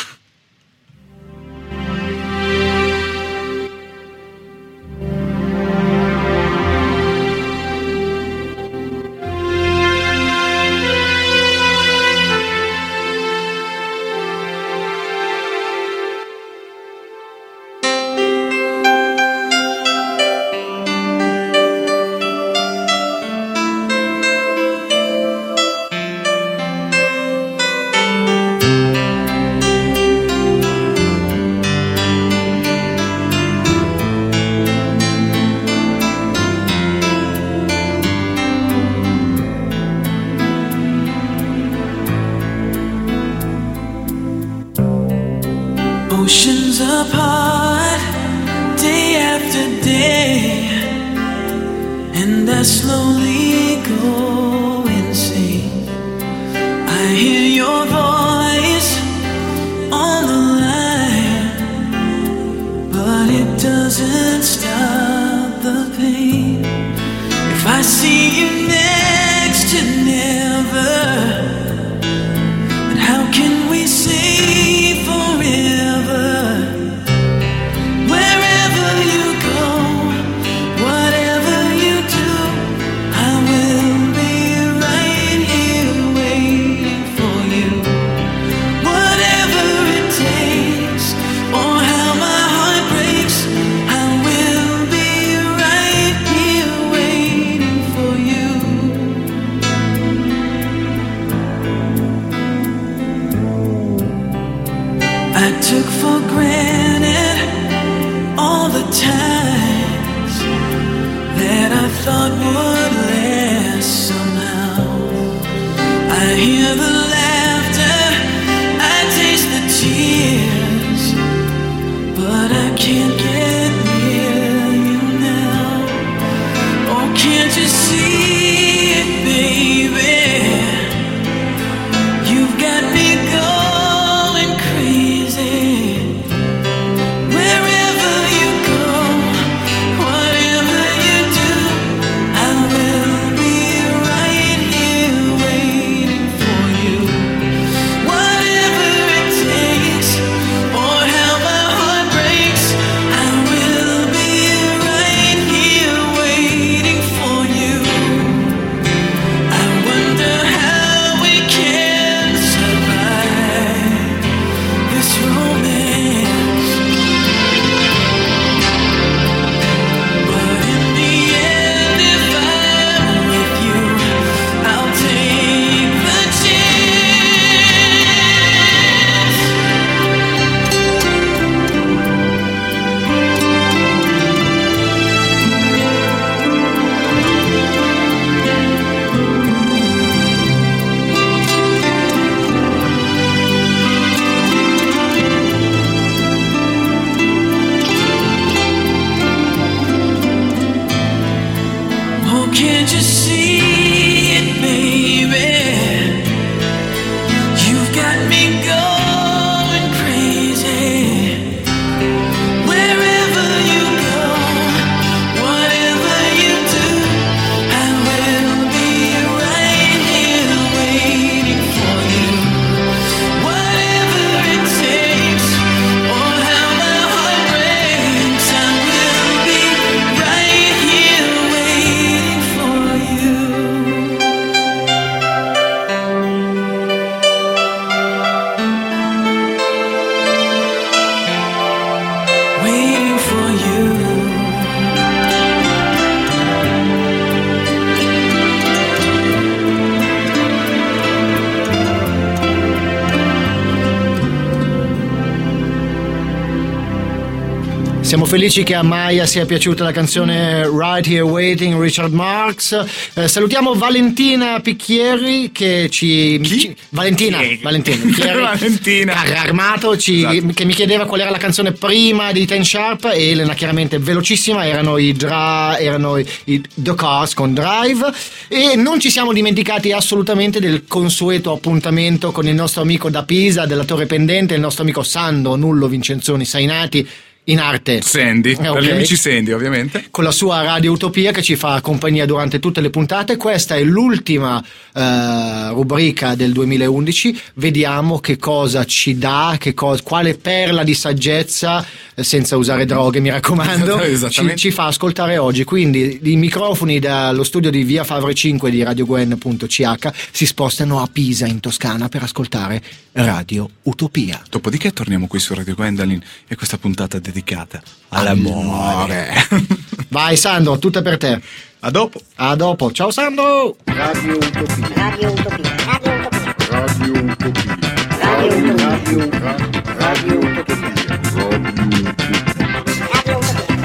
Siamo 258.01 258.25
felici 258.25 258.63
che 258.63 258.73
a 258.73 258.81
Maya 258.81 259.27
sia 259.27 259.45
piaciuta 259.45 259.83
la 259.83 259.91
canzone 259.91 260.63
Right 260.67 261.05
Here 261.05 261.21
Waiting 261.21 261.79
Richard 261.79 262.11
Marx. 262.11 262.85
Eh, 263.13 263.27
salutiamo 263.27 263.75
Valentina 263.75 264.59
Picchieri 264.61 265.51
che 265.51 265.89
ci. 265.91 266.41
ci- 266.43 266.75
Valentina, 266.89 267.37
Valentina 267.61 267.97
Picchieri, 268.01 268.39
Valentina. 268.41 269.13
armato, 269.39 269.95
ci- 269.95 270.23
Esatto. 270.25 270.53
che 270.55 270.65
mi 270.65 270.73
chiedeva 270.73 271.05
qual 271.05 271.19
era 271.19 271.29
la 271.29 271.37
canzone 271.37 271.71
prima 271.73 272.31
di 272.31 272.47
Ten 272.47 272.63
Sharp 272.65 273.11
e 273.13 273.29
Elena 273.29 273.53
chiaramente 273.53 273.99
velocissima, 273.99 274.65
erano 274.65 274.97
i, 274.97 275.13
dra- 275.13 275.77
erano 275.77 276.17
i, 276.17 276.25
i 276.45 276.63
The 276.73 276.95
Cars 276.95 277.35
con 277.35 277.53
Drive 277.53 278.11
e 278.47 278.75
non 278.75 278.99
ci 278.99 279.11
siamo 279.11 279.33
dimenticati 279.33 279.91
assolutamente 279.91 280.59
del 280.59 280.85
consueto 280.87 281.51
appuntamento 281.53 282.31
con 282.31 282.47
il 282.47 282.55
nostro 282.55 282.81
amico 282.81 283.11
da 283.11 283.21
Pisa, 283.23 283.67
della 283.67 283.83
Torre 283.83 284.07
Pendente, 284.07 284.55
il 284.55 284.61
nostro 284.61 284.81
amico 284.81 285.03
Sando 285.03 285.55
Nullo 285.55 285.87
Vincenzoni 285.87 286.43
Sainati 286.45 287.07
in 287.45 287.59
arte. 287.59 288.01
Sandy, 288.01 288.51
Eh, 288.51 288.55
per 288.57 288.69
ok. 288.71 288.79
gli 288.81 288.89
amici 288.91 289.15
Sandy 289.15 289.51
ovviamente. 289.51 290.07
Con 290.11 290.23
la 290.23 290.31
sua 290.31 290.61
Radio 290.61 290.91
Utopia 290.91 291.31
che 291.31 291.41
ci 291.41 291.55
fa 291.55 291.81
compagnia 291.81 292.25
durante 292.25 292.59
tutte 292.59 292.79
le 292.81 292.89
puntate. 292.91 293.37
Questa 293.37 293.75
è 293.75 293.83
l'ultima 293.83 294.63
eh, 294.93 295.69
rubrica 295.69 296.35
del 296.35 296.51
2011. 296.51 297.39
Vediamo 297.55 298.19
che 298.19 298.37
cosa 298.37 298.85
ci 298.85 299.17
dà, 299.17 299.55
che 299.57 299.73
cos- 299.73 300.03
quale 300.03 300.35
perla 300.35 300.83
di 300.83 300.93
saggezza, 300.93 301.83
eh, 302.13 302.23
senza 302.23 302.55
usare 302.55 302.85
droghe, 302.85 303.19
mi 303.19 303.29
raccomando, 303.31 303.99
ci, 304.29 304.55
ci 304.55 304.71
fa 304.71 304.85
ascoltare 304.87 305.37
oggi. 305.37 305.63
Quindi 305.63 306.19
i 306.23 306.35
microfoni 306.35 306.99
dallo 306.99 307.43
studio 307.43 307.71
di 307.71 307.83
Via 307.83 308.03
Favre 308.03 308.33
5 308.35 308.69
di 308.69 308.83
radiogwen.ch 308.83 310.09
si 310.31 310.45
spostano 310.45 311.01
a 311.01 311.09
Pisa, 311.11 311.47
in 311.47 311.59
Toscana, 311.59 312.09
per 312.09 312.23
ascoltare 312.23 312.81
Radio 313.13 313.69
Utopia. 313.83 314.39
Dopodiché 314.49 314.91
torniamo 314.91 315.25
qui 315.27 315.39
su 315.39 315.53
Radio 315.55 315.73
Gwendolyn 315.73 316.21
e 316.47 316.55
questa 316.55 316.77
puntata 316.77 317.17
dedicata 317.29 317.81
all'amore. 318.09 319.33
Vai 320.09 320.35
Sandro, 320.35 320.79
tutta 320.79 321.01
per 321.01 321.17
te. 321.17 321.39
A 321.81 321.91
dopo. 321.91 322.19
A 322.35 322.55
dopo. 322.55 322.91
Ciao 322.91 323.11
Sandro! 323.11 323.77
Radio 323.85 324.35
Utopia. 324.35 324.87
Radio 324.95 325.31
Utopia. 325.31 325.75
Radio 325.89 326.13
Utopia. 326.13 326.55
Radio 326.69 327.13
Utopia. 327.23 327.77
Radio 328.19 328.57
Utopia. 328.57 329.55
Radio 329.97 330.37
Utopia. 330.37 330.79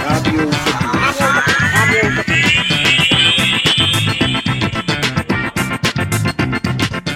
Radio 0.05 0.43
Utopia. 0.43 0.85
Radio 1.73 2.09
Utopia. 2.09 2.44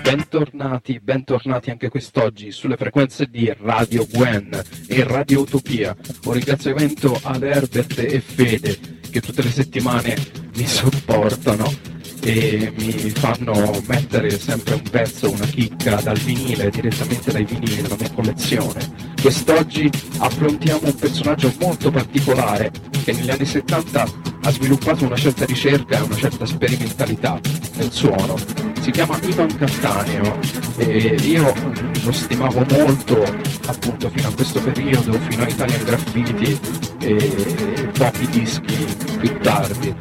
Bentornati 0.09 1.01
bentornati, 1.03 1.69
anche 1.69 1.91
quest'oggi 1.91 2.51
sulle 2.51 2.79
frequenze 2.79 3.27
di 3.27 3.53
Radio 3.59 4.07
Gwen 4.07 4.59
e 4.87 5.05
Radio 5.05 5.41
Utopia. 5.41 5.95
Un 6.25 6.33
ringraziamento 6.33 7.21
ad 7.23 7.43
Herbert 7.43 7.99
e 7.99 8.19
Fede 8.19 8.79
che 9.11 9.21
tutte 9.21 9.43
le 9.43 9.51
settimane 9.51 10.17
mi 10.57 10.67
supportano 10.67 11.71
e 12.23 12.73
mi 12.79 12.91
fanno 13.11 13.83
mettere 13.87 14.31
sempre 14.31 14.77
un 14.77 14.83
pezzo, 14.91 15.31
una 15.31 15.45
chicca 15.45 15.97
dal 15.97 16.17
vinile, 16.17 16.71
direttamente 16.71 17.31
dai 17.31 17.45
vinili 17.45 17.83
della 17.83 17.97
mia 18.01 18.11
collezione. 18.13 18.81
Quest'oggi 19.21 19.91
affrontiamo 20.21 20.87
un 20.87 20.95
personaggio 20.95 21.53
molto 21.61 21.91
particolare 21.91 22.73
che 23.05 23.13
negli 23.13 23.29
anni 23.29 23.45
70 23.45 24.07
ha 24.41 24.51
sviluppato 24.51 25.05
una 25.05 25.17
certa 25.17 25.45
ricerca 25.45 25.99
e 25.99 26.01
una 26.01 26.17
certa 26.17 26.47
sperimentalità 26.47 27.39
nel 27.77 27.93
suono. 27.93 28.68
Si 28.89 28.95
chiama 28.95 29.19
Ivan 29.21 29.55
Cattaneo 29.55 30.39
e 30.79 31.15
io 31.21 31.53
lo 32.05 32.11
stimavo 32.11 32.65
molto 32.71 33.23
appunto 33.67 34.09
fino 34.09 34.29
a 34.29 34.33
questo 34.33 34.63
periodo, 34.63 35.13
fino 35.29 35.43
a 35.43 35.49
Italian 35.49 35.85
Graffiti 35.85 36.59
e 37.01 37.91
pochi 37.93 38.27
dischi 38.29 38.87
più 39.19 39.39
tardi. 39.41 39.95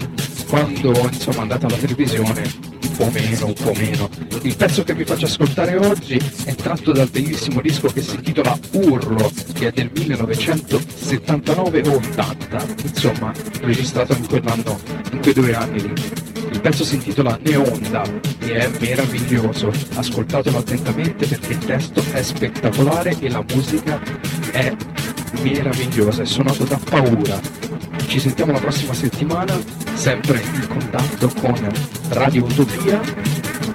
Quando 0.47 0.93
insomma 1.11 1.37
è 1.37 1.41
andata 1.41 1.67
alla 1.67 1.75
televisione 1.75 2.41
un 2.81 2.95
po' 2.95 3.09
meno, 3.11 3.45
un 3.47 3.53
po' 3.53 3.73
meno. 3.75 4.09
Il 4.43 4.55
pezzo 4.55 4.83
che 4.83 4.93
vi 4.93 5.03
faccio 5.03 5.25
ascoltare 5.25 5.75
oggi 5.75 6.17
è 6.45 6.55
tratto 6.55 6.91
dal 6.91 7.09
bellissimo 7.09 7.61
disco 7.61 7.89
che 7.89 8.01
si 8.01 8.15
intitola 8.15 8.57
Urlo, 8.71 9.31
che 9.53 9.67
è 9.67 9.71
del 9.71 9.91
1979 9.93 11.81
o 11.87 11.95
80, 11.95 12.65
insomma, 12.83 13.31
registrato 13.61 14.13
in 14.13 14.25
quell'anno, 14.25 14.79
in 15.11 15.19
quei 15.19 15.33
due 15.33 15.53
anni 15.53 15.81
lì. 15.81 15.93
Il 16.49 16.61
pezzo 16.61 16.83
si 16.83 16.95
intitola 16.95 17.37
Neonda 17.43 18.03
e 18.39 18.53
è 18.53 18.69
meraviglioso, 18.79 19.71
ascoltatelo 19.95 20.57
attentamente 20.57 21.27
perché 21.27 21.51
il 21.53 21.59
testo 21.59 22.03
è 22.13 22.23
spettacolare 22.23 23.15
e 23.19 23.29
la 23.29 23.43
musica 23.53 24.01
è 24.51 24.73
meravigliosa, 25.41 26.23
è 26.23 26.25
suonato 26.25 26.63
da 26.63 26.79
paura. 26.89 27.76
Ci 28.07 28.19
sentiamo 28.21 28.53
la 28.53 28.59
prossima 28.59 28.93
settimana, 28.93 29.53
sempre 29.93 30.41
in 30.41 30.67
contatto 30.67 31.27
con 31.39 31.71
Radio 32.09 32.45
Utopia. 32.45 33.66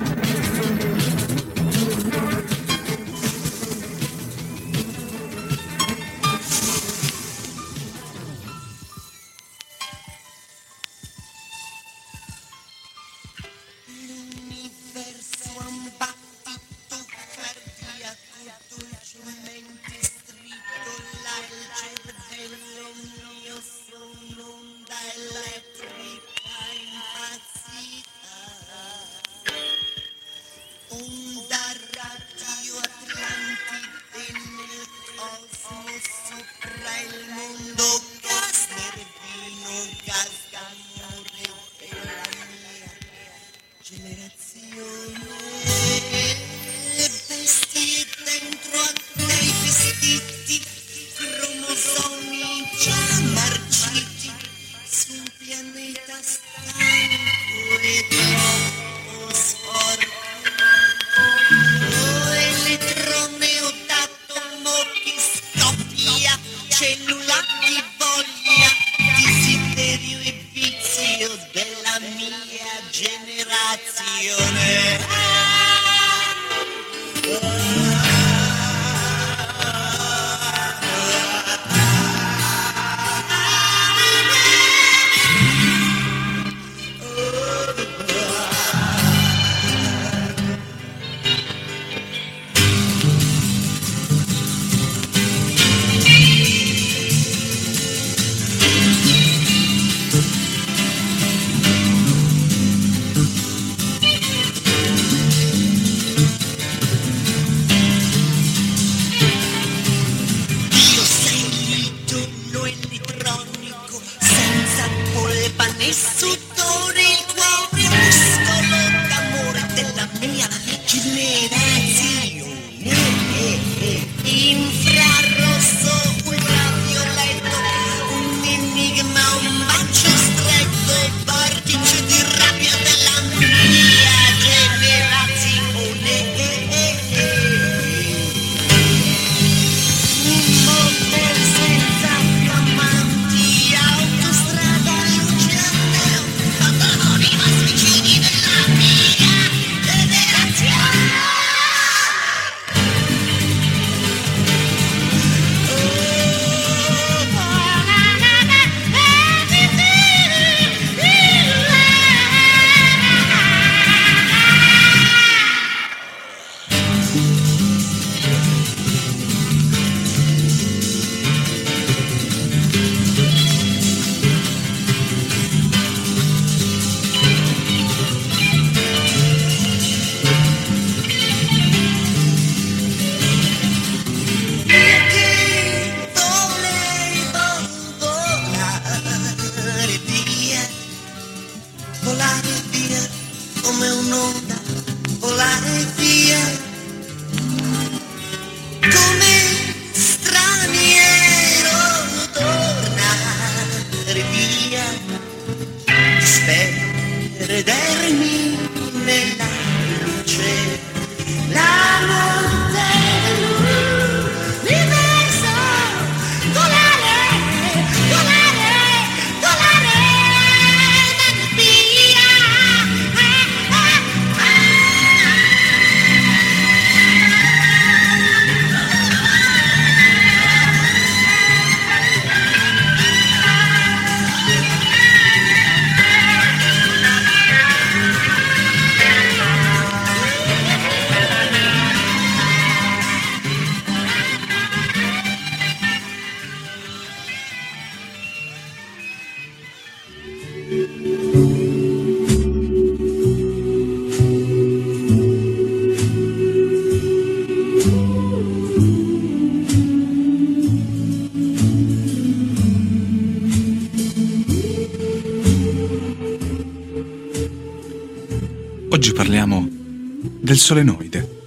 Solenoide. 270.63 271.41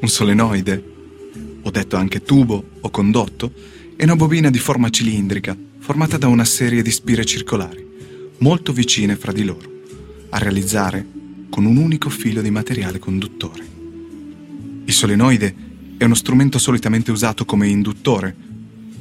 Un 0.00 0.08
solenoide, 0.08 0.82
ho 1.60 1.70
detto 1.70 1.96
anche 1.96 2.22
tubo 2.22 2.64
o 2.80 2.88
condotto, 2.88 3.52
è 3.94 4.04
una 4.04 4.16
bobina 4.16 4.48
di 4.48 4.58
forma 4.58 4.88
cilindrica 4.88 5.54
formata 5.78 6.16
da 6.16 6.26
una 6.26 6.46
serie 6.46 6.80
di 6.80 6.90
spire 6.90 7.26
circolari, 7.26 7.86
molto 8.38 8.72
vicine 8.72 9.14
fra 9.14 9.30
di 9.30 9.44
loro, 9.44 9.70
a 10.30 10.38
realizzare 10.38 11.06
con 11.50 11.66
un 11.66 11.76
unico 11.76 12.08
filo 12.08 12.40
di 12.40 12.50
materiale 12.50 12.98
conduttore. 12.98 13.62
Il 14.86 14.92
solenoide 14.92 15.54
è 15.98 16.04
uno 16.04 16.14
strumento 16.14 16.58
solitamente 16.58 17.10
usato 17.10 17.44
come 17.44 17.68
induttore 17.68 18.34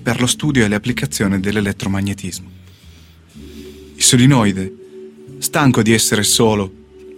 per 0.04 0.20
lo 0.20 0.28
studio 0.28 0.66
e 0.66 0.68
le 0.68 0.76
applicazioni 0.76 1.40
dell'elettromagnetismo. 1.40 2.50
Il 3.96 4.04
solenoide, 4.04 4.76
stanco 5.38 5.82
di 5.82 5.94
essere 5.94 6.24
solo 6.24 6.70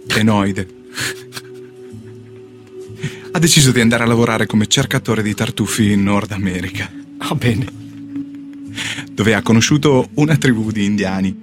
enoide, 0.06 0.82
ha 3.36 3.38
deciso 3.40 3.72
di 3.72 3.80
andare 3.80 4.04
a 4.04 4.06
lavorare 4.06 4.46
come 4.46 4.68
cercatore 4.68 5.20
di 5.22 5.34
tartufi 5.34 5.90
in 5.90 6.04
Nord 6.04 6.30
America, 6.30 6.88
Va 7.18 7.34
bene. 7.34 7.66
dove 9.10 9.34
ha 9.34 9.42
conosciuto 9.42 10.08
una 10.14 10.36
tribù 10.36 10.70
di 10.70 10.84
indiani 10.84 11.42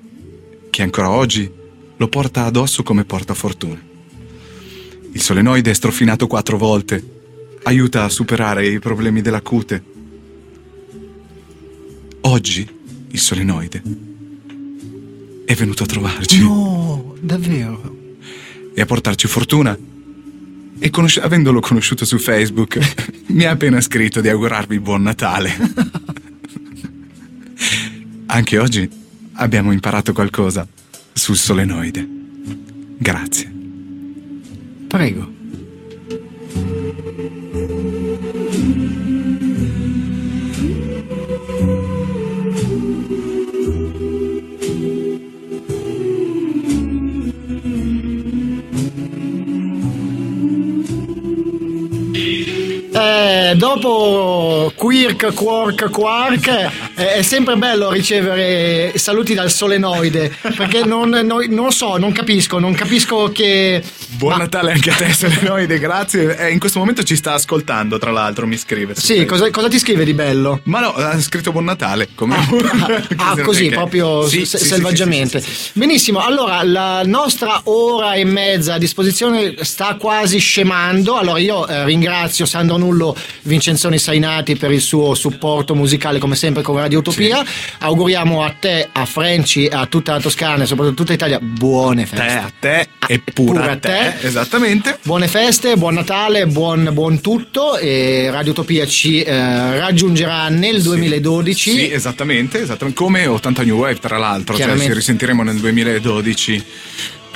che 0.70 0.82
ancora 0.84 1.10
oggi 1.10 1.50
lo 1.98 2.08
porta 2.08 2.46
addosso 2.46 2.82
come 2.84 3.04
portafortuna. 3.04 3.82
Il 5.12 5.20
solenoide 5.22 5.72
è 5.72 5.74
strofinato 5.74 6.28
quattro 6.28 6.58
volte, 6.58 7.04
aiuta 7.64 8.06
a 8.06 8.10
superare 8.10 8.66
i 8.68 8.80
problemi 8.80 9.22
della 9.22 9.42
cute. 9.42 9.84
Oggi 12.22 12.68
il 13.10 13.20
solenoide 13.20 13.82
è 15.46 15.54
venuto 15.56 15.84
a 15.84 15.88
trovarci 15.88 16.40
No, 16.42 17.16
davvero. 17.20 18.14
e 18.74 18.80
a 18.80 18.86
portarci 18.86 19.28
fortuna. 19.28 19.78
E 20.84 20.90
conosci- 20.90 21.20
avendolo 21.20 21.60
conosciuto 21.60 22.06
su 22.06 22.18
Facebook, 22.18 22.80
mi 23.30 23.44
ha 23.44 23.52
appena 23.52 23.80
scritto 23.82 24.20
di 24.20 24.30
augurarvi 24.30 24.80
buon 24.80 25.04
Natale. 25.04 25.56
Anche 28.26 28.58
oggi 28.58 28.90
abbiamo 29.34 29.72
imparato 29.72 30.12
qualcosa 30.12 30.68
sul 31.14 31.38
solenoide. 31.38 32.08
Grazie. 32.98 33.52
Prego. 34.88 35.32
Dopo 53.62 54.72
Quirk, 54.76 55.34
Quark, 55.36 55.92
Quark, 55.92 56.94
è 56.96 57.22
sempre 57.22 57.58
bello 57.58 57.92
ricevere 57.92 58.92
saluti 58.98 59.36
dal 59.36 59.52
solenoide 59.52 60.36
perché 60.56 60.84
non, 60.84 61.10
non- 61.10 61.46
non 61.50 61.72
so, 61.72 61.98
non 61.98 62.12
capisco, 62.12 62.58
non 62.58 62.74
capisco 62.74 63.32
che 63.32 63.84
Buon 64.22 64.38
Natale 64.38 64.74
anche 64.74 64.92
a 64.92 64.94
te, 64.94 65.12
solenoide, 65.18 65.80
grazie. 65.80 66.38
E 66.38 66.52
in 66.52 66.60
questo 66.60 66.78
momento 66.78 67.02
ci 67.02 67.16
sta 67.16 67.34
ascoltando, 67.34 67.98
tra 67.98 68.12
l'altro, 68.12 68.46
mi 68.46 68.56
scrive. 68.56 68.94
Sì, 68.96 69.26
cosa, 69.26 69.50
cosa 69.50 69.68
ti 69.68 69.80
scrive 69.80 70.06
di 70.06 70.14
bello? 70.14 70.60
Ma 70.66 70.80
no, 70.80 70.90
ha 70.94 71.20
scritto 71.20 71.52
buon 71.52 71.64
Natale. 71.66 72.10
Come 72.14 72.36
Ah, 73.16 73.36
così, 73.42 73.64
Perché- 73.64 73.76
proprio 73.76 74.28
Sì, 74.28 74.46
se- 74.46 74.60
sì, 74.60 74.66
selvaggiamente. 74.66 75.40
sì, 75.42 75.50
sì, 75.50 75.56
sì, 75.56 75.62
sì. 75.64 75.70
Benissimo, 75.80 76.20
allora 76.20 76.62
la 76.64 77.02
nostra 77.04 77.62
ora 77.64 78.14
e 78.14 78.24
mezza 78.24 78.76
a 78.76 78.78
disposizione 78.78 79.56
sta 79.62 79.96
quasi 79.96 80.38
scemando. 80.38 81.18
Allora 81.18 81.40
io 81.40 81.68
eh, 81.68 81.84
ringrazio 81.86 82.46
Sandro 82.46 82.78
Nullo, 82.78 83.16
Vincenzoni 83.42 83.98
Sainati 83.98 84.56
per 84.56 84.70
il 84.72 84.82
suo 84.82 85.16
supporto 85.16 85.74
musicale 85.74 86.20
come 86.20 86.36
sempre 86.36 86.62
con 86.62 86.76
Radio 86.78 87.00
Utopia. 87.00 87.44
Auguriamo 87.80 88.44
a 88.44 88.52
te, 88.60 88.88
a 88.92 89.06
Franci, 89.06 89.66
a 89.66 89.88
tutta 89.88 90.12
la 90.14 90.20
Toscana 90.20 90.62
e 90.64 90.68
soprattutto 90.68 90.94
a 91.02 91.04
tutta 91.06 91.14
Italia 91.14 91.40
buone 91.42 92.06
feste. 92.06 92.26
Te 92.26 92.32
a 92.38 92.52
te 92.60 92.88
e 93.14 93.20
pure, 93.20 93.52
pure 93.60 93.68
a 93.68 93.72
a 93.72 93.78
te. 93.78 94.11
Te. 94.20 94.28
Esattamente. 94.28 95.00
Buone 95.04 95.28
feste, 95.28 95.76
buon 95.78 95.94
Natale, 95.96 96.48
buon, 96.48 96.90
buon 96.94 97.22
tutto 97.22 97.78
e 97.78 98.30
Radio 98.32 98.52
Utopia 98.52 98.86
ci 98.86 99.22
eh, 99.22 99.80
raggiungerà 99.80 100.50
nel 100.50 100.82
2012. 100.82 101.72
Sì, 101.72 101.92
esattamente, 101.92 102.62
esattamente. 102.62 103.02
Come 103.02 103.26
80 103.26 103.64
New 103.64 103.78
Wave, 103.78 104.00
tra 104.00 104.18
l'altro. 104.18 104.56
Cioè, 104.58 104.78
ci 104.78 104.94
risentiremo 104.94 105.44
nel 105.44 105.58
2012, 105.58 106.64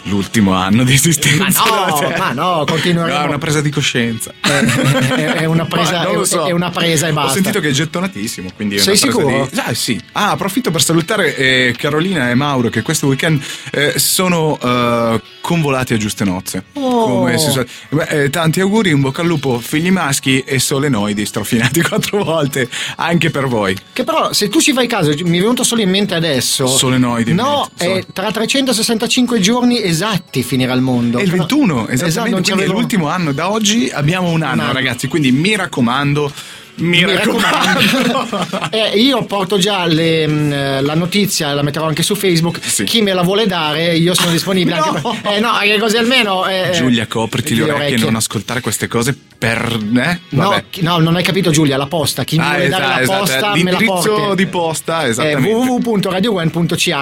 l'ultimo 0.03 0.53
anno 0.53 0.83
di 0.83 0.93
esistenza. 0.93 1.63
Ma 1.67 1.87
no, 1.87 1.97
Cioè, 1.99 2.17
ma 2.17 2.31
no, 2.31 2.63
continueremo. 2.65 3.17
No, 3.17 3.23
è 3.23 3.27
una 3.27 3.37
presa 3.37 3.61
di 3.61 3.69
coscienza. 3.69 4.33
è, 4.41 4.47
è- 4.49 5.33
è 5.33 5.45
una 5.45 5.65
presa, 5.65 6.07
è- 6.07 6.25
so. 6.25 6.45
è 6.45 6.51
una 6.51 6.69
presa 6.69 7.07
e 7.07 7.13
basta. 7.13 7.31
Ho 7.31 7.33
sentito 7.33 7.59
che 7.59 7.69
è 7.69 7.71
gettonatissimo, 7.71 8.51
quindi 8.55 8.79
Sei 8.79 8.97
sicuro? 8.97 9.47
Di... 9.51 9.59
Ah, 9.59 9.73
sì. 9.73 9.99
Ah, 10.13 10.31
approfitto 10.31 10.71
per 10.71 10.81
salutare 10.81 11.35
eh, 11.35 11.75
Carolina 11.77 12.29
e 12.29 12.35
Mauro 12.35 12.69
che 12.69 12.81
questo 12.81 13.07
weekend 13.07 13.41
eh, 13.71 13.93
sono 13.97 14.57
eh, 14.61 15.21
convolati 15.45 15.93
a 15.93 15.97
giuste 15.97 16.23
nozze. 16.23 16.63
Oh. 16.73 17.37
Suol- 17.37 17.67
Beh, 17.89 18.23
eh, 18.23 18.29
tanti 18.31 18.59
auguri, 18.61 18.91
un 18.91 19.01
bocca 19.01 19.21
al 19.21 19.27
lupo, 19.27 19.59
figli 19.59 19.91
maschi 19.91 20.39
e 20.41 20.57
solenoidi 20.57 21.23
strofinati 21.23 21.81
quattro 21.87 22.23
volte 22.23 22.67
anche 22.95 23.29
per 23.29 23.45
voi. 23.45 23.77
Che 23.93 24.03
però, 24.03 24.33
se 24.33 24.49
tu 24.49 24.59
ci 24.59 24.73
fai 24.73 24.87
caso, 24.87 25.11
mi 25.23 25.37
è 25.37 25.41
venuto 25.41 25.63
solo 25.63 25.81
in 25.81 25.89
mente 25.91 26.15
adesso. 26.15 26.65
Solenoidi, 26.65 27.33
No, 27.33 27.69
mente, 27.79 27.99
è 27.99 28.05
tra 28.11 28.31
365 28.31 29.39
giorni 29.39 29.81
esatti 29.83 30.41
finirà 30.41 30.73
il 30.73 30.81
mondo. 30.81 31.19
È 31.19 31.21
il 31.21 31.29
21, 31.29 31.87
Esatto, 31.89 32.07
esattamente, 32.07 32.43
ci 32.43 32.51
quindi 32.53 32.71
è 32.71 32.73
l'ultimo 32.73 33.07
anno. 33.07 33.31
Da 33.31 33.51
oggi 33.51 33.89
abbiamo 33.93 34.29
un 34.29 34.41
anno, 34.41 34.63
anno. 34.63 34.73
ragazzi, 34.73 35.07
quindi 35.07 35.31
mi 35.31 35.55
raccomando, 35.55 36.31
mi, 36.77 37.03
Mi 37.03 37.13
raccomando. 37.13 38.67
Eh, 38.71 38.97
io 38.99 39.23
porto 39.25 39.57
già 39.57 39.85
le, 39.85 40.27
mh, 40.27 40.83
la 40.83 40.93
notizia, 40.95 41.53
la 41.53 41.61
metterò 41.61 41.85
anche 41.87 42.03
su 42.03 42.15
Facebook. 42.15 42.59
Sì. 42.61 42.83
Chi 42.83 43.01
me 43.01 43.13
la 43.13 43.21
vuole 43.21 43.47
dare, 43.47 43.95
io 43.95 44.13
sono 44.13 44.31
disponibile 44.31 44.75
anche 44.77 44.89
No. 45.01 45.17
per. 45.21 45.31
Eh 45.33 45.39
no, 45.39 45.59
eh, 45.61 45.77
così 45.77 45.97
almeno. 45.97 46.45
eh, 46.47 46.71
Giulia, 46.73 47.07
copriti 47.07 47.55
le 47.55 47.63
orecchie 47.71 47.95
e 47.95 47.99
non 47.99 48.15
ascoltare 48.15 48.59
queste 48.61 48.87
cose 48.87 49.17
per... 49.37 49.77
Eh? 49.97 50.19
No, 50.29 50.61
no, 50.79 50.97
non 50.97 51.15
hai 51.15 51.23
capito 51.23 51.51
Giulia, 51.51 51.77
la 51.77 51.87
posta. 51.87 52.23
Chi 52.23 52.37
mi 52.37 52.43
Ah, 52.43 52.49
vuole 52.51 52.67
dare 52.69 52.83
la 52.87 53.01
esatto, 53.01 53.19
posta 53.19 53.37
esatto. 53.37 53.63
me 53.63 53.71
la 53.71 53.77
porti. 53.85 54.35
di 54.35 54.45
posta, 54.47 55.05
Eh, 55.05 55.09
esattamente. 55.09 55.49
www.radiogwen.ch 55.53 56.89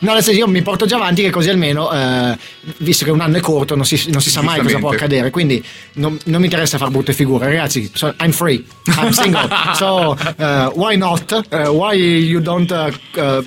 No, 0.00 0.12
nel 0.12 0.22
senso 0.22 0.38
io 0.38 0.46
mi 0.46 0.62
porto 0.62 0.86
già 0.86 0.96
avanti 0.96 1.22
che 1.22 1.30
così 1.30 1.48
almeno, 1.48 1.90
eh, 1.92 2.36
visto 2.78 3.04
che 3.04 3.10
un 3.10 3.20
anno 3.20 3.36
è 3.38 3.40
corto, 3.40 3.74
non 3.74 3.84
si, 3.84 4.10
non 4.10 4.20
si 4.20 4.30
sa 4.30 4.42
mai 4.42 4.60
cosa 4.60 4.78
può 4.78 4.90
accadere, 4.90 5.30
quindi 5.30 5.62
non, 5.94 6.18
non 6.26 6.38
mi 6.40 6.46
interessa 6.46 6.78
far 6.78 6.90
brutte 6.90 7.12
figure, 7.12 7.46
ragazzi, 7.46 7.75
so- 7.94 8.14
I'm 8.18 8.32
free, 8.32 8.64
I'm 8.98 9.12
single, 9.12 9.48
so 9.74 10.16
uh, 10.38 10.70
why 10.74 10.96
not? 10.96 11.30
Uh, 11.32 11.70
why 11.72 11.94
you 11.94 12.40
don't 12.40 12.70
uh, 12.70 12.90
uh, 13.16 13.42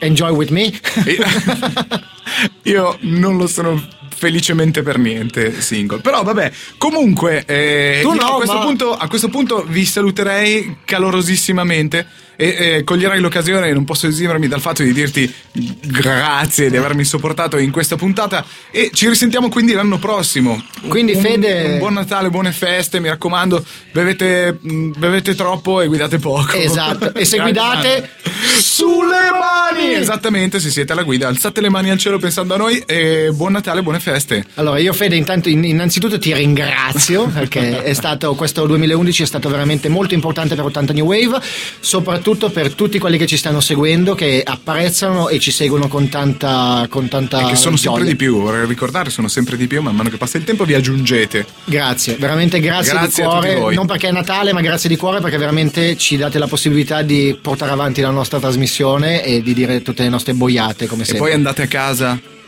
enjoy 0.00 0.32
with 0.32 0.50
me? 0.50 0.72
Io 2.64 2.96
non 3.00 3.36
lo 3.36 3.46
sono 3.46 3.80
felicemente 4.14 4.82
per 4.82 4.98
niente 4.98 5.60
single. 5.60 6.00
Però 6.00 6.22
vabbè, 6.22 6.52
comunque 6.78 7.44
eh, 7.44 8.02
no, 8.04 8.12
a, 8.12 8.34
questo 8.36 8.56
ma- 8.58 8.64
punto, 8.64 8.94
a 8.94 9.08
questo 9.08 9.28
punto 9.28 9.64
vi 9.66 9.84
saluterei 9.84 10.76
calorosissimamente 10.84 12.06
e 12.42 12.56
eh, 12.78 12.84
coglierai 12.84 13.20
l'occasione, 13.20 13.72
non 13.72 13.84
posso 13.84 14.08
esimermi 14.08 14.48
dal 14.48 14.60
fatto 14.60 14.82
di 14.82 14.92
dirti 14.92 15.32
grazie 15.80 16.70
di 16.70 16.76
avermi 16.76 17.04
sopportato 17.04 17.56
in 17.56 17.70
questa 17.70 17.94
puntata 17.94 18.44
e 18.72 18.90
ci 18.92 19.08
risentiamo 19.08 19.48
quindi 19.48 19.72
l'anno 19.74 19.98
prossimo. 19.98 20.60
Quindi, 20.88 21.12
Un- 21.12 21.20
Fede- 21.22 21.64
Un 21.74 21.78
buon 21.78 21.92
Natale, 21.92 22.30
buone 22.30 22.50
feste, 22.50 22.98
mi 22.98 23.08
raccomando, 23.08 23.64
bevete, 23.92 24.58
mh, 24.60 24.90
bevete 24.98 25.36
troppo 25.36 25.80
e 25.80 25.86
guidate 25.86 26.18
poco. 26.18 26.52
Esatto, 26.56 27.14
e 27.14 27.24
se 27.24 27.38
guidate 27.38 28.10
sulle 28.58 29.30
mani! 29.30 29.94
Esattamente, 29.94 30.58
se 30.58 30.70
siete 30.70 30.92
alla 30.92 31.04
guida, 31.04 31.28
alzate 31.28 31.60
le 31.60 31.68
mani 31.68 31.90
al 31.90 31.98
cielo 31.98 32.18
pensando 32.18 32.54
a 32.54 32.56
noi 32.56 32.82
e 32.86 33.30
buon 33.32 33.52
Natale, 33.52 33.82
buone 33.82 34.00
feste. 34.00 34.44
Allora, 34.54 34.78
io 34.80 34.92
Fede, 34.92 35.14
intanto 35.14 35.48
in- 35.48 35.62
innanzitutto 35.64 36.18
ti 36.18 36.34
ringrazio 36.34 37.26
perché 37.32 37.84
è 37.84 37.92
stato, 37.92 38.34
questo 38.34 38.66
2011 38.66 39.22
è 39.22 39.26
stato 39.26 39.48
veramente 39.48 39.88
molto 39.88 40.14
importante 40.14 40.56
per 40.56 40.64
80 40.64 40.92
New 40.92 41.06
Wave, 41.06 41.40
soprattutto 41.78 42.30
per 42.36 42.74
tutti 42.74 42.98
quelli 42.98 43.18
che 43.18 43.26
ci 43.26 43.36
stanno 43.36 43.60
seguendo, 43.60 44.14
che 44.14 44.42
apprezzano 44.44 45.28
e 45.28 45.38
ci 45.38 45.50
seguono 45.50 45.88
con 45.88 46.08
tanta, 46.08 46.86
con 46.88 47.08
tanta 47.08 47.40
E 47.40 47.50
che 47.50 47.56
sono 47.56 47.76
sempre 47.76 48.04
di 48.04 48.16
più, 48.16 48.40
vorrei 48.40 48.66
ricordare, 48.66 49.10
sono 49.10 49.28
sempre 49.28 49.56
di 49.56 49.66
più, 49.66 49.82
man 49.82 49.94
mano 49.94 50.08
che 50.08 50.16
passa 50.16 50.38
il 50.38 50.44
tempo 50.44 50.64
vi 50.64 50.74
aggiungete. 50.74 51.46
Grazie, 51.64 52.16
veramente 52.16 52.60
grazie, 52.60 52.92
Grazie 52.92 53.24
di 53.24 53.28
cuore, 53.28 53.74
non 53.74 53.86
perché 53.86 54.08
è 54.08 54.12
Natale, 54.12 54.52
ma 54.52 54.60
grazie 54.60 54.88
di 54.88 54.96
cuore 54.96 55.20
perché 55.20 55.36
veramente 55.36 55.96
ci 55.96 56.16
date 56.16 56.38
la 56.38 56.46
possibilità 56.46 57.02
di 57.02 57.36
portare 57.40 57.72
avanti 57.72 58.00
la 58.00 58.10
nostra 58.10 58.38
trasmissione 58.38 59.24
e 59.24 59.42
di 59.42 59.54
dire 59.54 59.82
tutte 59.82 60.02
le 60.02 60.08
nostre 60.08 60.34
boiate 60.34 60.86
come 60.86 61.02
E 61.02 61.06
sempre. 61.06 61.24
poi 61.24 61.32
andate 61.32 61.62
a 61.62 61.66
casa 61.66 62.18
E 62.18 62.41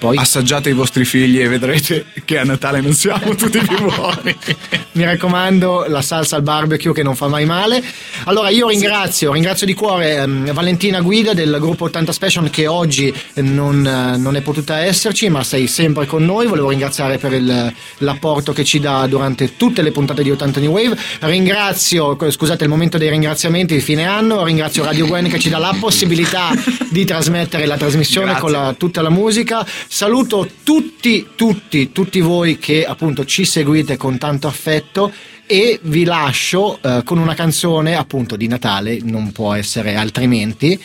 Assaggiate 0.00 0.68
i 0.68 0.74
vostri 0.74 1.04
figli 1.04 1.40
e 1.40 1.48
vedrete 1.48 2.04
che 2.24 2.38
a 2.38 2.44
Natale 2.44 2.80
non 2.80 2.92
siamo 2.92 3.34
tutti 3.34 3.58
più 3.58 3.78
buoni. 3.78 4.36
mi 4.92 5.04
raccomando 5.04 5.86
la 5.88 6.02
salsa 6.02 6.36
al 6.36 6.42
barbecue 6.42 6.92
che 6.92 7.02
non 7.02 7.16
fa 7.16 7.26
mai 7.26 7.46
male. 7.46 7.82
Allora 8.24 8.48
io 8.50 8.68
ringrazio, 8.68 9.32
ringrazio 9.32 9.66
di 9.66 9.74
cuore 9.74 10.16
ehm, 10.16 10.52
Valentina 10.52 11.00
Guida 11.00 11.32
del 11.34 11.56
gruppo 11.58 11.84
80 11.86 12.12
Special 12.12 12.50
che 12.50 12.66
oggi 12.66 13.12
non, 13.36 13.84
eh, 13.86 14.16
non 14.18 14.36
è 14.36 14.40
potuta 14.42 14.78
esserci 14.80 15.28
ma 15.30 15.42
sei 15.42 15.66
sempre 15.66 16.06
con 16.06 16.24
noi. 16.24 16.46
Volevo 16.46 16.68
ringraziare 16.68 17.18
per 17.18 17.32
il- 17.32 17.72
l'apporto 17.98 18.52
che 18.52 18.64
ci 18.64 18.78
dà 18.80 19.06
durante 19.06 19.56
tutte 19.56 19.82
le 19.82 19.90
puntate 19.90 20.22
di 20.22 20.30
80 20.30 20.60
New 20.60 20.70
Wave. 20.72 20.96
Ringrazio, 21.20 22.16
scusate 22.30 22.64
il 22.64 22.70
momento 22.70 22.98
dei 22.98 23.08
ringraziamenti 23.10 23.74
di 23.74 23.80
fine 23.80 24.04
anno, 24.06 24.44
ringrazio 24.44 24.84
Radio 24.84 25.06
Gwen 25.06 25.28
che 25.28 25.38
ci 25.38 25.48
dà 25.48 25.58
la 25.58 25.74
possibilità 25.80 26.50
di 26.90 27.04
trasmettere 27.04 27.66
la 27.66 27.76
trasmissione 27.76 28.26
Grazie. 28.32 28.42
con 28.42 28.52
la- 28.52 28.74
tutta 28.78 29.02
la 29.02 29.10
musica. 29.10 29.66
Saluto 29.86 30.48
tutti, 30.64 31.28
tutti, 31.34 31.92
tutti 31.92 32.20
voi 32.20 32.58
che 32.58 32.84
appunto 32.84 33.24
ci 33.24 33.44
seguite 33.44 33.96
con 33.96 34.18
tanto 34.18 34.46
affetto 34.48 35.12
e 35.46 35.78
vi 35.82 36.04
lascio 36.04 36.78
eh, 36.82 37.02
con 37.04 37.18
una 37.18 37.34
canzone 37.34 37.96
appunto 37.96 38.36
di 38.36 38.48
Natale, 38.48 38.98
non 39.02 39.32
può 39.32 39.54
essere 39.54 39.94
altrimenti. 39.94 40.78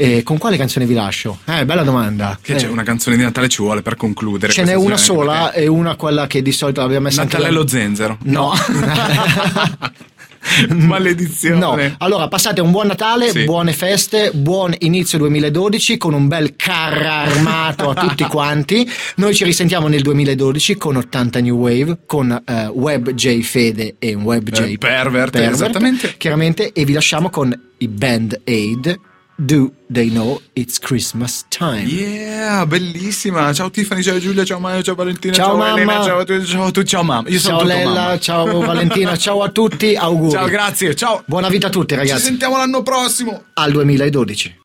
Eh, 0.00 0.22
con 0.22 0.38
quale 0.38 0.56
canzone 0.56 0.86
vi 0.86 0.94
lascio? 0.94 1.38
Eh, 1.44 1.64
bella 1.64 1.82
domanda. 1.82 2.38
Che 2.40 2.52
Eh, 2.52 2.56
c'è 2.56 2.68
una 2.68 2.84
canzone 2.84 3.16
di 3.16 3.22
Natale 3.22 3.48
ci 3.48 3.62
vuole 3.62 3.82
per 3.82 3.96
concludere. 3.96 4.52
ce 4.52 4.62
n'è 4.62 4.74
una 4.74 4.96
sola 4.96 5.52
e 5.52 5.66
una 5.66 5.96
quella 5.96 6.28
che 6.28 6.40
di 6.40 6.52
solito 6.52 6.80
abbiamo 6.82 7.08
perché- 7.08 7.20
anche 7.20 7.36
Natale 7.36 7.52
la- 7.52 7.58
allo 7.58 7.68
zenzero. 7.68 8.18
No. 8.24 8.52
Maledizione. 10.74 11.58
No, 11.88 11.94
allora 11.98 12.28
passate 12.28 12.60
un 12.60 12.70
buon 12.70 12.86
Natale, 12.88 13.30
Sì. 13.30 13.44
buone 13.44 13.72
feste, 13.72 14.30
buon 14.32 14.74
inizio 14.78 15.18
2012 15.18 15.96
con 15.96 16.14
un 16.14 16.28
bel 16.28 16.56
carro 16.56 17.06
armato 17.08 17.90
a 17.90 17.94
tutti 17.94 18.24
quanti. 18.28 18.88
Noi 19.16 19.34
ci 19.34 19.44
risentiamo 19.44 19.88
nel 19.88 20.02
2012 20.02 20.76
con 20.76 20.96
80 20.96 21.40
New 21.40 21.56
Wave, 21.56 21.98
con 22.06 22.42
eh, 22.44 22.66
Web 22.66 23.10
J 23.12 23.40
Fede 23.42 23.96
e 23.98 24.14
Web 24.14 24.50
J 24.50 24.60
Eh, 24.60 24.78
Pervert, 24.78 25.36
esattamente. 25.36 26.14
Chiaramente, 26.16 26.72
e 26.72 26.84
vi 26.84 26.92
lasciamo 26.92 27.30
con 27.30 27.54
i 27.78 27.88
Band 27.88 28.40
Aid. 28.44 28.98
Do 29.40 29.72
they 29.88 30.08
know 30.10 30.40
it's 30.56 30.80
Christmas 30.80 31.44
time? 31.48 31.86
Yeah, 31.86 32.64
bellissima. 32.66 33.52
Ciao 33.54 33.70
Tiffany, 33.70 34.02
ciao 34.02 34.18
Giulia, 34.18 34.44
ciao 34.44 34.58
Maio, 34.58 34.82
ciao 34.82 34.96
Valentina, 34.96 35.32
Ciao, 35.32 35.56
ciao, 35.56 35.76
Elena, 35.76 35.84
mamma. 35.92 36.04
ciao 36.04 36.18
a 36.18 36.24
tutti, 36.24 36.44
ciao 36.46 36.64
a 36.64 36.70
tutti, 36.72 36.86
ciao 36.88 37.02
mamma. 37.04 37.28
Io 37.28 37.38
ciao 37.38 37.62
Lella, 37.62 37.92
mamma. 37.92 38.18
ciao 38.18 38.58
Valentina, 38.66 39.16
ciao 39.16 39.42
a 39.44 39.50
tutti, 39.50 39.94
auguri. 39.94 40.32
Ciao, 40.32 40.46
grazie, 40.48 40.94
ciao. 40.96 41.22
Buona 41.24 41.48
vita 41.48 41.68
a 41.68 41.70
tutti 41.70 41.94
Ci 41.94 42.00
ragazzi. 42.00 42.24
sentiamo 42.24 42.56
l'anno 42.56 42.82
prossimo. 42.82 43.44
Al 43.54 43.70
2012. 43.70 44.56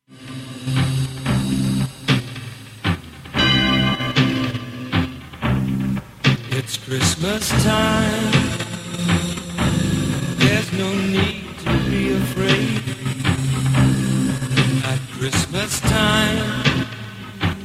It's 6.51 6.77
Christmas 6.77 7.49
time. 7.63 8.31
There's 10.37 10.71
no 10.73 10.93
need 10.93 11.43
to 11.65 11.89
be 11.89 12.13
afraid. 12.13 13.02
Christmas 15.23 15.79
time, 15.79 16.65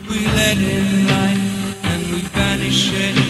we 0.09 0.26
let 0.28 0.59
in 0.59 1.09
light 1.09 1.74
and 1.82 2.12
we 2.12 2.22
banish 2.28 2.93
it. 2.93 3.27